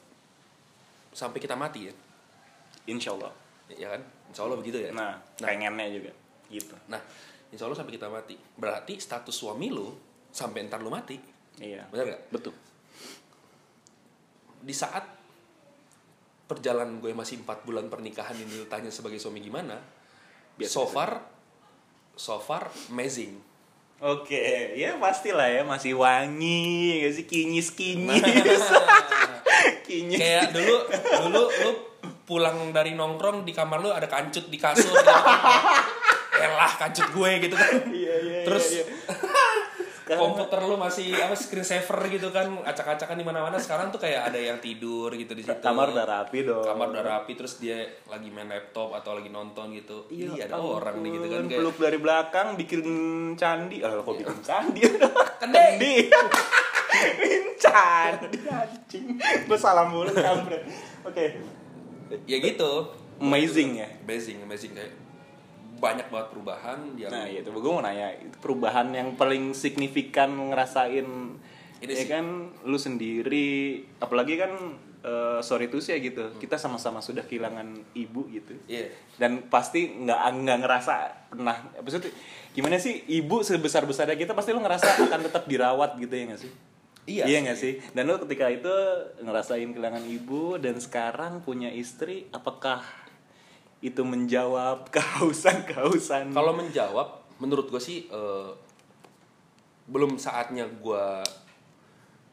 sampai 1.12 1.40
kita 1.40 1.56
mati 1.60 1.92
ya? 1.92 1.94
Insya 2.88 3.16
Allah. 3.16 3.32
Ya 3.72 3.92
kan? 3.92 4.02
Insya 4.32 4.42
Allah 4.48 4.58
begitu 4.60 4.78
ya? 4.80 4.92
Nah. 4.96 5.20
pengennya 5.40 5.88
juga 5.92 6.12
gitu. 6.48 6.76
Nah 6.88 7.02
insya 7.52 7.68
Allah 7.68 7.78
sampai 7.78 7.94
kita 7.96 8.08
mati. 8.08 8.36
Berarti 8.38 9.00
status 9.00 9.36
suami 9.36 9.68
lu 9.72 9.92
sampai 10.32 10.68
ntar 10.68 10.80
lu 10.80 10.92
mati. 10.92 11.20
Iya. 11.60 11.88
Benar 11.92 12.04
nggak? 12.08 12.24
Betul. 12.32 12.54
Di 14.66 14.76
saat 14.76 15.04
perjalanan 16.46 17.02
gue 17.02 17.12
masih 17.12 17.42
empat 17.42 17.66
bulan 17.66 17.90
pernikahan 17.90 18.38
ini 18.38 18.62
lu 18.62 18.66
tanya 18.70 18.94
sebagai 18.94 19.18
suami 19.18 19.42
gimana 19.42 19.82
Biasa 20.56 20.72
so 20.72 20.84
far 20.86 21.12
so 22.16 22.38
far 22.38 22.70
amazing 22.94 23.42
Oke, 23.96 24.76
ya 24.76 25.00
pastilah 25.00 25.48
ya 25.48 25.64
masih 25.64 25.96
wangi, 25.96 27.00
gak 27.00 27.16
sih 27.16 27.26
kinyis 27.32 27.72
kinyis, 27.80 28.20
kinyis. 29.88 30.20
kayak 30.20 30.52
dulu 30.52 30.76
dulu 30.92 31.44
lu 31.48 31.72
pulang 32.28 32.76
dari 32.76 32.92
nongkrong 32.92 33.48
di 33.48 33.56
kamar 33.56 33.80
lu 33.80 33.96
ada 33.96 34.12
kancut 34.12 34.52
di 34.52 34.60
kasur 34.60 34.92
gitu 34.92 35.00
kan. 35.00 35.24
elah 36.44 36.74
kancut 36.76 37.08
gue 37.08 37.32
gitu 37.48 37.56
kan 37.56 37.72
Iya 37.88 38.16
iya. 38.20 38.40
terus 38.44 38.66
iya, 38.76 38.84
iya. 38.84 39.35
Komputer 40.06 40.62
lu 40.62 40.78
masih 40.78 41.18
apa 41.18 41.34
screen 41.34 41.66
saver 41.66 41.98
gitu 42.14 42.30
kan 42.30 42.46
acak-acakan 42.62 43.18
di 43.18 43.26
mana-mana 43.26 43.58
sekarang 43.58 43.90
tuh 43.90 43.98
kayak 43.98 44.30
ada 44.30 44.38
yang 44.38 44.62
tidur 44.62 45.10
gitu 45.18 45.34
di 45.34 45.42
situ 45.42 45.58
kamar 45.58 45.90
udah 45.98 46.06
rapi 46.06 46.46
dong. 46.46 46.62
kamar 46.62 46.94
udah 46.94 47.04
rapi 47.04 47.34
terus 47.34 47.58
dia 47.58 47.82
lagi 48.06 48.30
main 48.30 48.46
laptop 48.46 48.94
atau 48.94 49.18
lagi 49.18 49.34
nonton 49.34 49.74
gitu 49.74 50.06
iya 50.14 50.46
ada 50.46 50.62
orang 50.62 51.02
nih 51.02 51.10
gitu 51.18 51.26
kan 51.26 51.44
kayak 51.50 51.60
Peluk 51.66 51.78
dari 51.82 51.98
belakang 51.98 52.48
bikin 52.54 52.82
candi. 53.34 53.82
Ah, 53.82 53.98
kok 53.98 54.14
bikin 54.14 54.40
candi? 54.46 54.82
Kendi. 55.42 55.94
Candi 57.66 58.40
anjing. 58.48 59.06
Gue 59.50 59.58
salah 59.60 59.90
mulu 59.90 60.12
kampret. 60.14 60.64
Oke. 61.04 61.26
ya 62.30 62.38
gitu 62.38 62.94
Amazing 63.18 63.82
ya. 63.82 63.88
amazing 64.06 64.38
amazing 64.44 64.72
kayak 64.76 64.92
banyak 65.86 66.08
banget 66.10 66.28
perubahan 66.34 66.80
yang 66.98 67.12
Nah, 67.14 67.30
itu 67.30 67.46
gue 67.46 67.72
mau 67.72 67.86
nanya, 67.86 68.10
itu 68.18 68.36
perubahan 68.42 68.90
yang 68.90 69.14
paling 69.14 69.54
signifikan 69.54 70.34
ngerasain 70.50 71.06
Ini 71.86 71.92
ya 71.94 72.02
sih. 72.02 72.10
kan 72.10 72.26
lu 72.66 72.80
sendiri, 72.82 73.86
apalagi 74.02 74.42
kan 74.42 74.52
eh, 75.06 75.40
sorry 75.46 75.70
tuh 75.70 75.78
sih 75.78 75.94
ya 75.94 76.00
gitu, 76.02 76.34
kita 76.42 76.58
sama-sama 76.58 76.98
sudah 77.06 77.22
kehilangan 77.22 77.94
ibu 77.94 78.26
gitu. 78.34 78.58
Iya. 78.66 78.90
Dan 79.22 79.46
pasti 79.54 79.94
nggak 79.94 80.20
nggak 80.42 80.58
ngerasa 80.66 80.94
pernah, 81.30 81.54
maksudnya 81.78 82.10
gimana 82.58 82.82
sih 82.82 83.06
ibu 83.06 83.46
sebesar 83.46 83.86
besarnya 83.86 84.18
kita 84.18 84.34
pasti 84.34 84.56
lu 84.56 84.66
ngerasa 84.66 85.06
akan 85.06 85.22
tetap 85.30 85.46
dirawat 85.46 86.02
gitu 86.02 86.16
ya 86.16 86.26
nggak 86.34 86.42
sih? 86.42 86.52
Iya 87.06 87.24
iya 87.30 87.38
sih. 87.38 87.44
nggak 87.46 87.58
sih? 87.62 87.74
Dan 87.94 88.10
lu 88.10 88.18
ketika 88.26 88.50
itu 88.50 88.74
ngerasain 89.22 89.70
kehilangan 89.70 90.06
ibu 90.10 90.58
dan 90.58 90.82
sekarang 90.82 91.46
punya 91.46 91.70
istri, 91.70 92.26
apakah 92.34 92.82
itu 93.86 94.02
menjawab 94.02 94.90
kehausan-kehausan? 94.96 96.34
Kalau 96.34 96.58
menjawab, 96.58 97.38
menurut 97.38 97.70
gue 97.70 97.78
sih 97.78 98.10
eh, 98.10 98.50
belum 99.86 100.18
saatnya 100.18 100.66
gue 100.66 101.06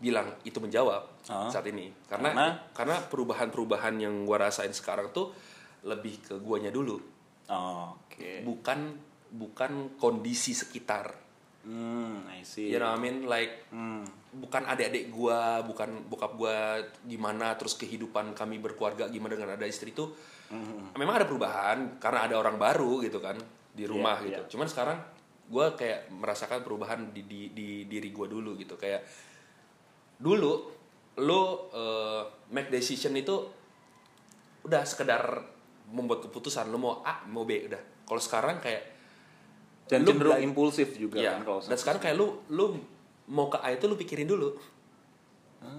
bilang 0.00 0.32
itu 0.42 0.58
menjawab 0.58 1.12
Ah. 1.22 1.46
saat 1.46 1.62
ini, 1.70 1.94
karena 2.10 2.34
Karena? 2.34 2.46
karena 2.74 2.96
perubahan-perubahan 3.06 3.94
yang 3.94 4.26
gue 4.26 4.34
rasain 4.34 4.74
sekarang 4.74 5.14
tuh 5.14 5.30
lebih 5.86 6.18
ke 6.18 6.34
guanya 6.42 6.74
dulu, 6.74 6.98
Oh, 7.46 7.94
Oke. 7.94 8.42
bukan 8.42 8.98
bukan 9.30 9.94
kondisi 9.96 10.50
sekitar. 10.50 11.14
Hmm, 11.62 12.26
I 12.26 12.42
see. 12.42 12.74
You 12.74 12.82
know 12.82 12.90
what 12.90 12.98
I 12.98 13.02
mean? 13.02 13.22
Like 13.24 13.70
Hmm. 13.70 14.02
bukan 14.34 14.66
adik-adik 14.66 15.14
gua, 15.14 15.62
bukan 15.62 16.10
bokap 16.10 16.34
gua 16.34 16.74
gimana 17.06 17.54
terus 17.54 17.78
kehidupan 17.78 18.34
kami 18.34 18.58
berkeluarga 18.58 19.06
gimana 19.06 19.38
dengan 19.38 19.54
ada 19.54 19.62
istri 19.62 19.94
itu 19.94 20.10
Hmm. 20.52 20.92
memang 20.94 21.16
ada 21.16 21.24
perubahan 21.24 21.96
karena 21.96 22.28
ada 22.28 22.36
orang 22.36 22.60
baru 22.60 23.00
gitu 23.00 23.18
kan 23.18 23.40
di 23.72 23.88
rumah 23.88 24.20
Iya, 24.20 24.26
gitu. 24.28 24.42
iya. 24.44 24.50
Cuman 24.52 24.68
sekarang 24.68 24.98
gua 25.48 25.72
kayak 25.72 26.12
merasakan 26.12 26.60
perubahan 26.60 27.08
di 27.08 27.24
di, 27.24 27.40
di 27.50 27.68
diri 27.88 28.12
gua 28.12 28.28
dulu 28.28 28.52
gitu 28.54 28.76
kayak 28.76 29.00
dulu 30.20 30.52
lo 31.18 31.42
eh, 31.72 32.22
make 32.50 32.68
decision 32.68 33.16
itu 33.16 33.32
udah 34.62 34.84
sekedar 34.84 35.24
membuat 35.88 36.22
keputusan 36.22 36.68
lo 36.68 36.76
mau 36.76 36.94
A 37.00 37.24
mau 37.26 37.42
B 37.42 37.64
udah. 37.64 37.80
Kalau 38.04 38.20
sekarang 38.20 38.60
kayak 38.60 38.92
Dan 39.82 40.04
Lu 40.04 40.14
cenderung 40.14 40.38
impulsif 40.38 40.94
juga 40.94 41.16
Iya. 41.18 41.36
kan 41.36 41.42
kalau 41.42 41.60
Dan 41.60 41.76
sekarang 41.76 42.00
kayak 42.00 42.16
lu 42.16 42.26
lu 42.48 42.76
mau 43.28 43.48
ke 43.48 43.56
A 43.56 43.72
itu 43.72 43.84
lu 43.84 43.96
pikirin 43.96 44.24
dulu. 44.24 44.52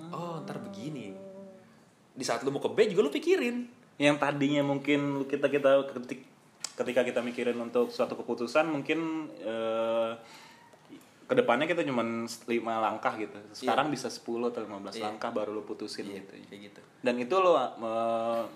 Oh, 0.10 0.40
ntar 0.42 0.58
begini. 0.60 1.14
Di 2.10 2.24
saat 2.24 2.42
lu 2.42 2.50
mau 2.50 2.58
ke 2.58 2.70
B 2.70 2.88
juga 2.88 3.02
lu 3.02 3.12
pikirin. 3.12 3.83
Yang 3.96 4.18
tadinya 4.18 4.62
mungkin 4.62 5.24
kita 5.24 5.48
kita 5.48 5.86
ketik, 5.88 6.26
ketika 6.74 7.02
kita 7.02 7.20
mikirin 7.22 7.58
untuk 7.58 7.90
suatu 7.90 8.14
keputusan 8.16 8.66
mungkin 8.66 9.30
eh, 9.40 10.12
ke 11.24 11.34
depannya 11.34 11.66
kita 11.66 11.82
cuma 11.84 12.04
lima 12.46 12.74
langkah 12.80 13.16
gitu. 13.16 13.34
Sekarang 13.54 13.88
bisa 13.88 14.12
10 14.12 14.20
atau 14.44 14.60
15 14.60 14.92
Iya. 14.94 15.04
langkah 15.08 15.30
baru 15.32 15.56
lu 15.56 15.64
putusin 15.64 16.04
gitu. 16.06 16.34
kayak 16.36 16.62
gitu. 16.70 16.82
Dan 17.00 17.16
itu 17.16 17.36
lo 17.36 17.56
me- 17.80 18.48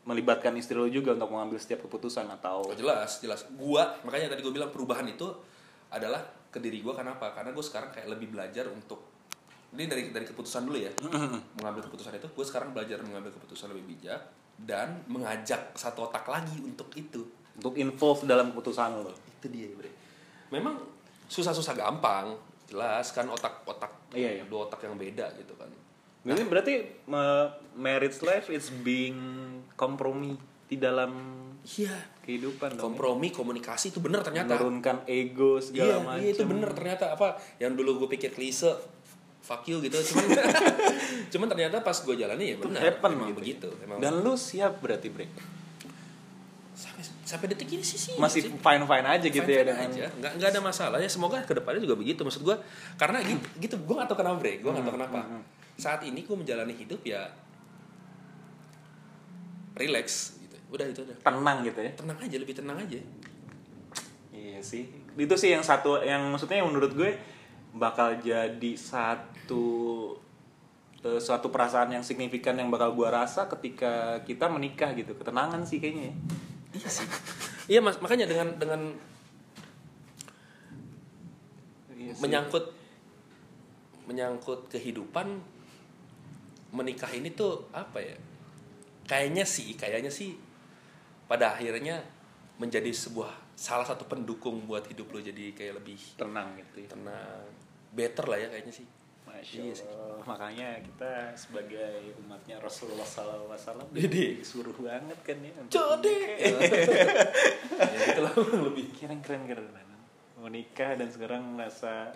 melibatkan 0.00 0.56
istri 0.56 0.74
lo 0.74 0.88
juga 0.88 1.12
untuk 1.12 1.30
mengambil 1.30 1.60
setiap 1.60 1.86
keputusan 1.86 2.26
atau 2.32 2.66
Oh, 2.66 2.74
jelas, 2.74 3.20
jelas. 3.20 3.46
Gua 3.52 3.94
makanya 4.02 4.32
tadi 4.32 4.42
gue 4.42 4.50
bilang 4.50 4.72
perubahan 4.72 5.06
itu 5.06 5.28
adalah 5.88 6.18
ke 6.50 6.58
diri 6.58 6.82
gua 6.82 6.96
kenapa? 6.96 7.30
Karena 7.30 7.52
gue 7.52 7.62
sekarang 7.62 7.92
kayak 7.92 8.08
lebih 8.08 8.32
belajar 8.32 8.66
untuk 8.66 9.06
ini 9.70 9.86
dari 9.86 10.10
dari 10.10 10.26
keputusan 10.26 10.66
dulu 10.66 10.78
ya. 10.82 10.90
mengambil 11.54 11.86
keputusan 11.86 12.18
itu, 12.18 12.26
gue 12.26 12.42
sekarang 12.42 12.74
belajar 12.74 12.98
mengambil 13.00 13.30
keputusan 13.30 13.70
lebih 13.70 13.94
bijak 13.94 14.18
dan 14.60 15.00
mengajak 15.06 15.72
satu 15.72 16.04
otak 16.04 16.24
lagi 16.24 16.60
untuk 16.60 16.88
itu. 16.94 17.24
untuk 17.52 17.76
involve 17.76 18.24
dalam 18.24 18.50
keputusan 18.50 18.88
lo. 18.96 19.12
Itu 19.36 19.46
dia, 19.46 19.68
Bre. 19.70 19.92
Memang 20.48 20.80
susah-susah 21.26 21.76
gampang, 21.76 22.32
jelas 22.64 23.12
kan 23.12 23.28
otak-otak 23.28 23.92
Iya, 24.10 24.40
iya. 24.40 24.44
dua 24.44 24.64
otak 24.64 24.80
yang 24.80 24.96
beda 24.96 25.28
gitu 25.36 25.52
kan. 25.54 25.68
Jadi 26.20 26.40
berarti 26.42 26.74
me- 27.04 27.52
marriage 27.74 28.20
life 28.20 28.48
is 28.48 28.72
being 28.72 29.18
kompromi 29.74 30.40
di 30.64 30.76
dalam 30.76 31.12
Iya. 31.60 31.92
kehidupan 32.24 32.72
dong. 32.72 32.76
ya? 32.76 32.82
Kompromi, 32.82 33.28
komunikasi 33.28 33.92
itu 33.92 34.00
bener 34.00 34.24
ternyata. 34.24 34.56
Menurunkan 34.56 35.04
ego 35.04 35.60
segala 35.60 35.84
Iya, 35.84 35.96
macam. 36.00 36.16
iya 36.18 36.28
itu 36.32 36.44
bener 36.46 36.70
ternyata 36.72 37.12
apa 37.12 37.28
yang 37.56 37.76
dulu 37.76 38.00
gue 38.00 38.08
pikir 38.10 38.32
klise 38.32 38.72
fuck 39.50 39.66
you 39.66 39.82
gitu 39.82 39.98
cuman 39.98 40.30
cuman 41.32 41.46
ternyata 41.48 41.82
pas 41.82 41.96
gue 41.96 42.14
jalani 42.14 42.44
ya 42.44 42.56
benar 42.56 42.80
Happen 42.84 43.10
emang 43.12 43.28
gitu. 43.28 43.38
begitu 43.40 43.68
emang 43.82 43.98
Dan 43.98 44.22
lu 44.22 44.38
siap 44.38 44.78
berarti 44.78 45.10
break. 45.10 45.26
sampai 46.72 47.02
sampai 47.24 47.46
detik 47.48 47.66
ini 47.68 47.82
sih 47.82 47.98
sih 47.98 48.14
Masih 48.14 48.40
sih. 48.40 48.50
fine 48.54 48.84
fine 48.84 49.04
aja 49.04 49.20
gitu 49.22 49.42
ya 49.42 49.60
Fine-fine 49.60 49.66
dengan 49.66 49.88
aja. 49.90 50.06
nggak 50.16 50.32
nggak 50.38 50.48
ada 50.48 50.60
masalah 50.60 50.96
ya 50.96 51.06
semoga 51.06 51.42
ke 51.42 51.52
depannya 51.52 51.82
juga 51.82 51.92
begitu 51.94 52.22
maksud 52.22 52.40
gue 52.40 52.56
karena 52.94 53.18
gitu, 53.20 53.42
gitu 53.60 53.74
gue 53.76 53.94
nggak 53.96 54.06
tahu 54.06 54.16
kenapa 54.16 54.36
bre 54.38 54.54
gue 54.56 54.70
nggak 54.70 54.84
tahu 54.84 54.94
kenapa 54.94 55.18
saat 55.74 56.00
ini 56.02 56.22
gue 56.22 56.36
menjalani 56.36 56.72
hidup 56.72 57.02
ya 57.02 57.26
relax 59.74 60.38
gitu 60.38 60.56
udah 60.70 60.86
itu 60.86 61.00
udah 61.02 61.16
tenang 61.20 61.58
gitu 61.62 61.78
ya. 61.80 61.90
tenang 61.92 62.18
aja 62.18 62.36
lebih 62.36 62.54
tenang 62.54 62.78
aja 62.78 63.00
Iya 64.30 64.62
sih. 64.62 64.88
Itu 65.18 65.34
sih 65.34 65.50
yang 65.50 65.60
satu 65.60 66.00
yang 66.00 66.30
maksudnya 66.30 66.62
yang 66.62 66.70
menurut 66.70 66.94
gue 66.94 67.12
bakal 67.74 68.18
jadi 68.18 68.72
satu 68.74 69.64
eh, 71.06 71.20
suatu 71.22 71.48
perasaan 71.52 71.94
yang 71.94 72.04
signifikan 72.04 72.58
yang 72.58 72.68
bakal 72.70 72.94
gue 72.94 73.08
rasa 73.08 73.46
ketika 73.46 74.22
kita 74.26 74.50
menikah 74.50 74.94
gitu. 74.94 75.14
Ketenangan 75.14 75.62
sih 75.62 75.78
kayaknya. 75.78 76.10
ya. 76.10 76.14
iya 76.70 76.88
sih 76.88 77.06
iya 77.70 77.80
mas 77.82 77.98
makanya 77.98 78.26
dengan 78.30 78.54
dengan 78.58 78.82
Iya 82.00 82.16
sih. 82.16 82.22
menyangkut 82.24 82.64
menyangkut 84.10 84.60
kehidupan 84.72 85.38
menikah 86.74 87.12
ini 87.14 87.30
tuh 87.30 87.70
apa 87.70 88.02
ya 88.02 88.16
kayaknya 89.06 89.46
sih 89.46 89.78
kayaknya 89.78 90.10
sih 90.10 90.34
pada 91.30 91.54
akhirnya 91.54 92.02
menjadi 92.58 92.90
sebuah 92.90 93.30
salah 93.54 93.86
satu 93.86 94.08
pendukung 94.10 94.66
buat 94.66 94.88
hidup 94.90 95.12
lo 95.14 95.20
jadi 95.22 95.54
kayak 95.54 95.84
lebih 95.84 95.98
tenang 96.18 96.56
gitu 96.58 96.82
ya. 96.82 96.88
tenang 96.90 97.44
better 97.94 98.24
lah 98.30 98.38
ya 98.38 98.48
kayaknya 98.50 98.74
sih 98.74 98.86
Masya 99.30 99.56
Iya 99.62 99.72
sih. 99.72 99.88
Makanya 100.26 100.68
kita 100.84 101.32
sebagai 101.38 102.12
umatnya 102.20 102.60
Rasulullah 102.60 103.06
SAW 103.06 103.46
Jadi. 103.94 104.42
disuruh 104.42 104.74
banget 104.74 105.18
kan 105.22 105.38
ya. 105.38 105.52
Jadi. 105.70 106.18
menikah. 106.44 106.60
ya 107.94 107.98
gitu 108.10 108.20
lah 108.20 108.32
lebih 108.68 108.86
keren 108.92 109.20
keren 109.24 109.48
keren 109.48 109.80
mau 110.40 110.48
nikah 110.48 110.96
dan 110.96 111.12
sekarang 111.12 111.44
merasa 111.52 112.08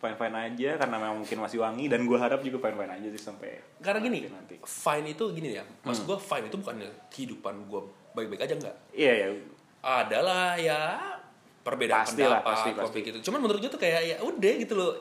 fine 0.00 0.16
fine 0.16 0.36
aja 0.36 0.70
karena 0.80 0.96
memang 0.96 1.20
mungkin 1.20 1.38
masih 1.40 1.60
wangi 1.60 1.88
dan 1.88 2.08
gue 2.08 2.16
harap 2.16 2.40
juga 2.40 2.64
fine 2.64 2.76
fine 2.80 2.92
aja 2.96 3.08
sih 3.12 3.22
sampai 3.22 3.60
karena 3.80 4.00
gini 4.00 4.18
nanti, 4.28 4.56
fine 4.64 5.12
itu 5.12 5.24
gini 5.36 5.56
ya 5.56 5.64
maksud 5.84 6.08
gue 6.08 6.16
fine 6.16 6.48
itu 6.48 6.56
bukan 6.56 6.76
kehidupan 7.12 7.54
gue 7.68 7.80
baik-baik 8.16 8.48
aja 8.48 8.54
enggak 8.56 8.76
iya 8.96 9.12
ya 9.12 9.28
adalah 9.84 10.56
ya 10.56 10.80
perbedaan 11.66 12.06
Pasti 12.06 12.22
lah, 12.22 12.38
pendapat 12.38 12.52
pasti, 12.54 12.68
konflik 12.72 13.02
pasti. 13.02 13.08
gitu. 13.10 13.18
Cuman 13.26 13.40
menurut 13.42 13.58
gue 13.58 13.68
tuh 13.68 13.82
kayak 13.82 14.00
ya 14.06 14.16
udah 14.22 14.52
gitu 14.56 14.74
loh. 14.74 14.94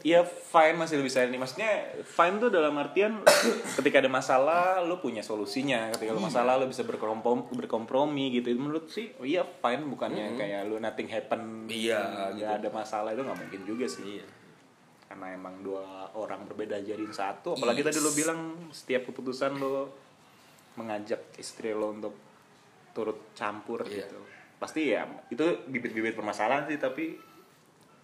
Iya 0.00 0.24
fine 0.24 0.80
masih 0.80 0.96
lebih 0.96 1.12
sayang 1.12 1.28
nih. 1.28 1.36
Maksudnya 1.36 1.70
fine 2.02 2.40
tuh 2.40 2.48
dalam 2.48 2.72
artian 2.74 3.20
ketika 3.76 4.00
ada 4.00 4.08
masalah 4.08 4.80
lu 4.80 4.96
punya 4.96 5.20
solusinya. 5.20 5.92
Ketika 5.92 6.10
lu 6.10 6.18
masalah 6.18 6.56
lu 6.56 6.64
bisa 6.64 6.82
berkomprom 6.82 7.52
berkompromi 7.52 8.32
gitu. 8.32 8.48
Menurut 8.50 8.88
sih 8.88 9.12
oh 9.16 9.28
iya 9.28 9.44
fine 9.44 9.84
bukannya 9.84 10.40
kayak 10.40 10.64
lu 10.64 10.80
nothing 10.80 11.04
happen 11.04 11.68
Iya, 11.68 12.32
gitu. 12.32 12.48
ada 12.48 12.68
masalah 12.72 13.12
itu 13.12 13.20
nggak 13.20 13.38
mungkin 13.38 13.60
juga 13.62 13.84
sih. 13.84 14.16
Iya. 14.16 14.26
Karena 15.04 15.36
emang 15.36 15.60
dua 15.60 15.84
orang 16.16 16.48
berbeda 16.48 16.80
jadi 16.80 17.04
satu. 17.04 17.60
Apalagi 17.60 17.84
tadi 17.84 18.00
Yes. 18.00 18.06
lo 18.06 18.12
bilang 18.16 18.40
setiap 18.72 19.04
keputusan 19.04 19.52
lo 19.54 19.92
mengajak 20.74 21.36
istri 21.36 21.76
lo 21.76 21.92
untuk 21.92 22.14
turut 22.90 23.34
campur 23.34 23.84
Iya. 23.84 24.06
gitu 24.06 24.20
pasti 24.60 24.92
ya 24.92 25.08
itu 25.32 25.64
bibit-bibit 25.66 26.12
permasalahan 26.12 26.68
sih 26.68 26.76
tapi 26.76 27.16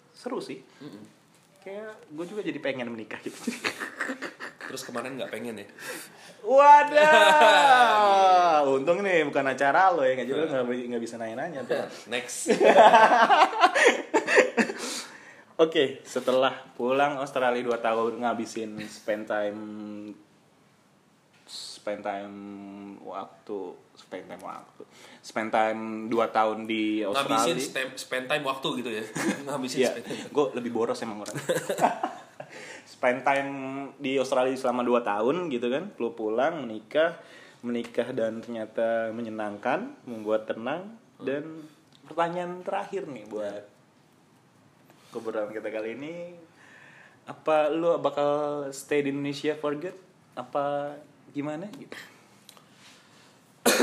seru 0.09 0.41
sih. 0.41 0.57
Kayak 1.61 2.01
gue 2.09 2.25
juga 2.25 2.41
jadi 2.41 2.57
pengen 2.57 2.89
menikah 2.89 3.21
gitu. 3.21 3.37
Terus 4.67 4.83
kemarin 4.83 5.15
nggak 5.15 5.31
pengen 5.31 5.63
ya? 5.63 5.67
Wadah 6.43 7.77
untung 8.67 8.99
nih 9.05 9.23
bukan 9.23 9.45
acara 9.53 9.93
lo 9.95 10.03
ya 10.03 10.17
nggak 10.17 10.27
juga 10.27 10.43
nggak 10.49 10.65
nggak 10.65 11.03
bisa 11.03 11.15
nanya-nanya 11.21 11.61
tuh. 11.63 11.85
next. 12.11 12.49
Oke, 15.57 16.05
setelah 16.05 16.53
pulang 16.77 17.17
Australia 17.17 17.65
2 17.65 17.81
tahun 17.81 18.21
ngabisin 18.21 18.77
spend 18.85 19.25
time 19.25 19.59
spend 21.87 22.03
time 22.03 22.35
waktu 22.99 23.59
spend 23.95 24.27
time 24.27 24.43
waktu. 24.43 24.83
Spend 25.23 25.49
time 25.55 25.81
2 26.11 26.35
tahun 26.35 26.67
di 26.67 26.99
Australia. 26.99 27.39
ngabisin 27.39 27.57
spend, 27.63 27.89
spend 27.95 28.25
time 28.27 28.43
waktu 28.43 28.67
gitu 28.83 28.89
ya? 28.91 29.03
Ngabisin 29.47 29.79
Iya, 29.79 29.91
spend 29.95 30.07
time. 30.11 30.27
gue 30.35 30.45
lebih 30.59 30.71
boros 30.75 30.99
emang 30.99 31.23
orang. 31.23 31.37
spend 32.99 33.23
time 33.23 33.51
di 34.03 34.19
Australia 34.19 34.51
selama 34.59 34.83
2 34.83 34.99
tahun 34.99 35.35
gitu 35.47 35.71
kan, 35.71 35.95
lu 35.95 36.11
pulang 36.11 36.67
menikah, 36.67 37.15
menikah 37.63 38.11
dan 38.11 38.43
ternyata 38.43 39.15
menyenangkan, 39.15 39.95
membuat 40.03 40.43
tenang 40.51 40.91
dan 41.23 41.63
pertanyaan 42.03 42.67
terakhir 42.67 43.07
nih 43.07 43.23
buat 43.31 43.63
keberadaan 45.15 45.55
kita 45.55 45.71
kali 45.71 45.95
ini 45.95 46.15
apa 47.27 47.71
lu 47.71 47.95
bakal 47.99 48.63
stay 48.75 49.03
di 49.03 49.11
Indonesia 49.11 49.55
for 49.55 49.75
good? 49.75 49.95
Apa 50.35 50.95
gimana 51.37 51.69
gitu 51.77 51.97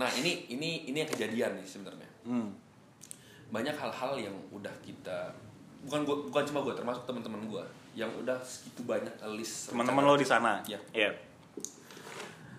nah 0.00 0.10
ini 0.20 0.44
ini 0.52 0.90
ini 0.92 0.96
yang 1.00 1.08
kejadian 1.08 1.56
nih 1.56 1.64
sebenarnya 1.64 2.10
hmm. 2.28 2.48
banyak 3.48 3.72
hal-hal 3.72 4.12
yang 4.20 4.36
udah 4.52 4.72
kita 4.84 5.32
bukan 5.88 6.04
gua, 6.04 6.16
bukan 6.28 6.42
cuma 6.52 6.60
gue 6.66 6.74
termasuk 6.76 7.08
teman-teman 7.08 7.48
gue 7.48 7.64
yang 7.94 8.10
udah 8.20 8.36
segitu 8.44 8.84
banyak 8.84 9.14
list 9.38 9.72
teman-teman 9.72 10.04
lo 10.04 10.18
di 10.18 10.26
sana 10.26 10.60
Iya. 10.68 10.80
Iya. 10.92 11.10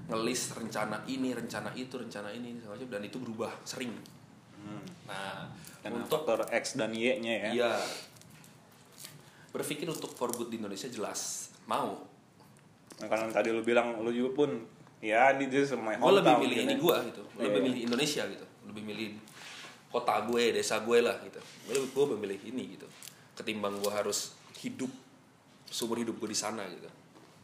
ngelis 0.06 0.54
rencana 0.54 1.02
ini 1.10 1.34
rencana 1.34 1.74
itu 1.74 1.98
rencana 1.98 2.30
ini 2.30 2.58
macam 2.62 2.90
dan 2.90 3.04
itu 3.06 3.22
berubah 3.22 3.54
sering 3.62 3.94
Hmm. 4.66 4.82
nah 5.06 5.46
Karena 5.86 6.02
untuk 6.02 6.26
faktor 6.26 6.42
X 6.50 6.74
dan 6.74 6.90
Y 6.90 7.22
nya 7.22 7.34
ya 7.38 7.50
Iya. 7.54 7.74
Berpikir 9.54 9.86
untuk 9.86 10.10
for 10.18 10.34
good 10.34 10.50
di 10.50 10.58
Indonesia 10.58 10.90
jelas 10.90 11.54
mau. 11.70 12.02
Nah, 12.96 13.08
karena 13.08 13.28
tadi 13.30 13.50
lu 13.50 13.62
bilang 13.62 14.00
lu 14.00 14.10
juga 14.10 14.32
pun 14.36 14.50
ya 15.00 15.32
di 15.32 15.46
di 15.46 15.60
semua 15.62 15.94
Gue 15.94 16.12
lebih 16.14 16.32
hometown 16.32 16.40
milih 16.42 16.56
gitu 16.56 16.64
ini 16.64 16.72
ya. 16.72 16.80
gue 16.80 16.96
gitu. 17.06 17.24
Lebih 17.36 17.50
Iya. 17.52 17.64
milih 17.64 17.80
Indonesia 17.84 18.24
gitu. 18.26 18.46
Lebih 18.66 18.84
milih 18.84 19.08
kota 19.88 20.16
gue, 20.24 20.44
desa 20.52 20.76
gue 20.80 20.98
lah 21.00 21.16
gitu. 21.20 21.40
Gue 21.66 21.76
gue 21.84 22.06
memilih 22.14 22.40
ini 22.46 22.64
gitu. 22.74 22.88
Ketimbang 23.34 23.78
gue 23.78 23.90
harus 23.90 24.32
hidup 24.58 24.90
seumur 25.66 25.98
hidup 25.98 26.16
gue 26.16 26.30
di 26.30 26.38
sana 26.38 26.64
gitu. 26.66 26.88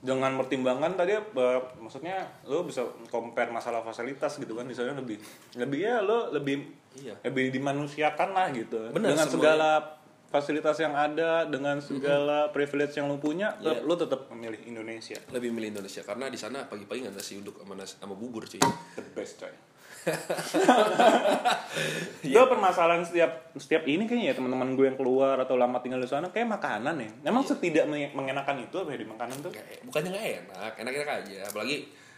dengan 0.02 0.34
pertimbangan 0.34 0.97
tadi 0.97 1.14
apa 1.14 1.78
maksudnya 1.78 2.26
lu 2.43 2.66
bisa 2.66 2.82
compare 3.06 3.54
masalah 3.54 3.86
fasilitas 3.86 4.34
gitu 4.36 4.58
kan 4.58 4.66
di 4.66 4.74
sana 4.74 4.97
lebih 4.97 5.22
lebih 5.54 5.78
ya 5.80 6.02
lu 6.02 6.34
lebih 6.34 6.74
Iya. 6.97 7.22
lebih 7.22 7.54
dimanusiakan 7.54 8.34
lah 8.34 8.49
gitu 8.49 8.82
Benar, 8.89 9.14
dengan 9.14 9.22
semuanya. 9.22 9.30
segala 9.30 9.70
fasilitas 10.32 10.73
yang 10.77 10.91
ada 10.91 11.43
dengan 11.43 11.77
segala 11.79 12.47
privilege 12.49 12.95
yang 12.95 13.05
lu 13.05 13.17
punya 13.17 13.51
Iya. 13.57 13.82
lu 13.82 13.93
tetap 13.93 14.25
memilih 14.29 14.63
Indonesia 14.65 15.19
Lebih 15.29 15.51
milih 15.51 15.69
Indonesia 15.69 16.01
karena 16.01 16.25
di 16.25 16.36
sana 16.36 16.63
pagi-pagi 16.63 17.03
nggak 17.03 17.13
nasi 17.13 17.38
uduk 17.38 17.55
sama 17.57 17.75
nasi 17.75 17.95
sama 17.95 18.15
bubur 18.15 18.43
cuy. 18.43 18.63
the 18.95 19.03
best 19.11 19.38
coy. 19.38 19.51
Itu 22.23 22.41
permasalahan 22.43 23.03
setiap 23.03 23.53
setiap 23.53 23.84
ini 23.86 24.03
kayaknya 24.03 24.25
ya 24.27 24.36
teman-teman 24.36 24.73
gue 24.73 24.86
yang 24.86 24.95
keluar 24.95 25.38
atau 25.38 25.55
lama 25.55 25.77
tinggal 25.77 25.99
di 25.99 26.07
sana 26.07 26.29
kayak 26.29 26.49
makanan 26.49 26.95
ya. 26.97 27.09
Emang 27.23 27.43
Iya. 27.43 27.49
setidak 27.51 27.86
menge- 27.86 28.09
mengenakan 28.11 28.55
itu 28.61 28.75
apa 28.77 28.89
ya 28.89 28.97
di 28.97 29.07
makanan 29.07 29.38
tuh? 29.39 29.51
Nggak- 29.51 29.86
bukannya 29.86 30.09
nggak 30.09 30.27
enak 30.41 30.71
enak-enak 30.75 31.09
aja 31.19 31.38
apalagi 31.45 31.75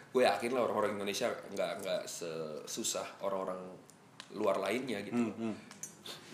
gue 0.10 0.22
yakin 0.24 0.50
lah 0.52 0.62
orang-orang 0.64 0.92
Indonesia 0.94 1.26
nggak 1.50 1.72
nggak 1.82 2.02
sesusah 2.06 3.08
orang-orang 3.20 3.58
luar 4.32 4.58
lainnya 4.60 5.02
gitu 5.02 5.18
Hmm, 5.20 5.54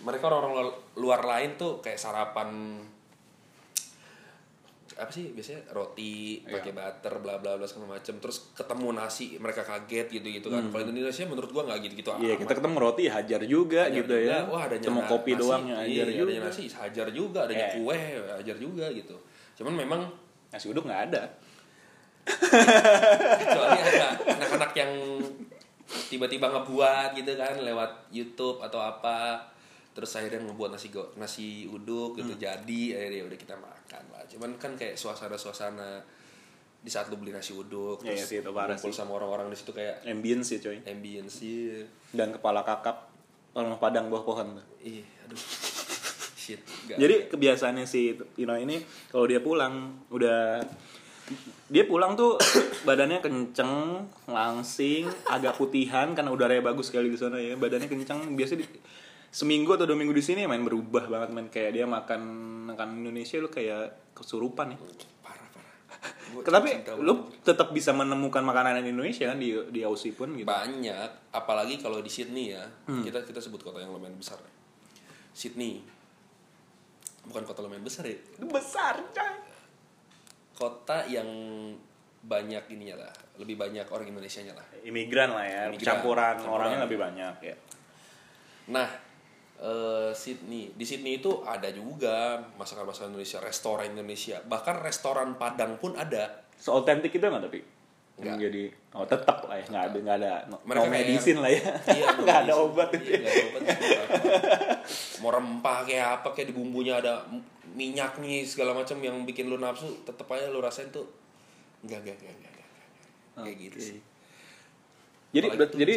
mereka 0.00 0.26
orang-orang 0.26 0.66
lu- 0.66 0.78
luar 1.00 1.20
lain 1.22 1.54
tuh 1.54 1.78
kayak 1.78 1.96
sarapan 1.96 2.80
apa 4.92 5.08
sih 5.08 5.32
biasanya 5.32 5.64
roti 5.70 6.44
Iya. 6.44 6.60
pakai 6.60 6.72
butter 6.72 7.14
bla 7.18 7.34
bla 7.36 7.54
bla 7.54 7.64
segala 7.64 7.96
macem 7.96 8.20
terus 8.20 8.52
ketemu 8.52 8.92
nasi 8.92 9.32
mereka 9.34 9.62
kaget 9.62 10.12
gitu 10.12 10.28
gitu 10.30 10.48
kan 10.48 10.68
kalau 10.68 10.84
di 10.84 10.92
Indonesia 10.94 11.24
menurut 11.24 11.48
gua 11.48 11.64
nggak 11.64 11.80
gitu 11.82 11.94
gitu 11.96 12.10
Hmm. 12.10 12.20
Iya 12.20 12.34
kita 12.36 12.52
ketemu 12.54 12.76
roti 12.78 13.04
hajar 13.06 13.40
juga 13.42 13.88
gitu 13.88 14.12
ya. 14.12 14.44
wah 14.44 14.60
adanya 14.62 14.84
Cuma 14.84 15.00
kopi 15.04 15.32
nasi, 15.32 15.40
doang 15.40 15.62
ya 15.64 15.78
iya, 15.80 16.04
hajar 16.04 16.04
adanya 16.20 16.20
juga. 16.36 16.44
nasi 16.44 16.62
hajar 16.68 17.06
juga 17.10 17.38
adanya 17.42 17.66
Iya. 17.66 17.74
kue 17.78 17.98
hajar 18.36 18.56
juga 18.58 18.86
gitu 18.90 19.16
cuman 19.56 19.74
memang 19.78 20.00
Nasi 20.50 20.66
uduk 20.66 20.82
nggak 20.82 21.02
ada. 21.08 21.22
kecuali 23.40 23.78
ada 23.80 24.06
anak-anak 24.28 24.72
yang 24.74 24.92
tiba-tiba 26.06 26.46
ngebuat 26.46 27.14
gitu 27.14 27.32
kan 27.34 27.54
lewat 27.56 27.90
YouTube 28.10 28.58
atau 28.60 28.78
apa 28.78 29.38
terus 30.00 30.16
akhirnya 30.16 30.40
ngebuat 30.42 30.72
nasi 30.72 30.88
go 30.88 31.12
nasi 31.14 31.46
uduk 31.66 32.16
gitu 32.16 32.32
Hmm. 32.32 32.40
jadi 32.40 32.80
akhirnya 32.96 33.22
udah 33.26 33.38
kita 33.38 33.54
makan 33.54 34.02
lah 34.08 34.24
cuman 34.24 34.50
kan 34.56 34.72
kayak 34.72 34.96
suasana-suasana 34.96 36.00
di 36.80 36.88
saat 36.88 37.06
lu 37.06 37.16
beli 37.16 37.28
nasi 37.30 37.52
uduk 37.52 38.00
Iya, 38.00 38.10
iya 38.10 38.24
sih, 38.24 38.40
itu 38.40 38.48
parah 38.48 38.72
ngumpul 38.72 38.88
sih. 38.88 38.96
sama 38.96 39.12
orang-orang 39.14 39.46
di 39.46 39.56
situ 39.56 39.70
kayak 39.70 40.00
Ambience 40.02 40.48
sih 40.48 40.58
coy. 40.58 40.80
ambience 40.82 41.34
iya 41.40 41.84
Dan 42.10 42.32
kepala 42.32 42.62
kakap 42.62 43.12
orang 43.52 43.76
padang 43.76 44.08
bawah 44.08 44.24
pohon 44.24 44.48
ih 44.80 45.04
aduh 45.20 45.36
shit 46.40 46.64
nggak 46.86 46.96
Jadi 46.96 47.14
ada. 47.14 47.28
kebiasaannya 47.28 47.84
si 47.84 48.10
Ino 48.34 48.56
ini 48.56 48.80
kalau 49.06 49.24
dia 49.24 49.38
pulang 49.38 49.92
udah 50.08 50.64
dia 51.68 51.84
pulang 51.84 52.16
tuh 52.16 52.34
badannya 52.88 53.20
kenceng, 53.20 54.02
langsing, 54.26 55.04
agak 55.24 55.54
putihan 55.54 56.10
karena 56.10 56.26
udaranya 56.28 56.64
bagus 56.64 56.90
sekali 56.90 57.06
di 57.06 57.14
sana 57.14 57.38
ya. 57.38 57.54
Badannya 57.54 57.86
kenceng, 57.86 58.34
biasa 58.34 58.56
di 58.56 58.66
seminggu 59.30 59.70
atau 59.72 59.86
dua 59.86 59.94
minggu 59.94 60.10
di 60.10 60.20
sini 60.20 60.42
main 60.44 60.60
berubah 60.60 61.06
banget 61.06 61.28
main 61.30 61.46
kayak 61.46 61.70
dia 61.72 61.86
makan 61.86 62.20
makan 62.66 62.88
Indonesia 62.98 63.38
lu 63.38 63.46
kayak 63.46 64.10
kesurupan 64.10 64.74
ya. 64.74 64.78
parah 65.22 65.48
parah 65.48 65.74
Tapi 66.58 66.70
lu 66.98 67.14
tetap 67.40 67.70
bisa 67.70 67.94
menemukan 67.94 68.42
makanan 68.42 68.82
Indonesia 68.82 69.30
kan 69.30 69.38
di 69.38 69.54
di 69.70 69.80
Aussie 69.82 70.10
pun 70.10 70.34
gitu. 70.34 70.44
banyak 70.44 71.30
apalagi 71.30 71.78
kalau 71.78 71.98
di 71.98 72.10
Sydney 72.10 72.50
ya 72.50 72.66
Hmm. 72.90 73.06
kita 73.06 73.22
kita 73.22 73.38
sebut 73.38 73.62
kota 73.62 73.78
yang 73.78 73.94
lumayan 73.94 74.18
besar 74.18 74.42
Sydney 75.30 75.78
bukan 77.22 77.46
kota 77.46 77.62
lumayan 77.62 77.86
besar 77.86 78.02
ya 78.04 78.18
Besar, 78.42 78.98
coy. 79.14 79.34
kota 80.52 81.06
yang 81.06 81.28
banyak 82.20 82.66
ininya 82.68 83.00
lah 83.00 83.12
lebih 83.38 83.54
banyak 83.54 83.86
orang 83.86 84.10
Indonesia 84.10 84.42
nya 84.42 84.52
lah 84.52 84.66
Imigran 84.82 85.30
lah 85.30 85.46
ya, 85.46 85.62
Imigran, 85.70 85.86
campuran, 85.86 86.34
campuran. 86.36 86.50
orangnya 86.52 86.78
lebih 86.84 86.98
banyak 86.98 87.34
ya. 87.40 87.56
nah 88.68 88.88
eh, 89.60 90.10
Sydney 90.10 90.72
di 90.72 90.82
Sydney 90.82 91.18
itu 91.18 91.44
ada 91.44 91.68
juga 91.68 92.40
masakan-masakan 92.56 93.12
Indonesia 93.12 93.38
restoran 93.38 93.90
Indonesia 93.90 94.40
bahkan 94.44 94.76
restoran 94.76 95.36
Padang 95.36 95.76
pun 95.76 95.94
ada 95.94 96.40
Seotentik 96.56 97.08
itu 97.10 97.20
nggak 97.20 97.40
tapi? 97.42 97.60
Nggak. 98.20 98.36
Jadi 98.36 98.64
oh 98.92 99.06
tetap 99.06 99.48
lah 99.48 99.56
ya 99.56 99.64
nggak 99.64 99.84
ada 99.86 99.96
nggak 99.98 100.16
ada 100.18 100.32
no, 100.44 100.56
Mereka 100.62 100.76
no 100.76 100.82
kayak- 100.82 100.96
medicine 100.98 101.38
lah 101.38 101.50
ya 101.50 101.62
Iya, 101.96 102.06
nggak 102.16 102.38
ada 102.44 102.52
obat 102.54 102.88
itu 102.92 103.04
Iya, 103.06 103.16
nggak 103.16 103.32
ada 103.32 103.44
obat. 103.48 103.62
Mau 105.20 105.30
rempah 105.30 105.78
kayak 105.84 106.08
apa 106.16 106.28
kayak 106.30 106.48
di 106.48 106.54
bumbunya 106.54 106.96
ada 106.96 107.24
minyak 107.70 108.18
nih 108.18 108.42
segala 108.42 108.72
macam 108.72 108.98
yang 108.98 109.22
bikin 109.22 109.46
lu 109.46 109.56
nafsu, 109.56 109.86
tetep 110.02 110.26
aja 110.26 110.48
lu 110.48 110.58
rasain 110.58 110.90
tuh 110.90 111.06
enggak 111.80 112.02
enggak 112.02 112.16
enggak 112.18 112.34
enggak. 112.34 112.52
enggak, 112.52 112.68
enggak. 112.68 113.40
Kayak 113.40 113.56
gitu 113.56 113.76
Oke. 113.76 113.86
sih. 113.86 113.98
jadi 115.30 115.46
Apalagi 115.48 115.74
jadi 115.78 115.94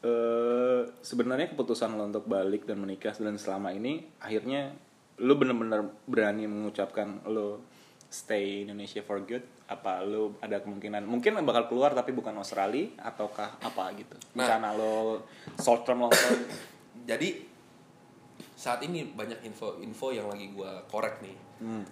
eh, 0.00 0.82
sebenarnya 1.02 1.50
keputusan 1.52 1.94
lo 1.94 2.06
untuk 2.06 2.26
balik 2.26 2.64
dan 2.64 2.78
menikah 2.78 3.14
dan 3.16 3.34
selama 3.34 3.74
ini 3.74 4.06
akhirnya 4.18 4.74
lo 5.18 5.34
bener-bener 5.34 5.82
berani 6.06 6.46
mengucapkan 6.46 7.26
lo 7.26 7.62
stay 8.08 8.64
Indonesia 8.64 9.02
for 9.02 9.20
good 9.26 9.42
apa 9.68 10.00
lo 10.00 10.38
ada 10.40 10.62
kemungkinan 10.64 11.04
mungkin 11.04 11.36
bakal 11.44 11.68
keluar 11.68 11.92
tapi 11.92 12.16
bukan 12.16 12.32
Australia 12.38 12.88
ataukah 13.02 13.60
apa 13.60 13.84
gitu 13.98 14.16
Nah. 14.32 14.46
rencana 14.46 14.72
lo 14.72 15.26
short 15.58 15.84
term 15.84 16.06
long 16.06 16.14
term 16.14 16.40
Jadi 17.08 17.40
saat 18.52 18.84
ini 18.84 19.00
banyak 19.16 19.40
info-info 19.40 20.12
yang 20.12 20.28
lagi 20.28 20.52
gua 20.52 20.76
korek 20.92 21.24
nih. 21.24 21.36
hmm. 21.64 21.84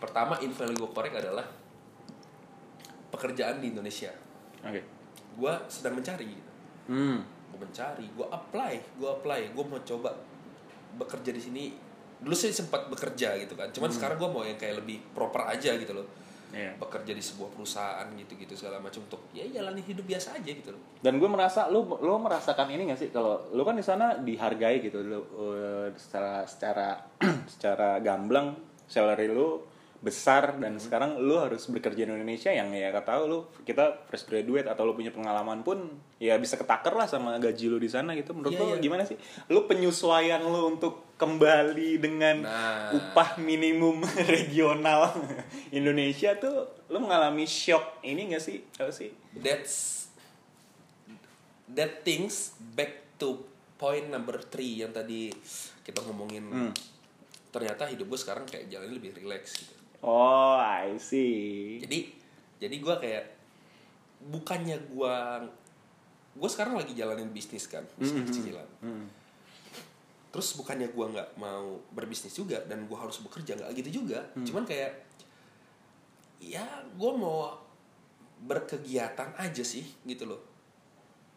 Pertama 0.00 0.40
info 0.40 0.64
yang 0.64 0.72
lagi 0.72 0.80
gua 0.80 0.92
korek 0.96 1.12
adalah 1.12 1.44
pekerjaan 3.12 3.60
di 3.60 3.68
Indonesia. 3.72 4.08
oke 4.64 4.80
Gua 5.36 5.60
sedang 5.68 5.96
mencari 5.96 6.24
gitu. 6.24 6.50
hmm. 6.88 7.18
Gue 7.52 7.60
mencari 7.60 8.06
gue 8.08 8.26
apply 8.26 8.74
gue 8.96 9.10
apply 9.20 9.40
gue 9.52 9.64
mau 9.68 9.80
coba 9.84 10.10
bekerja 10.96 11.30
di 11.32 11.42
sini. 11.42 11.64
Dulu 12.22 12.38
sih 12.38 12.54
sempat 12.54 12.86
bekerja 12.86 13.34
gitu 13.44 13.52
kan 13.58 13.68
cuman 13.70 13.90
sekarang 13.92 14.16
gue 14.16 14.30
mau 14.30 14.42
yang 14.46 14.56
kayak 14.56 14.80
lebih 14.80 15.04
proper 15.12 15.52
aja 15.52 15.76
gitu 15.76 15.92
loh. 15.92 16.08
Iya. 16.52 16.76
bekerja 16.76 17.16
di 17.16 17.24
sebuah 17.24 17.48
perusahaan 17.48 18.04
gitu 18.12 18.36
gitu 18.36 18.52
segala 18.52 18.76
macam 18.76 19.00
untuk 19.00 19.24
ya 19.32 19.40
jalani 19.48 19.80
hidup 19.80 20.04
biasa 20.04 20.36
aja 20.36 20.50
gitu 20.52 20.68
loh. 20.76 20.84
Dan 21.00 21.16
gue 21.16 21.24
merasa 21.24 21.72
lo 21.72 21.88
lo 21.96 22.20
merasakan 22.20 22.68
ini 22.68 22.92
gak 22.92 23.00
sih? 23.00 23.08
Kalau 23.08 23.48
lo 23.56 23.64
kan 23.64 23.72
di 23.72 23.80
sana 23.80 24.20
dihargai 24.20 24.84
gitu 24.84 25.00
lo 25.00 25.20
eh, 25.56 25.88
secara 25.96 26.44
secara 26.44 27.00
secara 27.56 28.04
gamblang 28.04 28.52
salary 28.84 29.32
lo 29.32 29.71
besar 30.02 30.58
dan 30.58 30.76
sekarang 30.76 31.14
lo 31.16 31.38
harus 31.38 31.70
bekerja 31.70 32.02
di 32.02 32.10
Indonesia 32.10 32.50
yang 32.50 32.74
ya 32.74 32.90
kata 32.90 33.22
lo 33.22 33.54
kita 33.62 34.02
fresh 34.04 34.26
graduate 34.26 34.66
atau 34.66 34.82
lo 34.82 34.92
punya 34.92 35.08
pengalaman 35.08 35.62
pun 35.62 35.78
ya 36.18 36.34
bisa 36.36 36.58
ketaker 36.58 36.90
lah 36.92 37.06
sama 37.06 37.38
gaji 37.38 37.70
lo 37.70 37.78
di 37.78 37.86
sana 37.86 38.10
gitu. 38.12 38.34
Menurut 38.34 38.50
Iya, 38.50 38.60
lo 38.60 38.66
iya. 38.68 38.82
gimana 38.82 39.06
sih? 39.06 39.14
Lo 39.46 39.64
penyesuaian 39.64 40.42
lo 40.42 40.66
untuk 40.68 41.14
kembali 41.14 41.96
dengan 41.96 42.42
Nah. 42.42 42.90
upah 42.90 43.38
minimum 43.38 44.02
regional 44.28 45.14
Indonesia 45.70 46.34
tuh 46.34 46.66
lo 46.86 46.98
mengalami 46.98 47.46
shock 47.46 48.02
ini 48.02 48.26
gak 48.28 48.42
sih? 48.42 48.58
Apa 48.76 48.90
sih? 48.90 49.14
That's 49.32 50.02
that 51.68 52.02
things 52.02 52.52
back 52.58 52.90
to 53.16 53.38
point 53.76 54.06
number 54.06 54.38
three 54.40 54.78
yang 54.78 54.90
tadi 54.90 55.30
kita 55.80 56.02
ngomongin. 56.02 56.44
Hmm. 56.44 56.74
ternyata 57.48 57.84
hidup 57.84 58.08
gue 58.08 58.16
sekarang 58.16 58.48
kayak 58.48 58.66
jalan 58.66 58.88
lebih 58.90 59.12
relax 59.12 59.52
gitu 59.54 59.76
Oh, 60.02 60.58
I 60.58 60.98
see. 60.98 61.78
jadi 61.78 61.98
jadi 62.58 62.76
gue 62.76 62.94
kayak 62.96 63.24
bukannya 64.24 64.78
gue 64.84 65.16
gue 66.32 66.48
sekarang 66.48 66.74
lagi 66.74 66.90
jalanin 66.92 67.28
bisnis 67.28 67.66
kan 67.66 67.82
bisnis 67.94 68.22
kecilan 68.24 68.66
Hmm. 68.78 69.06
terus 70.28 70.54
bukannya 70.54 70.88
gue 70.88 71.06
nggak 71.08 71.36
mau 71.36 71.76
berbisnis 71.90 72.32
juga 72.32 72.62
dan 72.62 72.84
gue 72.84 72.94
harus 72.94 73.18
bekerja 73.18 73.54
nggak 73.54 73.70
gitu 73.76 74.00
juga 74.00 74.22
cuman 74.40 74.62
kayak 74.62 74.90
ya 76.40 76.64
gue 76.88 77.12
mau 77.12 77.54
berkegiatan 78.40 79.36
aja 79.36 79.62
sih 79.62 79.86
gitu 80.02 80.26
loh 80.26 80.42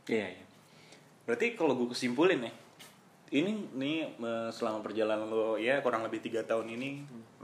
Iya, 0.05 0.29
iya. 0.31 0.45
Berarti 1.23 1.53
kalau 1.53 1.73
gue 1.73 1.89
kesimpulin 1.89 2.37
ya, 2.39 2.53
ini 3.31 3.51
nih 3.73 3.97
selama 4.51 4.85
perjalanan 4.85 5.25
lo 5.25 5.57
ya 5.57 5.81
kurang 5.81 6.05
lebih 6.05 6.21
tiga 6.21 6.45
tahun 6.45 6.69
ini 6.69 6.89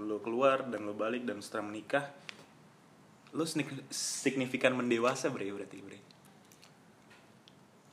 lo 0.02 0.22
keluar 0.22 0.66
dan 0.70 0.86
lo 0.86 0.94
balik 0.94 1.26
dan 1.26 1.42
setelah 1.42 1.70
menikah, 1.70 2.06
lo 3.34 3.46
signi- 3.46 3.86
signifikan 3.94 4.74
mendewasa 4.74 5.30
bre 5.30 5.50
berarti 5.50 5.78
bre. 5.82 6.00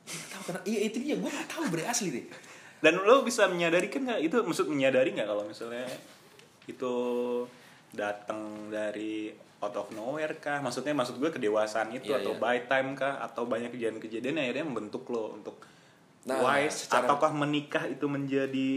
Tahu 0.09 0.41
kenapa 0.41 0.65
iya 0.65 0.79
itu 0.85 0.97
dia 1.01 1.15
gue 1.17 1.29
nggak 1.29 1.49
tahu 1.49 1.69
bre 1.69 1.85
asli 1.85 2.09
deh 2.09 2.25
Dan 2.81 2.97
lo 2.97 3.21
bisa 3.21 3.45
menyadari 3.45 3.91
kan 3.93 4.09
nggak 4.09 4.21
itu 4.23 4.35
maksud 4.41 4.65
menyadari 4.71 5.13
nggak 5.13 5.27
kalau 5.27 5.43
misalnya 5.45 5.85
itu 6.65 6.93
datang 7.93 8.69
dari 8.71 9.29
out 9.59 9.75
of 9.75 9.91
nowhere 9.91 10.39
kah? 10.39 10.63
Maksudnya 10.63 10.95
maksud 10.95 11.19
gue 11.19 11.29
kedewasaan 11.29 11.91
itu 11.91 12.09
Iya, 12.09 12.23
atau 12.23 12.33
iya. 12.33 12.41
by 12.41 12.57
time 12.65 12.95
kah 12.95 13.19
atau 13.19 13.43
banyak 13.45 13.69
kejadian-kejadian 13.69 14.39
akhirnya 14.39 14.65
membentuk 14.65 15.03
lo 15.11 15.35
untuk 15.35 15.59
Nah, 16.21 16.37
wise 16.41 16.85
secara- 16.85 17.05
ataukah 17.05 17.31
menikah 17.31 17.83
itu 17.85 18.05
menjadi 18.05 18.71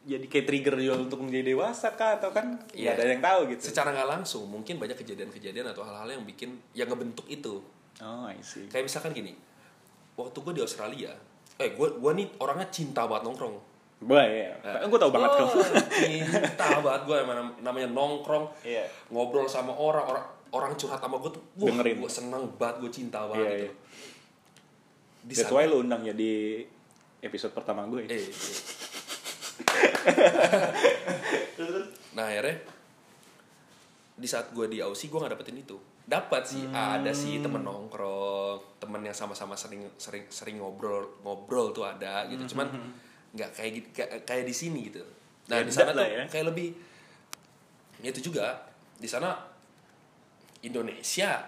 jadi 0.00 0.24
kayak 0.24 0.46
trigger 0.46 0.74
dia 0.76 0.92
untuk 0.94 1.20
menjadi 1.20 1.52
dewasa 1.52 1.92
kah 1.92 2.16
atau 2.16 2.30
kan 2.30 2.56
Iya. 2.72 2.94
ada 2.94 3.04
yang 3.06 3.20
tahu 3.20 3.40
gitu. 3.48 3.68
secara 3.68 3.90
nggak 3.90 4.08
langsung 4.10 4.44
mungkin 4.44 4.76
banyak 4.76 4.96
kejadian-kejadian 4.96 5.66
atau 5.66 5.82
hal-hal 5.82 6.08
yang 6.10 6.24
bikin 6.24 6.56
yang 6.72 6.88
ngebentuk 6.88 7.26
itu 7.26 7.60
Oh, 7.98 8.24
I 8.24 8.40
see. 8.40 8.64
kayak 8.66 8.86
misalkan 8.86 9.12
gini 9.12 9.36
waktu 10.14 10.36
gue 10.36 10.52
di 10.52 10.62
Australia 10.62 11.12
eh 11.54 11.70
gue 11.70 11.88
gue 11.92 12.12
nih 12.14 12.26
orangnya 12.38 12.68
cinta 12.68 13.04
banget 13.04 13.28
nongkrong 13.28 13.56
Bah, 14.00 14.24
ya. 14.24 14.56
gue 14.80 14.96
tau 14.96 15.12
banget 15.12 15.28
kok. 15.28 15.48
cinta 16.00 16.80
banget 16.80 17.02
gue 17.04 17.16
namanya 17.60 17.88
nongkrong 17.88 18.48
Iya. 18.62 18.88
ngobrol 19.10 19.44
sama 19.44 19.70
orang 19.70 20.06
orang 20.06 20.24
orang 20.50 20.72
curhat 20.74 20.96
sama 20.98 21.20
gue 21.20 21.30
tuh 21.30 21.42
wah 21.58 21.76
gue 21.76 22.10
seneng 22.10 22.48
banget 22.56 22.76
gue 22.80 22.90
cinta 22.90 23.28
banget 23.28 23.44
Iya, 23.44 23.50
gitu 23.52 23.66
iya. 23.66 23.72
Di 25.20 25.34
That's 25.36 25.52
why 25.52 25.68
lo 25.68 25.84
undang 25.84 26.00
ya 26.04 26.16
di 26.16 26.64
episode 27.20 27.52
pertama 27.52 27.84
gue. 27.88 28.08
eh, 28.08 28.16
iya. 28.16 28.32
nah 32.16 32.24
akhirnya 32.26 32.56
di 34.20 34.28
saat 34.28 34.52
gue 34.52 34.66
di 34.68 34.78
Aussie 34.84 35.08
gue 35.08 35.20
nggak 35.20 35.32
dapetin 35.36 35.60
itu 35.60 35.76
dapat 36.04 36.42
sih 36.42 36.66
ada 36.72 37.12
sih 37.14 37.38
temen 37.38 37.62
nongkrong 37.62 38.82
temen 38.82 39.00
yang 39.04 39.14
sama-sama 39.14 39.54
sering 39.54 39.86
sering 39.94 40.26
sering 40.28 40.58
ngobrol 40.58 41.22
ngobrol 41.22 41.70
tuh 41.70 41.86
ada 41.86 42.26
gitu 42.26 42.56
cuman 42.56 42.66
nggak 43.30 43.50
kayak 43.54 43.72
kayak, 43.94 44.10
kayak 44.26 44.44
di 44.44 44.54
sini 44.56 44.90
gitu 44.90 45.04
nah 45.46 45.62
di 45.62 45.70
Beda 45.70 45.86
sana 45.86 45.90
tuh 45.94 46.02
ya. 46.02 46.26
kayak 46.26 46.46
lebih 46.50 46.68
ya 48.02 48.10
itu 48.10 48.32
juga 48.32 48.58
di 48.98 49.06
sana 49.06 49.38
Indonesia 50.66 51.46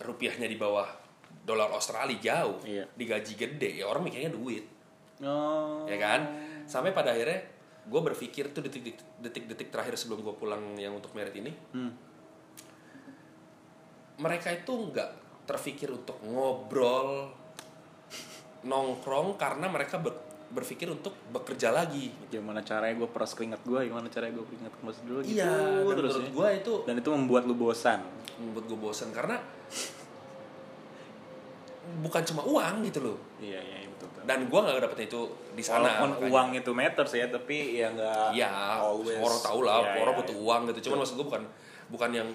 rupiahnya 0.00 0.48
di 0.48 0.56
bawah 0.56 0.88
dolar 1.48 1.72
Australia 1.72 2.20
jauh 2.20 2.60
Iya. 2.62 2.84
digaji 2.92 3.32
gede 3.34 3.70
ya 3.74 3.88
orang 3.88 4.04
mikirnya 4.04 4.28
duit 4.30 4.68
Oh. 5.18 5.82
ya 5.82 5.96
kan 5.96 6.20
sampai 6.62 6.92
pada 6.92 7.10
akhirnya 7.10 7.40
gue 7.82 8.00
berpikir 8.04 8.52
tuh 8.52 8.60
detik-detik 9.18 9.66
terakhir 9.66 9.96
sebelum 9.96 10.20
gue 10.20 10.30
pulang 10.32 10.76
yang 10.76 10.92
untuk 10.92 11.10
merit 11.10 11.32
ini 11.32 11.50
Hmm. 11.72 11.90
mereka 14.18 14.52
itu 14.52 14.68
nggak 14.70 15.10
terpikir 15.44 15.88
untuk 15.88 16.20
ngobrol 16.22 17.32
nongkrong 18.60 19.34
karena 19.36 19.66
mereka 19.66 19.96
ber- 19.96 20.20
berpikir 20.48 20.88
untuk 20.88 21.12
bekerja 21.28 21.70
lagi 21.70 22.08
Gimana 22.26 22.60
caranya 22.60 22.96
gue 22.96 23.06
peras 23.06 23.32
keringat 23.32 23.60
gue, 23.62 23.80
gimana 23.82 24.08
caranya 24.08 24.32
gue 24.34 24.46
keringat 24.46 24.72
kemas 24.74 24.98
dulu 25.02 25.18
gitu. 25.20 25.36
iya 25.36 25.50
dan 25.84 25.94
terus 25.94 26.12
menurut 26.14 26.24
ya. 26.24 26.32
gue 26.32 26.48
itu 26.56 26.72
Dan 26.84 26.94
itu 26.98 27.10
membuat 27.10 27.42
lu 27.44 27.54
bosan. 27.54 28.00
membuat 28.38 28.64
gue 28.64 28.78
bosan 28.78 29.08
karena 29.10 29.36
bukan 31.98 32.22
cuma 32.24 32.42
uang 32.42 32.74
gitu 32.82 33.00
loh 33.02 33.18
Iya, 33.38 33.58
iya, 33.58 33.76
iya, 33.78 33.88
betul. 33.88 34.06
betul. 34.08 34.22
dan 34.24 34.38
gue 34.44 34.60
nggak 34.60 34.74
dapetnya 34.80 35.06
itu 35.06 35.22
di 35.52 35.62
sana 35.62 35.78
Walaupun 35.80 36.08
makanya. 36.12 36.30
uang 36.30 36.48
itu 36.54 36.70
matters 36.72 37.12
ya, 37.12 37.26
tapi 37.28 37.56
ya 37.74 37.88
nggak 37.90 38.26
Iya, 38.32 38.50
always. 38.78 39.16
orang 39.16 39.40
tahu 39.40 39.60
lah, 39.60 39.76
Iya, 39.80 39.90
orang 39.98 40.14
iya, 40.14 40.20
butuh 40.20 40.34
iya. 40.34 40.44
uang 40.44 40.60
gitu. 40.68 40.78
Cuman 40.84 40.96
maksud 41.00 41.14
gue 41.14 41.26
bukan 41.26 41.42
bukan 41.88 42.10
yang 42.12 42.28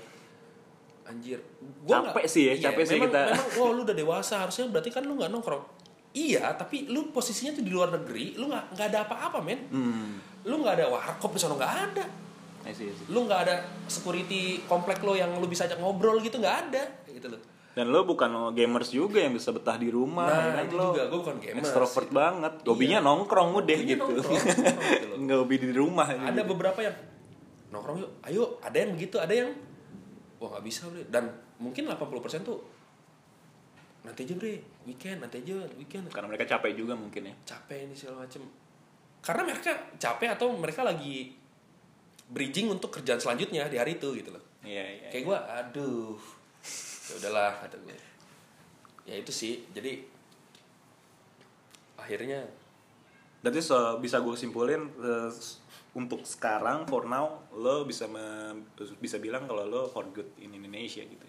anjir. 1.03 1.39
Gua 1.83 1.99
Capek 2.01 2.11
nggak- 2.17 2.27
sih 2.29 2.43
ya, 2.43 2.53
iya, 2.53 2.63
capek 2.65 2.83
sih 2.83 2.95
memang, 2.95 3.07
kita. 3.09 3.21
Memang, 3.29 3.49
oh 3.57 3.69
lu 3.71 3.81
udah 3.83 3.93
dewasa, 3.93 4.33
harusnya 4.39 4.65
berarti 4.67 4.89
kan 4.89 5.03
lu 5.03 5.13
nggak 5.13 5.29
nongkrong. 5.29 5.63
Iya, 6.13 6.53
tapi 6.53 6.85
lu 6.87 7.09
posisinya 7.09 7.51
tuh 7.51 7.61
di 7.61 7.71
luar 7.71 7.89
negeri, 7.91 8.35
lu 8.35 8.45
nggak 8.45 8.65
nggak 8.71 8.87
ada 8.87 8.99
apa-apa 9.03 9.39
men. 9.39 9.59
Hmm. 9.67 10.21
Lu 10.43 10.59
nggak 10.59 10.77
ada 10.77 10.85
warkop 10.87 11.33
di 11.33 11.39
sana 11.39 11.53
nggak 11.53 11.73
ada. 11.87 12.05
I 12.63 12.71
see, 12.71 12.87
I 12.87 12.93
see. 12.93 13.07
Lu 13.07 13.23
nggak 13.23 13.39
ada 13.41 13.55
security 13.85 14.41
komplek 14.63 14.99
lo 14.99 15.13
yang 15.13 15.35
lu 15.35 15.45
bisa 15.45 15.65
ajak 15.65 15.75
ngobrol 15.77 16.17
gitu 16.17 16.37
nggak 16.37 16.57
ada, 16.69 16.83
gitu 17.05 17.27
loh. 17.27 17.41
Dan 17.73 17.89
lo 17.89 18.03
bukan 18.03 18.29
gamers 18.51 18.89
juga 18.89 19.17
yang 19.17 19.33
bisa 19.33 19.49
betah 19.49 19.75
di 19.75 19.89
rumah, 19.89 20.29
Nah, 20.29 20.53
kan 20.55 20.63
itu 20.63 20.75
lo 20.75 20.93
juga. 20.93 21.03
Gua 21.07 21.19
bukan 21.21 21.37
gamers, 21.37 21.65
Extrovert 21.65 22.05
gitu. 22.05 22.15
banget. 22.15 22.53
Hobinya 22.63 22.99
nongkrong 22.99 23.49
udah 23.55 23.65
Hobinya 23.75 23.89
gitu. 23.89 24.05
gitu. 24.13 24.29
Nggak 25.23 25.37
hobi 25.39 25.55
di 25.57 25.69
rumah. 25.71 26.05
ada 26.05 26.29
gitu. 26.31 26.53
beberapa 26.53 26.79
yang 26.79 26.95
nongkrong 27.69 27.97
yuk 27.97 28.11
ayo 28.23 28.43
ada 28.61 28.77
yang 28.77 28.93
begitu 28.93 29.17
ada 29.17 29.33
yang 29.33 29.49
wah 30.37 30.45
nggak 30.47 30.61
bisa 30.61 30.85
bre 30.85 31.09
dan 31.09 31.25
mungkin 31.57 31.89
80% 31.89 32.05
tuh 32.43 32.61
nanti 34.03 34.29
aja 34.29 34.35
bre 34.35 34.53
weekend 34.83 35.17
nanti 35.19 35.41
aja 35.41 35.57
weekend 35.73 36.05
Karena 36.07 36.29
mereka 36.29 36.45
capek 36.45 36.75
juga 36.75 36.93
mungkin 36.93 37.25
ya. 37.25 37.35
capek 37.43 37.89
ini 37.89 37.97
segala 37.97 38.29
macem 38.29 38.45
karena 39.19 39.41
mereka 39.41 39.71
capek 39.95 40.29
atau 40.29 40.53
mereka 40.53 40.85
lagi 40.85 41.33
bridging 42.27 42.69
untuk 42.69 42.91
kerjaan 42.91 43.17
selanjutnya 43.17 43.65
di 43.65 43.81
hari 43.81 43.97
itu 43.97 44.11
gitu 44.13 44.29
loh 44.29 44.43
Iya, 44.61 44.85
iya. 44.85 45.07
kayak 45.09 45.23
gue 45.25 45.37
aduh 45.39 46.15
ya 47.13 47.21
udahlah 47.21 47.61
kata 47.61 47.77
gue 47.85 47.93
ya 49.05 49.21
itu 49.21 49.29
sih 49.29 49.61
jadi 49.69 50.01
akhirnya 52.01 52.41
Berarti 53.43 53.59
so, 53.59 53.99
bisa 53.99 54.23
gue 54.23 54.39
simpulin 54.39 54.87
eh, 55.03 55.27
untuk 55.93 56.23
sekarang 56.23 56.87
for 56.87 57.03
now 57.05 57.43
lo 57.53 57.83
bisa 57.83 58.07
me- 58.07 58.71
bisa 58.97 59.19
bilang 59.19 59.45
kalau 59.45 59.67
lo 59.67 59.91
for 59.91 60.07
good 60.15 60.31
in 60.39 60.55
Indonesia 60.55 61.03
gitu. 61.03 61.27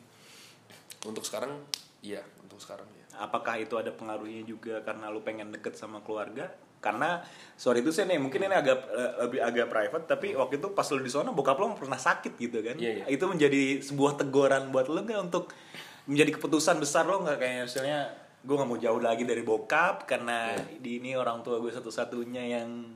untuk 1.04 1.26
sekarang 1.26 1.58
iya 2.00 2.22
untuk 2.40 2.62
sekarang 2.62 2.86
ya 2.94 3.04
Apakah 3.14 3.60
itu 3.60 3.74
ada 3.78 3.94
pengaruhnya 3.94 4.42
juga 4.42 4.82
karena 4.82 5.10
lo 5.10 5.22
pengen 5.22 5.54
deket 5.54 5.78
sama 5.78 6.02
keluarga? 6.02 6.50
Karena 6.84 7.24
sorry 7.56 7.80
itu 7.80 7.88
sih 7.88 8.04
nih 8.04 8.20
mungkin 8.20 8.44
ini 8.44 8.52
agak 8.52 8.78
eh, 8.92 9.12
lebih 9.24 9.40
agak 9.40 9.66
private 9.72 10.04
tapi 10.04 10.36
waktu 10.36 10.60
itu 10.60 10.68
pas 10.76 10.84
lo 10.92 11.00
di 11.00 11.08
sana 11.08 11.32
bokap 11.32 11.56
lo 11.56 11.72
pernah 11.72 11.96
sakit 11.96 12.36
gitu 12.36 12.60
kan? 12.60 12.76
Iya, 12.76 13.00
iya. 13.00 13.04
Itu 13.08 13.24
menjadi 13.24 13.80
sebuah 13.80 14.20
teguran 14.20 14.68
buat 14.68 14.92
lo 14.92 15.00
nggak 15.00 15.32
untuk 15.32 15.56
menjadi 16.04 16.36
keputusan 16.36 16.76
besar 16.76 17.08
lo 17.08 17.24
nggak 17.24 17.40
kayak 17.40 17.64
misalnya 17.64 18.12
gue 18.44 18.52
nggak 18.52 18.68
mau 18.68 18.76
jauh 18.76 19.00
lagi 19.00 19.24
dari 19.24 19.40
bokap 19.40 20.04
karena 20.04 20.52
di 20.76 21.00
ini 21.00 21.16
orang 21.16 21.40
tua 21.40 21.56
gue 21.64 21.72
satu-satunya 21.72 22.44
yang 22.44 22.92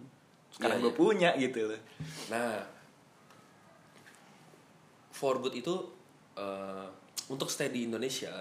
sekarang 0.52 0.80
Iya, 0.80 0.84
gue 0.84 0.92
iya. 0.92 0.98
punya 1.00 1.30
gitu 1.40 1.58
loh. 1.72 1.80
Nah, 2.28 2.60
for 5.08 5.40
good 5.40 5.56
itu 5.56 5.72
eh, 6.36 6.86
untuk 7.32 7.48
stay 7.48 7.72
di 7.72 7.88
Indonesia, 7.88 8.32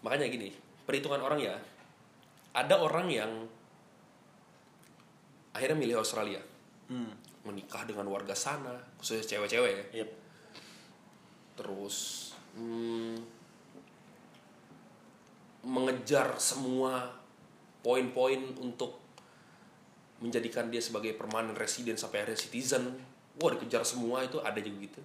makanya 0.00 0.28
gini, 0.28 0.52
perhitungan 0.88 1.20
orang 1.20 1.40
ya, 1.40 1.56
ada 2.56 2.80
orang 2.80 3.08
yang 3.12 3.30
akhirnya 5.54 5.78
milih 5.78 6.02
Australia, 6.02 6.42
Hmm. 6.84 7.08
menikah 7.46 7.88
dengan 7.88 8.04
warga 8.12 8.36
sana, 8.36 8.76
khususnya 9.00 9.24
cewek-cewek 9.24 9.72
ya, 9.72 10.04
Yep. 10.04 10.10
terus 11.56 11.96
hmm, 12.58 13.16
mengejar 15.64 16.36
semua 16.36 17.08
poin-poin 17.80 18.40
untuk 18.60 19.00
menjadikan 20.20 20.68
dia 20.68 20.80
sebagai 20.80 21.16
permanent 21.16 21.56
resident 21.56 21.96
sampai 21.96 22.24
akhirnya 22.24 22.40
citizen. 22.40 22.84
Wah 23.40 23.50
dikejar 23.50 23.82
semua 23.82 24.22
itu 24.24 24.38
ada 24.40 24.56
juga 24.60 24.78
gitu. 24.88 25.00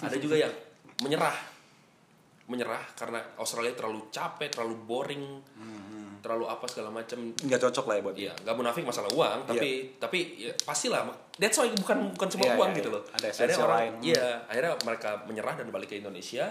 ada 0.00 0.16
juga 0.16 0.36
yang 0.40 0.52
menyerah, 1.04 1.36
menyerah 2.48 2.80
karena 2.96 3.20
Australia 3.36 3.76
terlalu 3.76 4.08
capek, 4.08 4.48
terlalu 4.48 4.76
boring, 4.80 5.24
terlalu 6.24 6.48
apa 6.48 6.64
segala 6.64 6.88
macam. 6.88 7.20
Nggak 7.36 7.60
cocok 7.68 7.84
lah 7.84 7.94
ya 7.94 8.02
buat. 8.02 8.16
Iya, 8.16 8.32
nggak 8.48 8.56
munafik 8.56 8.80
masalah 8.88 9.12
uang, 9.12 9.44
tapi 9.44 9.92
tapi 10.00 10.18
ya, 10.40 10.52
pastilah. 10.64 11.04
That's 11.36 11.60
why 11.60 11.68
bukan 11.76 12.16
bukan 12.16 12.28
cuma 12.32 12.48
Iya, 12.48 12.56
uang 12.56 12.70
iya, 12.72 12.78
gitu 12.80 12.88
iya. 12.88 12.96
loh. 12.96 13.02
Ada 13.12 13.26
akhirnya 13.28 13.58
orang, 13.60 13.76
lain. 13.76 13.92
iya, 14.00 14.26
akhirnya 14.48 14.72
mereka 14.88 15.10
menyerah 15.28 15.54
dan 15.60 15.68
balik 15.68 15.92
ke 15.92 16.00
Indonesia. 16.00 16.48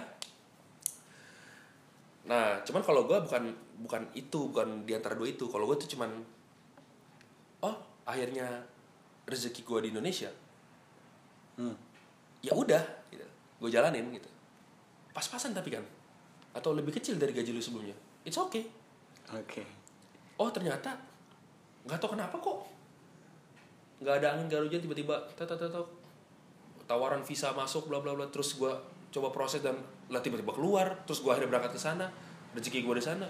Nah, 2.30 2.62
cuman 2.62 2.86
kalau 2.86 3.10
gue 3.10 3.18
bukan 3.18 3.44
bukan 3.82 4.02
itu, 4.14 4.54
bukan 4.54 4.86
di 4.86 4.94
antara 4.94 5.18
dua 5.18 5.26
itu. 5.28 5.50
Kalau 5.50 5.66
gue 5.66 5.76
tuh 5.82 5.90
cuman, 5.98 6.22
oh 7.66 7.76
akhirnya 8.06 8.46
rezeki 9.26 9.66
gue 9.66 9.80
di 9.88 9.90
Indonesia, 9.90 10.30
Hmm. 11.58 11.74
ya 12.46 12.54
udah, 12.54 12.82
gitu. 13.10 13.26
gue 13.64 13.70
jalanin 13.74 14.06
gitu. 14.14 14.30
Pas-pasan 15.16 15.56
tapi 15.56 15.72
kan, 15.74 15.82
atau 16.54 16.76
lebih 16.76 16.94
kecil 16.94 17.16
dari 17.18 17.32
gaji 17.34 17.56
lu 17.56 17.64
sebelumnya, 17.64 17.96
it's 18.28 18.36
okay. 18.38 18.68
Oke. 19.34 19.64
oh 20.38 20.50
ternyata 20.50 20.94
nggak 21.84 22.00
tahu 22.00 22.16
kenapa 22.16 22.36
kok. 22.40 22.60
Nggak 24.04 24.16
ada 24.24 24.28
angin 24.36 24.48
hujan 24.52 24.82
tiba-tiba 24.84 25.16
tawaran 26.88 27.24
visa 27.24 27.52
masuk 27.56 27.88
bla 27.88 28.00
bla 28.04 28.16
bla. 28.16 28.28
Terus 28.30 28.56
gue 28.60 28.72
coba 29.14 29.30
proses 29.32 29.64
dan 29.64 29.78
lah 30.12 30.20
tiba-tiba 30.20 30.52
keluar. 30.52 31.04
Terus 31.08 31.24
gue 31.24 31.32
akhirnya 31.32 31.50
berangkat 31.56 31.74
ke 31.76 31.82
sana. 31.82 32.08
Rezeki 32.54 32.84
gue 32.84 32.96
di 33.00 33.04
sana. 33.04 33.28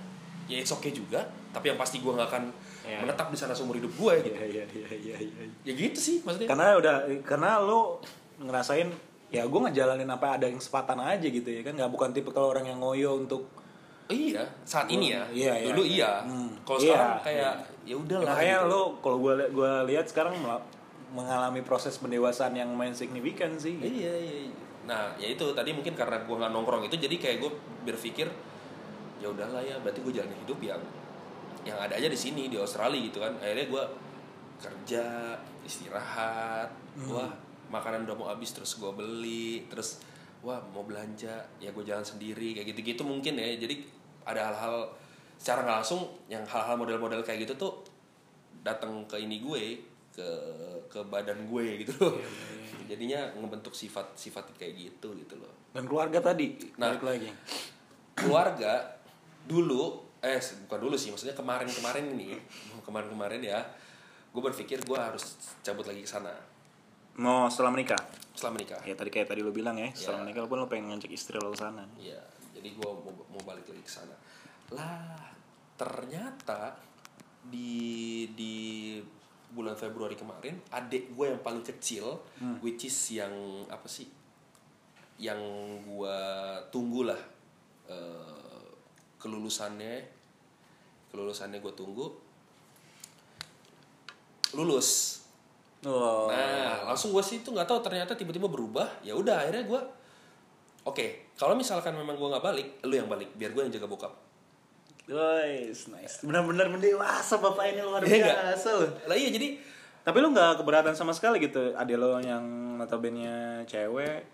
Ya 0.49 0.59
it's 0.59 0.73
okay 0.73 0.91
juga. 0.91 1.23
Tapi 1.55 1.71
yang 1.71 1.79
pasti 1.79 2.01
gue 2.01 2.11
nggak 2.11 2.29
akan 2.29 2.45
Ya. 2.83 2.99
menetap 2.99 3.31
di 3.31 3.39
sana 3.39 3.55
seumur 3.55 3.79
hidup 3.79 3.95
gue 3.95 4.13
gitu. 4.27 4.35
Iya 4.35 4.43
iya 4.43 4.63
iya 4.75 4.87
iya 4.91 5.15
iya. 5.23 5.43
ya 5.63 5.71
gitu 5.71 5.95
sih 6.03 6.17
maksudnya. 6.19 6.51
Karena 6.51 6.75
udah 6.75 6.95
karena 7.23 7.55
lu 7.63 7.95
ngerasain 8.43 8.91
ya 9.31 9.47
gue 9.47 9.59
ngejalanin 9.63 10.11
apa 10.11 10.35
ada 10.35 10.51
yang 10.51 10.59
sepatan 10.59 10.99
aja 10.99 11.23
gitu 11.23 11.47
ya 11.47 11.63
kan. 11.63 11.79
Nggak 11.79 11.91
bukan 11.95 12.09
tipe 12.11 12.27
kalau 12.35 12.51
orang 12.51 12.67
yang 12.67 12.83
ngoyo 12.83 13.15
untuk 13.15 13.47
iya 14.07 14.43
saat 14.63 14.87
ini 14.87 15.11
ya 15.11 15.23
Iya, 15.29 15.53
iya, 15.55 15.67
dulu 15.69 15.83
iya. 15.83 15.93
iya 15.93 16.11
Hmm. 16.25 16.49
kalau 16.63 16.79
Iya, 16.79 16.87
sekarang 16.89 17.13
kayak 17.21 17.39
ya 17.39 17.51
Ya, 17.83 17.95
udahlah 17.95 18.27
makanya 18.31 18.57
gitu. 18.59 18.71
lo 18.71 18.81
kalau 18.99 19.17
gue 19.19 19.33
gue 19.49 19.71
lihat 19.87 20.05
sekarang 20.07 20.35
mengalami 21.11 21.61
proses 21.61 21.99
pendewasaan 21.99 22.55
yang 22.55 22.71
main 22.71 22.91
signifikan 22.91 23.53
sih. 23.53 23.75
Iya, 23.75 24.13
iya, 24.13 24.35
iya. 24.47 24.55
Nah, 24.83 25.11
ya 25.15 25.27
itu 25.27 25.43
tadi 25.51 25.71
mungkin 25.71 25.91
karena 25.91 26.23
gue 26.23 26.31
nggak 26.33 26.47
nongkrong 26.49 26.83
itu 26.83 26.95
jadi 26.95 27.15
kayak 27.15 27.37
gue 27.43 27.51
berpikir 27.83 28.27
ya 29.19 29.27
udahlah 29.27 29.59
ya 29.59 29.75
berarti 29.79 29.99
gue 29.99 30.13
jalan 30.15 30.31
hidup 30.33 30.59
yang 30.59 30.81
yang 31.63 31.75
ada 31.75 31.95
aja 31.95 32.07
di 32.07 32.15
sini 32.15 32.47
di 32.47 32.55
Australia 32.55 32.99
gitu 32.99 33.19
kan. 33.19 33.35
Akhirnya 33.39 33.67
gue 33.67 33.83
kerja, 34.59 35.03
istirahat, 35.63 36.71
wah 37.05 37.31
makanan 37.67 38.03
udah 38.03 38.15
mau 38.15 38.27
habis 38.27 38.51
terus 38.51 38.75
gue 38.75 38.91
beli, 38.91 39.67
terus 39.67 39.99
wah 40.43 40.59
mau 40.69 40.83
belanja 40.83 41.31
ya 41.57 41.69
gue 41.69 41.81
jalan 41.81 42.03
sendiri 42.03 42.51
kayak 42.53 42.67
gitu-gitu 42.69 43.01
mungkin 43.01 43.35
ya. 43.35 43.55
Jadi 43.55 43.87
ada 44.23 44.51
hal-hal 44.51 44.91
secara 45.35 45.59
nggak 45.61 45.77
langsung 45.79 46.01
yang 46.27 46.43
hal-hal 46.43 46.75
model-model 46.75 47.19
kayak 47.19 47.43
gitu 47.43 47.55
tuh 47.57 47.73
datang 48.61 49.03
ke 49.03 49.17
ini 49.17 49.39
gue 49.39 49.63
ke 50.13 50.27
ke 50.87 50.99
badan 51.03 51.43
gue 51.43 51.83
gitu 51.83 51.91
loh 51.97 52.15
jadinya 52.89 53.27
ngebentuk 53.33 53.73
sifat-sifat 53.73 54.55
kayak 54.55 54.77
gitu 54.77 55.11
gitu 55.17 55.35
loh 55.35 55.51
Dan 55.73 55.83
keluarga 55.83 56.21
tadi 56.21 56.53
Nah. 56.77 56.93
lagi. 56.93 57.27
keluarga 58.13 58.93
dulu 59.43 59.99
eh 60.21 60.39
bukan 60.63 60.79
dulu 60.79 60.95
sih 60.95 61.09
maksudnya 61.09 61.35
kemarin-kemarin 61.35 62.13
ini 62.13 62.37
kemarin-kemarin 62.79 63.41
ya 63.41 63.59
gue 64.29 64.39
berpikir 64.39 64.79
gue 64.79 64.95
harus 64.95 65.35
cabut 65.59 65.83
lagi 65.83 65.99
ke 65.99 66.07
sana 66.07 66.31
Mau 67.19 67.45
setelah 67.49 67.69
menikah? 67.69 68.01
setelah 68.33 68.57
menikah 68.57 68.81
Ya 68.81 68.97
tadi 68.97 69.13
kayak 69.13 69.29
tadi 69.29 69.45
lo 69.45 69.53
bilang 69.53 69.77
ya, 69.77 69.93
setelah 69.93 70.19
Ya. 70.19 70.23
menikah 70.25 70.49
pun 70.49 70.57
lo 70.57 70.65
pengen 70.65 70.89
ngajak 70.97 71.13
istri 71.13 71.37
lo 71.37 71.53
ke 71.53 71.61
sana. 71.61 71.85
Iya, 72.01 72.17
jadi 72.49 72.73
gue 72.73 72.89
mau, 72.89 73.13
mau 73.29 73.41
balik 73.45 73.69
lagi 73.69 73.85
ke 73.85 73.93
sana. 73.93 74.15
Lah, 74.73 75.21
ternyata 75.77 76.73
di 77.45 78.25
di 78.33 78.97
bulan 79.53 79.77
Februari 79.77 80.17
kemarin, 80.17 80.57
adik 80.73 81.13
gue 81.13 81.25
yang 81.29 81.41
paling 81.45 81.61
kecil, 81.61 82.25
which 82.65 82.89
is 82.89 82.97
yang 83.13 83.29
apa 83.69 83.85
sih? 83.85 84.09
Yang 85.21 85.39
gue 85.85 86.17
tunggu 86.73 87.05
lah 87.05 87.21
eh, 87.85 88.65
kelulusannya, 89.21 90.09
kelulusannya 91.13 91.61
gue 91.61 91.73
tunggu, 91.77 92.09
lulus. 94.57 95.21
Oh. 95.83 96.31
Nah, 96.31 96.87
langsung 96.87 97.11
gue 97.11 97.23
sih 97.23 97.43
itu 97.43 97.51
nggak 97.51 97.67
tahu 97.67 97.79
ternyata 97.83 98.15
tiba-tiba 98.15 98.47
berubah. 98.47 98.87
Ya 99.03 99.15
udah 99.15 99.43
akhirnya 99.43 99.67
gue 99.67 99.81
Oke, 100.83 101.31
kalau 101.39 101.55
misalkan 101.55 101.95
memang 101.95 102.19
gue 102.19 102.27
nggak 102.27 102.43
balik, 102.43 102.67
lu 102.83 102.99
yang 102.99 103.07
balik, 103.07 103.31
biar 103.39 103.55
gue 103.55 103.63
yang 103.63 103.71
jaga 103.71 103.87
bokap. 103.87 104.11
Guys, 105.07 105.87
nice. 105.87 106.19
Benar-benar 106.27 106.67
mendewasa 106.67 107.39
bapak 107.39 107.71
ini 107.71 107.79
luar 107.79 108.03
Iya 108.03 108.51
biasa 108.51 108.67
loh. 108.83 108.91
Lah 109.07 109.15
iya 109.15 109.31
jadi 109.31 109.55
Tapi 110.03 110.19
lo 110.19 110.35
nggak 110.35 110.59
keberatan 110.59 110.91
sama 110.91 111.15
sekali 111.15 111.39
gitu, 111.39 111.71
adik 111.79 111.95
lo 111.95 112.19
yang 112.19 112.43
notabene 112.75 113.63
cewek, 113.63 114.27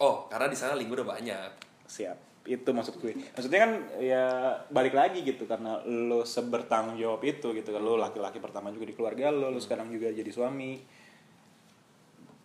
oh 0.00 0.24
karena 0.32 0.48
di 0.48 0.56
sana 0.56 0.72
lingkungan 0.72 1.04
udah 1.04 1.08
banyak. 1.20 1.50
siap. 1.84 2.16
Itu 2.44 2.76
maksud 2.76 3.00
gue. 3.00 3.16
Maksudnya 3.16 3.60
kan 3.64 3.72
ya 3.96 4.24
balik 4.68 4.92
lagi 4.92 5.24
gitu 5.24 5.48
karena 5.48 5.80
lo 5.84 6.28
sebertanggung 6.28 7.00
jawab 7.00 7.24
itu 7.24 7.56
gitu 7.56 7.72
kan 7.72 7.80
lo 7.80 7.96
laki-laki 7.96 8.36
pertama 8.36 8.68
juga 8.68 8.84
di 8.84 8.94
keluarga 8.94 9.32
lo, 9.32 9.48
lo 9.48 9.56
sekarang 9.56 9.88
juga 9.88 10.12
jadi 10.12 10.28
suami. 10.28 10.76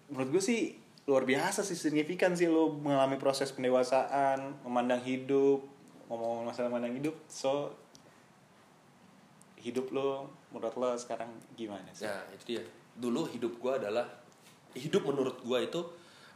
Menurut 0.08 0.40
gue 0.40 0.44
sih 0.44 0.80
luar 1.04 1.28
biasa 1.28 1.68
sih 1.68 1.76
signifikan 1.76 2.32
sih 2.32 2.48
lo 2.48 2.80
mengalami 2.80 3.20
proses 3.20 3.52
pendewasaan, 3.52 4.64
memandang 4.64 5.04
hidup, 5.04 5.68
ngomong 6.08 6.48
masalah 6.48 6.72
memandang 6.72 6.96
hidup. 6.96 7.16
So 7.28 7.76
hidup 9.60 9.92
lo 9.92 10.32
menurut 10.56 10.80
lo 10.80 10.96
sekarang 10.96 11.28
gimana 11.60 11.92
sih? 11.92 12.08
Nah 12.08 12.24
itu 12.32 12.56
dia. 12.56 12.64
Dulu 12.96 13.28
hidup 13.36 13.60
gue 13.60 13.74
adalah 13.84 14.08
hidup 14.80 15.04
menurut 15.04 15.44
gue 15.44 15.60
itu 15.60 15.82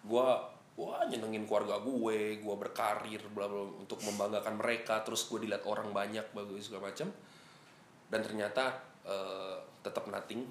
gue 0.03 0.27
wah 0.73 1.05
nyenengin 1.05 1.45
keluarga 1.45 1.77
gue, 1.79 2.41
gue 2.41 2.55
berkarir 2.57 3.21
bla 3.29 3.45
bla 3.45 3.61
untuk 3.77 4.01
membanggakan 4.01 4.57
mereka, 4.57 5.05
terus 5.05 5.29
gue 5.29 5.45
dilihat 5.45 5.63
orang 5.69 5.93
banyak 5.93 6.25
bagus 6.33 6.69
segala 6.69 6.89
macam. 6.89 7.13
Dan 8.09 8.19
ternyata 8.25 8.73
eh, 9.05 9.57
tetap 9.81 10.09
nothing 10.09 10.45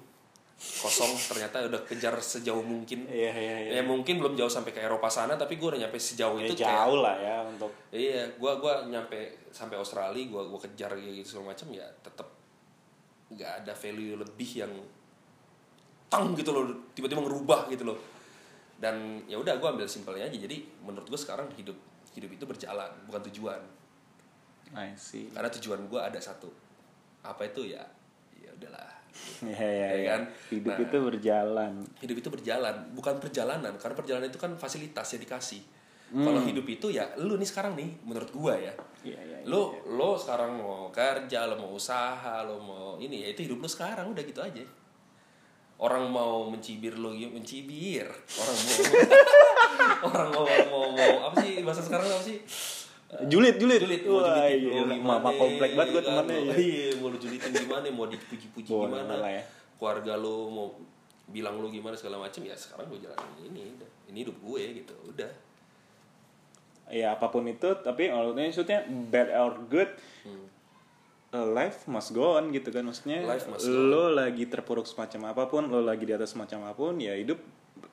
kosong 0.63 1.11
ternyata 1.27 1.65
udah 1.67 1.81
kejar 1.83 2.15
sejauh 2.15 2.63
mungkin 2.63 3.03
Iya 3.09 3.35
iya 3.35 3.57
iya. 3.67 3.71
ya 3.79 3.83
mungkin 3.83 4.21
belum 4.21 4.37
jauh 4.39 4.47
sampai 4.47 4.71
ke 4.71 4.79
Eropa 4.79 5.11
sana 5.11 5.35
tapi 5.35 5.59
gue 5.59 5.67
udah 5.67 5.81
nyampe 5.81 5.99
sejauh 5.99 6.39
Ya, 6.39 6.47
itu 6.47 6.55
kayak- 6.55 6.71
jauh 6.87 7.03
lah 7.03 7.15
ya 7.19 7.37
untuk 7.43 7.73
Iya, 7.91 8.31
gua 8.39 8.55
gua 8.61 8.85
nyampe 8.87 9.49
sampai 9.51 9.75
Australia, 9.75 10.23
gua 10.31 10.47
gua 10.47 10.61
kejar 10.61 10.95
kayak 10.95 11.19
gitu 11.19 11.35
segala 11.35 11.51
macam 11.51 11.67
ya 11.73 11.83
tetap 11.99 12.27
nggak 13.33 13.51
ada 13.65 13.73
value 13.75 14.15
lebih 14.15 14.49
yang 14.63 14.73
tang 16.07 16.31
gitu 16.37 16.53
loh, 16.53 16.69
tiba-tiba 16.93 17.25
ngerubah 17.25 17.67
gitu 17.73 17.83
loh. 17.89 17.97
Dan 18.83 19.23
ya 19.31 19.39
udah 19.39 19.55
gua 19.55 19.71
ambil 19.71 19.87
simpelnya 19.87 20.27
aja. 20.27 20.35
Jadi 20.35 20.67
menurut 20.83 21.07
gua 21.07 21.15
sekarang 21.15 21.47
hidup 21.55 21.79
hidup 22.11 22.29
itu 22.29 22.43
berjalan, 22.43 22.91
bukan 23.07 23.23
tujuan. 23.31 23.61
I 24.75 24.91
see. 24.99 25.31
Karena 25.31 25.47
tujuan 25.47 25.87
gua 25.87 26.11
ada 26.11 26.19
satu. 26.19 26.51
Apa 27.23 27.47
itu 27.47 27.71
ya? 27.71 27.79
Ya 28.35 28.51
udahlah. 28.51 28.91
Iya 29.39 29.55
Ya 29.81 29.89
iya. 29.95 30.07
kan? 30.11 30.21
Hidup 30.51 30.75
Nah. 30.75 30.83
itu 30.83 30.97
berjalan. 30.99 31.71
Hidup 32.03 32.17
itu 32.19 32.29
berjalan, 32.29 32.75
bukan 32.91 33.15
perjalanan. 33.23 33.73
Karena 33.79 33.95
perjalanan 33.95 34.27
itu 34.27 34.41
kan 34.41 34.51
fasilitas 34.59 35.07
yang 35.15 35.23
dikasih. 35.23 35.61
Hmm. 36.13 36.25
Kalau 36.29 36.41
hidup 36.45 36.65
itu 36.69 36.93
ya 36.93 37.09
lu 37.17 37.39
nih 37.39 37.47
sekarang 37.47 37.73
nih 37.73 37.89
menurut 38.05 38.29
gua 38.29 38.53
ya. 38.53 38.73
Iya 39.01 39.19
iya. 39.19 39.37
iya. 39.41 39.47
lo 39.49 39.75
lo 39.89 40.15
sekarang 40.15 40.55
mau 40.55 40.87
kerja 40.87 41.43
lo 41.49 41.59
mau 41.59 41.75
usaha 41.75 42.39
lo 42.47 42.55
mau 42.61 42.95
ini 42.95 43.27
ya 43.27 43.35
itu 43.35 43.43
hidup 43.43 43.59
lo 43.59 43.67
sekarang 43.67 44.15
udah 44.15 44.23
gitu 44.23 44.39
aja 44.39 44.63
orang 45.75 46.05
mau 46.07 46.45
mencibir 46.45 46.93
lo 46.93 47.11
gitu 47.11 47.31
mencibir 47.31 48.05
orang 48.41 48.57
mau 48.57 48.77
orang 50.03 50.29
mau 50.31 50.45
mau 50.65 50.85
mau 50.89 51.13
apa 51.27 51.35
sih 51.39 51.61
bahasa 51.61 51.81
sekarang 51.81 52.07
apa 52.07 52.23
sih 52.23 52.39
Julit 53.23 53.61
julit. 53.61 53.77
julit 53.77 54.01
mau 54.03 54.19
Wah, 54.19 54.41
julitin 54.41 54.73
iya. 54.73 54.97
gimana 54.97 55.21
Mama 55.21 55.29
komplek 55.31 55.77
banget 55.77 55.89
gue 55.91 56.01
temennya. 56.01 56.33
Mau- 56.33 56.49
ya. 56.49 56.55
iya 56.57 56.87
mau 56.97 57.07
lo 57.07 57.17
julitin 57.17 57.51
gimana 57.53 57.85
mau 57.87 58.05
dipuji-puji 58.07 58.65
gimana 58.65 59.13
ya. 59.29 59.43
keluarga 59.77 60.13
lo 60.15 60.49
mau 60.49 60.67
bilang 61.25 61.55
lo 61.55 61.69
gimana 61.69 61.93
segala 61.93 62.17
macam 62.19 62.41
ya 62.41 62.53
sekarang 62.53 62.89
gue 62.89 62.99
jalanin 62.99 63.53
ini 63.53 63.61
ini 64.07 64.17
hidup 64.19 64.33
gue 64.39 64.61
gitu 64.79 64.93
udah 65.07 65.29
Ya 66.89 67.15
apa 67.15 67.25
pun 67.27 67.45
itu, 67.45 67.65
tapi 67.79 68.11
maksudnya 68.11 68.83
bad 69.07 69.31
or 69.31 69.55
good, 69.65 69.87
Hmm. 70.21 70.45
Uh, 71.33 71.47
life 71.49 71.89
must 71.89 72.13
go 72.13 72.37
on 72.37 72.53
gitu 72.53 72.69
kan 72.69 72.85
maksudnya. 72.85 73.25
Life 73.25 73.49
must 73.49 73.65
go 73.65 73.73
lo 73.73 74.13
lagi 74.13 74.45
terpuruk 74.45 74.85
semacam 74.85 75.33
apa 75.33 75.43
pun, 75.49 75.67
lo 75.67 75.81
lagi 75.81 76.05
di 76.05 76.13
atas 76.13 76.37
semacam 76.37 76.69
apa 76.71 76.79
pun, 76.79 76.95
ya 77.01 77.17
hidup 77.17 77.41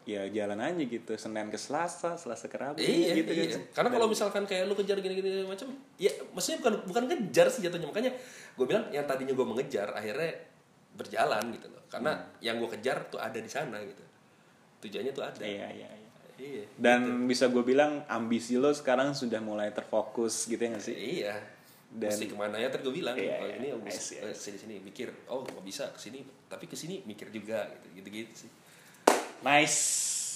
ya 0.04 0.28
jalan 0.28 0.60
aja 0.60 0.82
gitu. 0.84 1.10
Senin 1.16 1.48
ke 1.48 1.58
Selasa, 1.58 2.16
Selasa 2.20 2.46
ke 2.46 2.56
Rabu 2.60 2.78
Iya, 2.80 3.16
gitu 3.16 3.32
iya. 3.32 3.44
kan. 3.48 3.60
Karena 3.80 3.90
kalau 3.96 4.06
misalkan 4.06 4.42
kayak 4.44 4.68
lu 4.68 4.76
kejar 4.76 5.00
gini-gini 5.00 5.44
macam, 5.48 5.72
ya 5.96 6.12
maksudnya 6.36 6.58
bukan 6.60 6.74
bukan 6.86 7.02
ngejar 7.08 7.46
sih 7.48 7.60
jatuhnya. 7.64 7.88
Makanya 7.88 8.12
gue 8.54 8.66
bilang 8.68 8.84
yang 8.92 9.04
tadinya 9.08 9.32
gue 9.32 9.46
mengejar 9.46 9.92
akhirnya 9.96 10.36
berjalan 10.94 11.44
gitu 11.56 11.66
loh. 11.72 11.82
Karena 11.90 12.12
yang 12.44 12.60
gue 12.60 12.70
kejar 12.78 13.08
tuh 13.08 13.18
ada 13.18 13.38
di 13.40 13.50
sana 13.50 13.80
gitu. 13.82 14.04
Tujuannya 14.84 15.12
tuh 15.12 15.24
ada. 15.24 15.42
Iya 15.44 15.68
iya 15.72 15.88
iya. 15.88 16.08
Iya. 16.40 16.64
Dan 16.80 17.28
bisa 17.28 17.52
gue 17.52 17.60
bilang 17.60 18.00
ambisi 18.08 18.56
lo 18.56 18.72
sekarang 18.72 19.12
sudah 19.12 19.44
mulai 19.44 19.76
terfokus 19.76 20.48
gitu 20.48 20.56
ya 20.56 20.72
gak 20.72 20.80
sih? 20.80 20.96
Iya. 20.96 21.36
Dan- 21.90 22.06
Mesti 22.06 22.24
ke 22.24 22.34
mana 22.34 22.54
ya 22.54 22.70
tadi 22.70 22.82
gue 22.82 22.94
bilang 22.94 23.18
Iya, 23.18 23.34
oh, 23.36 23.46
iya. 23.46 23.58
ini 23.58 23.68
I 23.68 23.74
harus 23.74 23.98
see, 23.98 24.16
I 24.16 24.30
sini 24.30 24.56
sini 24.56 24.74
mikir 24.78 25.10
oh 25.26 25.42
nggak 25.42 25.58
bisa 25.60 25.90
ke 25.90 25.98
sini 25.98 26.22
tapi 26.46 26.64
ke 26.64 26.74
sini 26.74 27.02
mikir 27.02 27.28
juga 27.28 27.66
gitu 27.66 27.86
gitu 27.98 28.08
gitu 28.08 28.32
sih 28.36 28.50
Nice. 29.40 29.80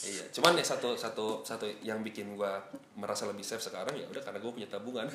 iya 0.05 0.25
cuman 0.31 0.53
ya 0.53 0.65
satu 0.67 0.93
satu 0.95 1.41
satu 1.41 1.65
yang 1.81 2.03
bikin 2.03 2.35
gue 2.35 2.53
merasa 2.95 3.25
lebih 3.25 3.41
safe 3.41 3.63
sekarang 3.63 3.95
ya 3.95 4.05
udah 4.05 4.21
karena 4.21 4.37
gue 4.37 4.51
punya 4.51 4.67
tabungan 4.67 5.07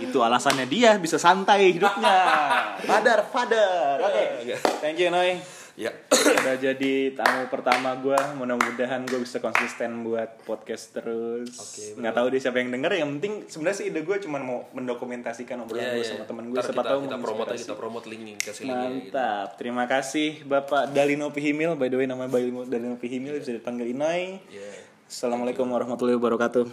Itu 0.00 0.18
alasannya 0.18 0.66
dia 0.66 0.96
bisa 0.96 1.14
santai 1.16 1.70
hidupnya. 1.70 2.16
Father, 2.88 3.22
father. 3.24 4.00
Oke. 4.00 4.22
Enggak. 4.42 4.58
Thank 4.80 4.98
you, 4.98 5.12
Noy. 5.12 5.61
Ya. 5.72 5.88
udah 6.12 6.54
jadi 6.54 7.16
tamu 7.16 7.48
pertama 7.48 7.96
gue 7.96 8.14
mudah-mudahan 8.36 9.08
gue 9.08 9.16
bisa 9.18 9.40
konsisten 9.40 10.04
buat 10.04 10.44
podcast 10.44 10.92
terus 10.92 11.48
Oke, 11.50 11.96
nggak 11.96 12.12
tahu 12.12 12.26
deh 12.28 12.38
siapa 12.38 12.60
yang 12.60 12.70
denger 12.70 12.92
yang 12.94 13.10
penting 13.16 13.48
sebenarnya 13.48 13.76
sih 13.80 13.86
ide 13.88 14.04
gue 14.04 14.16
cuma 14.20 14.36
mau 14.36 14.68
mendokumentasikan 14.70 15.64
obrolan 15.64 15.82
Iya, 15.82 15.92
gue 15.92 16.04
iya. 16.04 16.12
sama 16.12 16.24
temen 16.28 16.44
gue 16.46 16.60
siapa 16.60 16.76
kita, 16.76 16.90
tahu 16.92 16.98
kita 17.02 17.16
promote 17.18 17.52
kita 17.56 17.74
promote 17.74 18.06
linknya 18.06 18.36
kasih 18.36 18.62
gitu. 18.62 18.68
mantap 18.68 19.48
terima 19.56 19.84
kasih 19.88 20.28
bapak 20.44 20.92
Dalino 20.92 21.32
Pihimil 21.32 21.72
by 21.74 21.88
the 21.88 21.96
way 21.96 22.06
namanya 22.06 22.28
Dalino 22.68 23.00
Pihimil 23.00 23.40
bisa 23.40 23.56
dipanggil 23.56 23.96
Inai 23.96 24.44
Iya. 24.52 24.70
assalamualaikum 25.08 25.64
warahmatullahi 25.64 26.20
wabarakatuh. 26.20 26.64